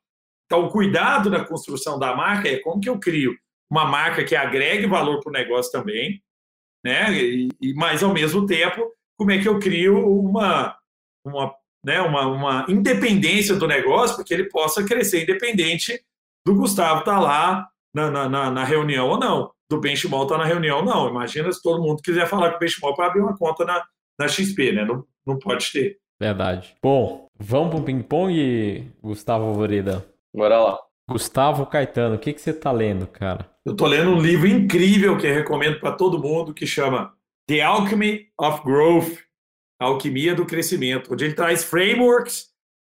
Então, 0.46 0.66
o 0.66 0.70
cuidado 0.70 1.30
na 1.30 1.44
construção 1.44 1.98
da 1.98 2.16
marca 2.16 2.48
é 2.48 2.60
como 2.60 2.80
que 2.80 2.90
eu 2.90 3.00
crio 3.00 3.36
uma 3.70 3.86
marca 3.86 4.24
que 4.24 4.36
agregue 4.36 4.86
valor 4.86 5.20
para 5.20 5.30
o 5.30 5.34
negócio 5.34 5.72
também, 5.72 6.22
né? 6.84 7.12
E, 7.12 7.50
e, 7.60 7.74
mas, 7.74 8.04
ao 8.04 8.14
mesmo 8.14 8.46
tempo, 8.46 8.92
como 9.18 9.32
é 9.32 9.40
que 9.40 9.48
eu 9.48 9.60
crio 9.60 9.98
uma, 10.08 10.76
uma, 11.26 11.54
né, 11.86 12.02
uma, 12.02 12.28
uma 12.28 12.66
independência 12.70 13.56
do 13.56 13.68
negócio, 13.68 14.16
porque 14.16 14.34
ele 14.34 14.50
possa 14.50 14.84
crescer 14.84 15.24
independente 15.24 16.02
do 16.46 16.56
Gustavo 16.56 17.00
estar 17.00 17.16
tá 17.16 17.20
lá 17.20 17.68
na, 17.94 18.30
na, 18.30 18.52
na, 18.52 18.64
reunião 18.64 19.08
ou 19.08 19.18
não, 19.18 19.52
do 19.70 19.80
Benchmall 19.80 20.24
estar 20.24 20.38
tá 20.38 20.44
na 20.44 20.48
reunião 20.48 20.80
ou 20.80 20.86
não. 20.86 21.10
Imagina 21.10 21.52
se 21.52 21.62
todo 21.62 21.82
mundo 21.82 22.02
quiser 22.02 22.28
falar 22.28 22.52
com 22.52 22.58
o 22.58 22.60
Benchmall 22.60 22.96
para 22.96 23.08
abrir 23.08 23.22
uma 23.22 23.38
conta 23.38 23.64
na, 23.66 23.84
na 24.20 24.28
XP, 24.28 24.74
né? 24.74 24.86
Não, 24.86 25.06
não 25.26 25.40
pode 25.40 25.72
ter. 25.72 25.98
Verdade. 26.20 26.76
Bom, 26.82 27.28
vamos 27.40 27.70
para 27.70 27.80
o 27.80 27.84
ping-pong, 27.84 28.92
Gustavo 29.02 29.46
Alvoreda? 29.46 30.06
Bora 30.34 30.60
lá. 30.60 30.80
Gustavo 31.10 31.66
Caetano, 31.66 32.16
o 32.16 32.20
que, 32.20 32.34
que 32.34 32.42
você 32.42 32.50
está 32.50 32.72
lendo, 32.72 33.06
cara? 33.06 33.50
Eu 33.66 33.74
estou 33.74 33.88
lendo 33.88 34.12
um 34.12 34.20
livro 34.20 34.48
incrível 34.48 35.18
que 35.18 35.28
eu 35.28 35.34
recomendo 35.34 35.80
para 35.80 35.92
todo 35.92 36.22
mundo, 36.22 36.54
que 36.54 36.66
chama 36.66 37.14
The 37.48 37.62
Alchemy 37.62 38.28
of 38.40 38.64
Growth, 38.64 39.20
a 39.80 39.86
alquimia 39.86 40.34
do 40.34 40.46
crescimento, 40.46 41.14
onde 41.14 41.26
ele 41.26 41.34
traz 41.34 41.64
frameworks 41.64 42.50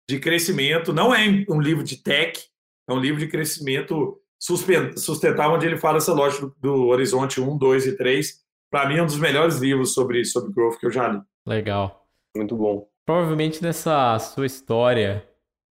de 0.09 0.19
crescimento. 0.19 0.91
Não 0.91 1.13
é 1.13 1.45
um 1.49 1.61
livro 1.61 1.83
de 1.83 1.97
tech, 1.97 2.41
é 2.89 2.93
um 2.93 2.99
livro 2.99 3.19
de 3.19 3.27
crescimento 3.27 4.19
sustentável, 4.39 5.55
onde 5.55 5.65
ele 5.65 5.77
fala 5.77 5.97
essa 5.97 6.13
lógica 6.13 6.51
do, 6.59 6.87
horizonte 6.87 7.39
1, 7.39 7.57
2 7.57 7.87
e 7.87 7.97
3. 7.97 8.41
Para 8.71 8.89
mim, 8.89 8.97
é 8.97 9.03
um 9.03 9.05
dos 9.05 9.19
melhores 9.19 9.57
livros 9.57 9.93
sobre, 9.93 10.25
sobre 10.25 10.53
growth 10.53 10.79
que 10.79 10.87
eu 10.87 10.91
já 10.91 11.07
li. 11.07 11.21
Legal. 11.45 12.07
Muito 12.35 12.55
bom. 12.55 12.89
Provavelmente 13.05 13.61
nessa 13.61 14.17
sua 14.19 14.45
história, 14.45 15.27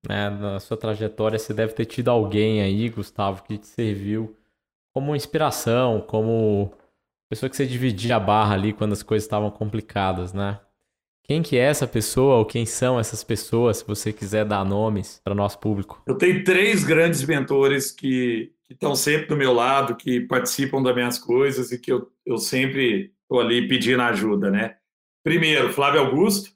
né, 0.08 0.30
na 0.30 0.60
sua 0.60 0.76
trajetória, 0.76 1.38
você 1.38 1.52
deve 1.52 1.72
ter 1.74 1.84
tido 1.84 2.10
alguém 2.10 2.62
aí, 2.62 2.88
Gustavo, 2.88 3.42
que 3.42 3.58
te 3.58 3.66
serviu 3.66 4.36
como 4.92 5.16
inspiração, 5.16 6.00
como 6.00 6.72
pessoa 7.34 7.50
que 7.50 7.56
você 7.56 7.66
dividia 7.66 8.14
a 8.14 8.20
barra 8.20 8.54
ali 8.54 8.72
quando 8.72 8.92
as 8.92 9.02
coisas 9.02 9.24
estavam 9.24 9.50
complicadas, 9.50 10.32
né? 10.32 10.60
Quem 11.24 11.42
que 11.42 11.56
é 11.56 11.62
essa 11.62 11.86
pessoa 11.86 12.36
ou 12.36 12.44
quem 12.44 12.64
são 12.64 13.00
essas 13.00 13.24
pessoas, 13.24 13.78
se 13.78 13.86
você 13.86 14.12
quiser 14.12 14.44
dar 14.44 14.64
nomes 14.64 15.20
para 15.24 15.32
o 15.32 15.36
nosso 15.36 15.58
público? 15.58 16.00
Eu 16.06 16.16
tenho 16.16 16.44
três 16.44 16.84
grandes 16.84 17.24
mentores 17.24 17.90
que, 17.90 18.52
estão 18.70 18.94
sempre 18.94 19.26
do 19.26 19.36
meu 19.36 19.52
lado, 19.52 19.96
que 19.96 20.20
participam 20.20 20.82
das 20.82 20.94
minhas 20.94 21.18
coisas 21.18 21.72
e 21.72 21.78
que 21.78 21.92
eu, 21.92 22.10
eu 22.24 22.38
sempre 22.38 23.12
estou 23.22 23.40
ali 23.40 23.66
pedindo 23.66 24.02
ajuda, 24.02 24.50
né? 24.50 24.76
Primeiro, 25.24 25.72
Flávio 25.72 26.02
Augusto, 26.02 26.50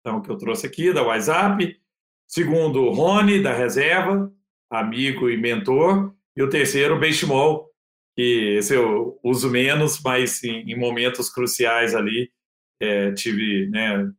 então, 0.00 0.20
que 0.20 0.30
eu 0.30 0.36
trouxe 0.36 0.66
aqui, 0.66 0.92
da 0.92 1.02
WhatsApp. 1.02 1.78
Segundo, 2.26 2.90
Rony, 2.90 3.42
da 3.42 3.52
Reserva, 3.52 4.32
amigo 4.70 5.28
e 5.28 5.36
mentor. 5.36 6.12
E 6.36 6.42
o 6.42 6.48
terceiro, 6.48 6.98
Benchimol, 6.98 7.69
que 8.16 8.56
esse 8.56 8.74
eu 8.74 9.18
uso 9.22 9.50
menos, 9.50 10.00
mas 10.02 10.42
em, 10.44 10.70
em 10.70 10.78
momentos 10.78 11.30
cruciais 11.30 11.94
ali 11.94 12.30
é, 12.80 13.12
tive 13.12 13.68
né, 13.68 14.10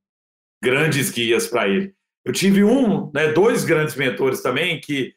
grandes 0.63 1.09
guias 1.09 1.47
para 1.47 1.67
ele. 1.67 1.93
Eu 2.23 2.31
tive 2.31 2.63
um, 2.63 3.11
né, 3.11 3.31
dois 3.31 3.63
grandes 3.63 3.95
mentores 3.95 4.41
também 4.41 4.79
que, 4.79 5.15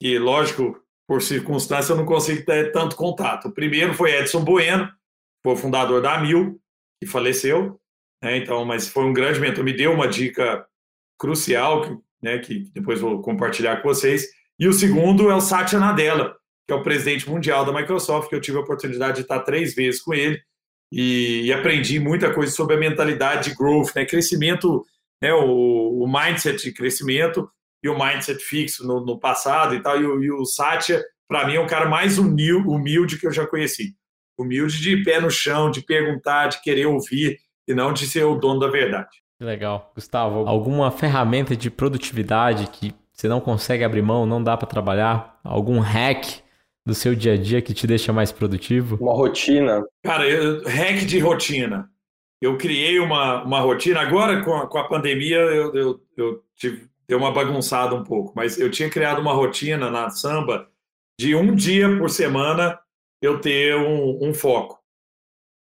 que, 0.00 0.18
lógico, 0.18 0.80
por 1.08 1.22
circunstância 1.22 1.92
eu 1.92 1.96
não 1.96 2.04
consigo 2.04 2.44
ter 2.44 2.72
tanto 2.72 2.96
contato. 2.96 3.48
O 3.48 3.54
primeiro 3.54 3.94
foi 3.94 4.12
Edson 4.12 4.42
Bueno, 4.42 4.90
foi 5.44 5.54
o 5.54 5.56
fundador 5.56 6.02
da 6.02 6.14
Amil, 6.14 6.60
que 7.00 7.08
faleceu, 7.08 7.80
né, 8.22 8.36
então, 8.38 8.64
mas 8.64 8.88
foi 8.88 9.04
um 9.04 9.12
grande 9.12 9.38
mentor, 9.38 9.62
me 9.62 9.72
deu 9.72 9.92
uma 9.92 10.08
dica 10.08 10.66
crucial, 11.18 12.02
né, 12.20 12.38
que 12.38 12.70
depois 12.72 13.00
vou 13.00 13.22
compartilhar 13.22 13.76
com 13.80 13.88
vocês. 13.88 14.26
E 14.58 14.66
o 14.66 14.72
segundo 14.72 15.30
é 15.30 15.34
o 15.34 15.40
Satya 15.40 15.78
Nadella, 15.78 16.36
que 16.66 16.72
é 16.72 16.76
o 16.76 16.82
presidente 16.82 17.28
mundial 17.28 17.64
da 17.64 17.72
Microsoft, 17.72 18.28
que 18.28 18.34
eu 18.34 18.40
tive 18.40 18.58
a 18.58 18.60
oportunidade 18.60 19.16
de 19.16 19.22
estar 19.22 19.40
três 19.40 19.74
vezes 19.74 20.02
com 20.02 20.12
ele 20.12 20.40
e, 20.92 21.42
e 21.44 21.52
aprendi 21.52 22.00
muita 22.00 22.32
coisa 22.32 22.52
sobre 22.52 22.74
a 22.74 22.78
mentalidade 22.78 23.50
de 23.50 23.56
growth, 23.56 23.94
né? 23.94 24.04
crescimento, 24.04 24.84
né? 25.22 25.32
o, 25.32 26.02
o 26.02 26.06
mindset 26.06 26.62
de 26.62 26.72
crescimento 26.72 27.48
e 27.82 27.88
o 27.88 27.96
mindset 27.96 28.42
fixo 28.42 28.86
no, 28.86 29.04
no 29.04 29.18
passado 29.18 29.74
e 29.74 29.82
tal. 29.82 30.00
E 30.00 30.04
o, 30.04 30.22
e 30.22 30.30
o 30.30 30.44
Satya, 30.44 31.02
para 31.28 31.46
mim, 31.46 31.54
é 31.54 31.60
o 31.60 31.66
cara 31.66 31.88
mais 31.88 32.18
humilde, 32.18 32.68
humilde 32.68 33.18
que 33.18 33.26
eu 33.26 33.32
já 33.32 33.46
conheci. 33.46 33.94
Humilde 34.38 34.80
de 34.80 35.02
pé 35.04 35.20
no 35.20 35.30
chão, 35.30 35.70
de 35.70 35.80
perguntar, 35.80 36.48
de 36.48 36.60
querer 36.62 36.86
ouvir 36.86 37.38
e 37.66 37.74
não 37.74 37.92
de 37.92 38.06
ser 38.06 38.24
o 38.24 38.34
dono 38.34 38.60
da 38.60 38.68
verdade. 38.68 39.08
Legal. 39.40 39.92
Gustavo, 39.94 40.46
alguma 40.48 40.90
ferramenta 40.90 41.56
de 41.56 41.70
produtividade 41.70 42.68
que 42.68 42.94
você 43.12 43.28
não 43.28 43.40
consegue 43.40 43.82
abrir 43.82 44.02
mão, 44.02 44.26
não 44.26 44.42
dá 44.42 44.56
para 44.56 44.66
trabalhar? 44.66 45.40
Algum 45.42 45.78
hack 45.78 46.45
do 46.86 46.94
seu 46.94 47.16
dia 47.16 47.32
a 47.32 47.36
dia 47.36 47.60
que 47.60 47.74
te 47.74 47.86
deixa 47.86 48.12
mais 48.12 48.30
produtivo? 48.30 48.96
Uma 49.00 49.12
rotina. 49.12 49.84
Cara, 50.04 50.28
eu, 50.28 50.62
hack 50.62 51.04
de 51.04 51.18
rotina. 51.18 51.90
Eu 52.40 52.56
criei 52.56 53.00
uma, 53.00 53.42
uma 53.42 53.60
rotina. 53.60 54.00
Agora, 54.00 54.44
com 54.44 54.54
a, 54.54 54.68
com 54.68 54.78
a 54.78 54.86
pandemia, 54.86 55.36
eu, 55.36 55.74
eu, 55.74 56.00
eu 56.16 56.44
tive, 56.54 56.88
deu 57.08 57.18
uma 57.18 57.32
bagunçada 57.32 57.94
um 57.94 58.04
pouco, 58.04 58.32
mas 58.36 58.58
eu 58.60 58.70
tinha 58.70 58.88
criado 58.88 59.20
uma 59.20 59.32
rotina 59.32 59.90
na 59.90 60.10
samba 60.10 60.68
de 61.18 61.34
um 61.34 61.54
dia 61.54 61.88
por 61.98 62.08
semana 62.08 62.78
eu 63.20 63.40
ter 63.40 63.74
um, 63.74 64.28
um 64.28 64.32
foco. 64.32 64.78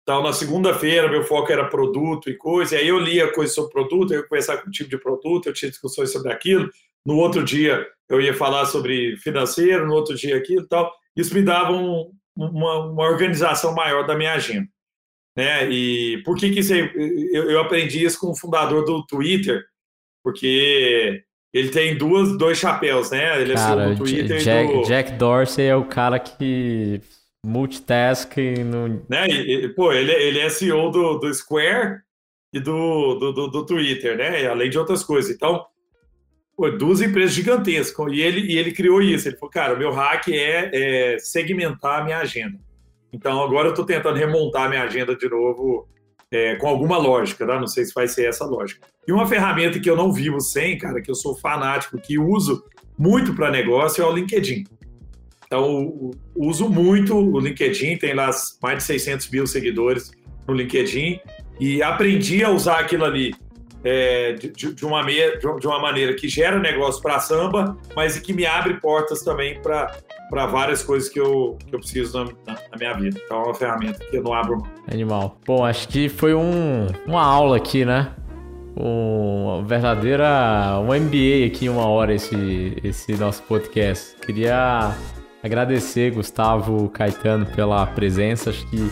Então, 0.03 0.21
na 0.21 0.31
segunda-feira, 0.31 1.09
meu 1.09 1.23
foco 1.23 1.51
era 1.51 1.67
produto 1.67 2.29
e 2.29 2.37
coisa, 2.37 2.75
e 2.75 2.79
aí 2.79 2.87
eu 2.87 2.99
lia 2.99 3.33
coisas 3.33 3.55
sobre 3.55 3.73
produto, 3.73 4.13
eu 4.13 4.19
ia 4.19 4.27
conversar 4.27 4.57
com 4.57 4.69
o 4.69 4.71
tipo 4.71 4.89
de 4.89 4.97
produto, 4.97 5.47
eu 5.47 5.53
tinha 5.53 5.69
discussões 5.69 6.11
sobre 6.11 6.31
aquilo. 6.31 6.69
No 7.05 7.17
outro 7.17 7.43
dia, 7.43 7.85
eu 8.07 8.21
ia 8.21 8.33
falar 8.33 8.65
sobre 8.65 9.17
financeiro, 9.17 9.85
no 9.85 9.93
outro 9.93 10.15
dia 10.15 10.37
aquilo 10.37 10.63
e 10.63 10.67
tal. 10.67 10.93
Isso 11.17 11.33
me 11.33 11.41
dava 11.41 11.71
um, 11.71 12.11
uma, 12.35 12.85
uma, 12.85 13.03
organização 13.03 13.73
maior 13.73 14.05
da 14.05 14.15
minha 14.15 14.33
agenda. 14.33 14.67
Né? 15.35 15.69
E 15.69 16.21
por 16.23 16.37
que, 16.37 16.51
que 16.51 16.59
isso 16.59 16.73
aí, 16.73 16.91
eu, 17.33 17.49
eu 17.49 17.59
aprendi 17.59 18.03
isso 18.03 18.19
com 18.19 18.31
o 18.31 18.37
fundador 18.37 18.85
do 18.85 19.05
Twitter, 19.05 19.63
porque 20.23 21.23
ele 21.53 21.69
tem 21.69 21.97
duas, 21.97 22.37
dois 22.37 22.57
chapéus, 22.57 23.11
né? 23.11 23.41
Ele 23.41 23.53
cara, 23.53 23.83
é 23.83 23.89
do 23.89 23.97
Twitter 23.97 24.39
Jack, 24.39 24.73
do... 24.73 24.81
Jack 24.83 25.11
Dorsey 25.13 25.65
é 25.65 25.75
o 25.75 25.85
cara 25.85 26.19
que 26.19 27.01
multitask 27.45 28.35
no... 28.65 29.05
Né? 29.09 29.27
E, 29.27 29.65
e, 29.65 29.69
pô, 29.69 29.91
ele, 29.91 30.11
ele 30.11 30.39
é 30.39 30.49
CEO 30.49 30.91
do, 30.91 31.17
do 31.17 31.33
Square 31.33 32.01
e 32.53 32.59
do, 32.59 33.15
do, 33.15 33.33
do, 33.33 33.47
do 33.47 33.65
Twitter, 33.65 34.17
né? 34.17 34.45
Além 34.47 34.69
de 34.69 34.77
outras 34.77 35.03
coisas. 35.03 35.33
Então, 35.33 35.65
duas 36.77 37.01
empresas 37.01 37.33
gigantescas. 37.33 38.11
E 38.11 38.21
ele, 38.21 38.51
e 38.51 38.57
ele 38.57 38.71
criou 38.71 39.01
isso. 39.01 39.27
Ele 39.27 39.37
falou, 39.37 39.51
cara, 39.51 39.75
o 39.75 39.77
meu 39.77 39.91
hack 39.91 40.27
é, 40.29 40.71
é 40.73 41.19
segmentar 41.19 42.01
a 42.01 42.03
minha 42.03 42.17
agenda. 42.17 42.59
Então, 43.13 43.41
agora 43.41 43.67
eu 43.67 43.71
estou 43.71 43.85
tentando 43.85 44.17
remontar 44.17 44.65
a 44.65 44.69
minha 44.69 44.83
agenda 44.83 45.15
de 45.15 45.29
novo 45.29 45.87
é, 46.31 46.55
com 46.55 46.67
alguma 46.67 46.97
lógica, 46.97 47.45
tá? 47.45 47.59
Não 47.59 47.67
sei 47.67 47.85
se 47.85 47.93
vai 47.93 48.07
ser 48.07 48.27
essa 48.27 48.45
lógica. 48.45 48.87
E 49.07 49.11
uma 49.11 49.27
ferramenta 49.27 49.79
que 49.79 49.89
eu 49.89 49.95
não 49.95 50.11
vivo 50.11 50.41
sem, 50.41 50.77
cara, 50.77 51.01
que 51.01 51.09
eu 51.09 51.15
sou 51.15 51.35
fanático, 51.35 51.97
que 51.97 52.17
uso 52.17 52.63
muito 52.97 53.33
para 53.33 53.51
negócio, 53.51 54.03
é 54.03 54.05
o 54.05 54.11
LinkedIn. 54.11 54.65
Então, 55.45 56.11
uso 56.35 56.69
muito 56.69 57.15
o 57.15 57.39
LinkedIn, 57.39 57.97
tem 57.97 58.13
lá 58.13 58.29
mais 58.61 58.79
de 58.79 58.83
600 58.83 59.29
mil 59.29 59.47
seguidores 59.47 60.11
no 60.45 60.53
LinkedIn, 60.53 61.19
e 61.59 61.81
aprendi 61.81 62.43
a 62.43 62.49
usar 62.49 62.79
aquilo 62.79 63.05
ali 63.05 63.33
é, 63.83 64.33
de, 64.33 64.73
de, 64.73 64.85
uma 64.85 65.03
meia, 65.03 65.37
de, 65.37 65.67
uma 65.67 65.79
maneira 65.79 66.13
que 66.13 66.27
gera 66.27 66.59
negócio 66.59 67.01
para 67.01 67.19
samba, 67.19 67.77
mas 67.95 68.17
que 68.19 68.33
me 68.33 68.45
abre 68.45 68.75
portas 68.75 69.21
também 69.21 69.59
para 69.61 70.45
várias 70.47 70.83
coisas 70.83 71.09
que 71.09 71.19
eu, 71.19 71.57
que 71.65 71.75
eu 71.75 71.79
preciso 71.79 72.17
na, 72.17 72.25
na, 72.45 72.53
na, 72.53 72.77
minha 72.77 72.93
vida. 72.93 73.19
Então 73.23 73.41
é 73.41 73.45
uma 73.45 73.53
ferramenta 73.53 73.99
que 73.99 74.17
eu 74.17 74.23
não 74.23 74.33
abro. 74.33 74.63
Animal. 74.91 75.37
Bom, 75.45 75.63
acho 75.63 75.87
que 75.87 76.09
foi 76.09 76.33
um, 76.33 76.87
uma 77.05 77.23
aula 77.23 77.57
aqui, 77.57 77.85
né? 77.85 78.11
Uma 78.75 79.63
verdadeira. 79.63 80.79
um 80.79 80.87
MBA 80.87 81.47
aqui, 81.47 81.67
uma 81.67 81.87
hora, 81.87 82.13
esse, 82.13 82.77
esse 82.83 83.13
nosso 83.13 83.41
podcast. 83.43 84.15
Queria 84.17 84.95
agradecer, 85.43 86.11
Gustavo 86.11 86.89
Caetano, 86.89 87.45
pela 87.45 87.85
presença. 87.87 88.51
Acho 88.51 88.67
que 88.69 88.91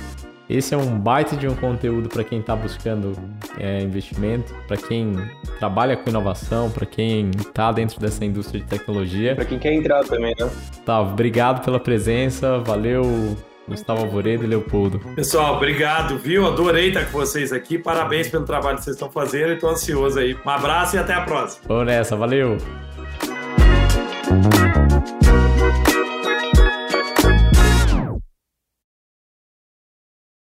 esse 0.50 0.74
é 0.74 0.78
um 0.78 1.00
baita 1.00 1.36
de 1.36 1.48
um 1.48 1.56
conteúdo 1.56 2.08
para 2.08 2.24
quem 2.24 2.40
está 2.40 2.56
buscando 2.56 3.14
é, 3.60 3.82
investimento, 3.82 4.54
para 4.68 4.78
quem 4.78 5.16
trabalha 5.60 5.98
com 5.98 6.10
inovação, 6.10 6.70
para 6.70 6.86
quem 6.86 7.32
está 7.32 7.72
dentro 7.72 8.00
dessa 8.00 8.24
indústria 8.24 8.62
de 8.62 8.68
tecnologia. 8.68 9.36
Para 9.36 9.46
quem 9.46 9.58
quer 9.58 9.74
entrar 9.74 10.04
também, 10.04 10.36
né? 10.40 10.50
Gustavo, 10.70 11.14
obrigado 11.14 11.64
pela 11.64 11.80
presença, 11.80 12.60
valeu. 12.60 13.36
Gustavo 13.68 14.02
Alvoredo 14.02 14.44
e 14.44 14.48
Leopoldo. 14.48 15.00
Pessoal, 15.16 15.56
obrigado, 15.56 16.20
viu? 16.20 16.46
Adorei 16.46 16.90
estar 16.90 17.06
com 17.06 17.18
vocês 17.18 17.52
aqui. 17.52 17.80
Parabéns 17.80 18.28
pelo 18.28 18.46
trabalho 18.46 18.78
que 18.78 18.84
vocês 18.84 18.96
estão 18.96 19.10
fazendo. 19.10 19.54
Estou 19.54 19.72
ansioso 19.72 20.20
aí. 20.20 20.38
Um 20.46 20.50
abraço 20.50 20.96
e 20.96 21.00
até 21.00 21.16
a 21.16 21.22
próxima. 21.22 21.64
Vamos 21.68 21.88
nessa, 21.88 22.16
valeu. 22.16 22.58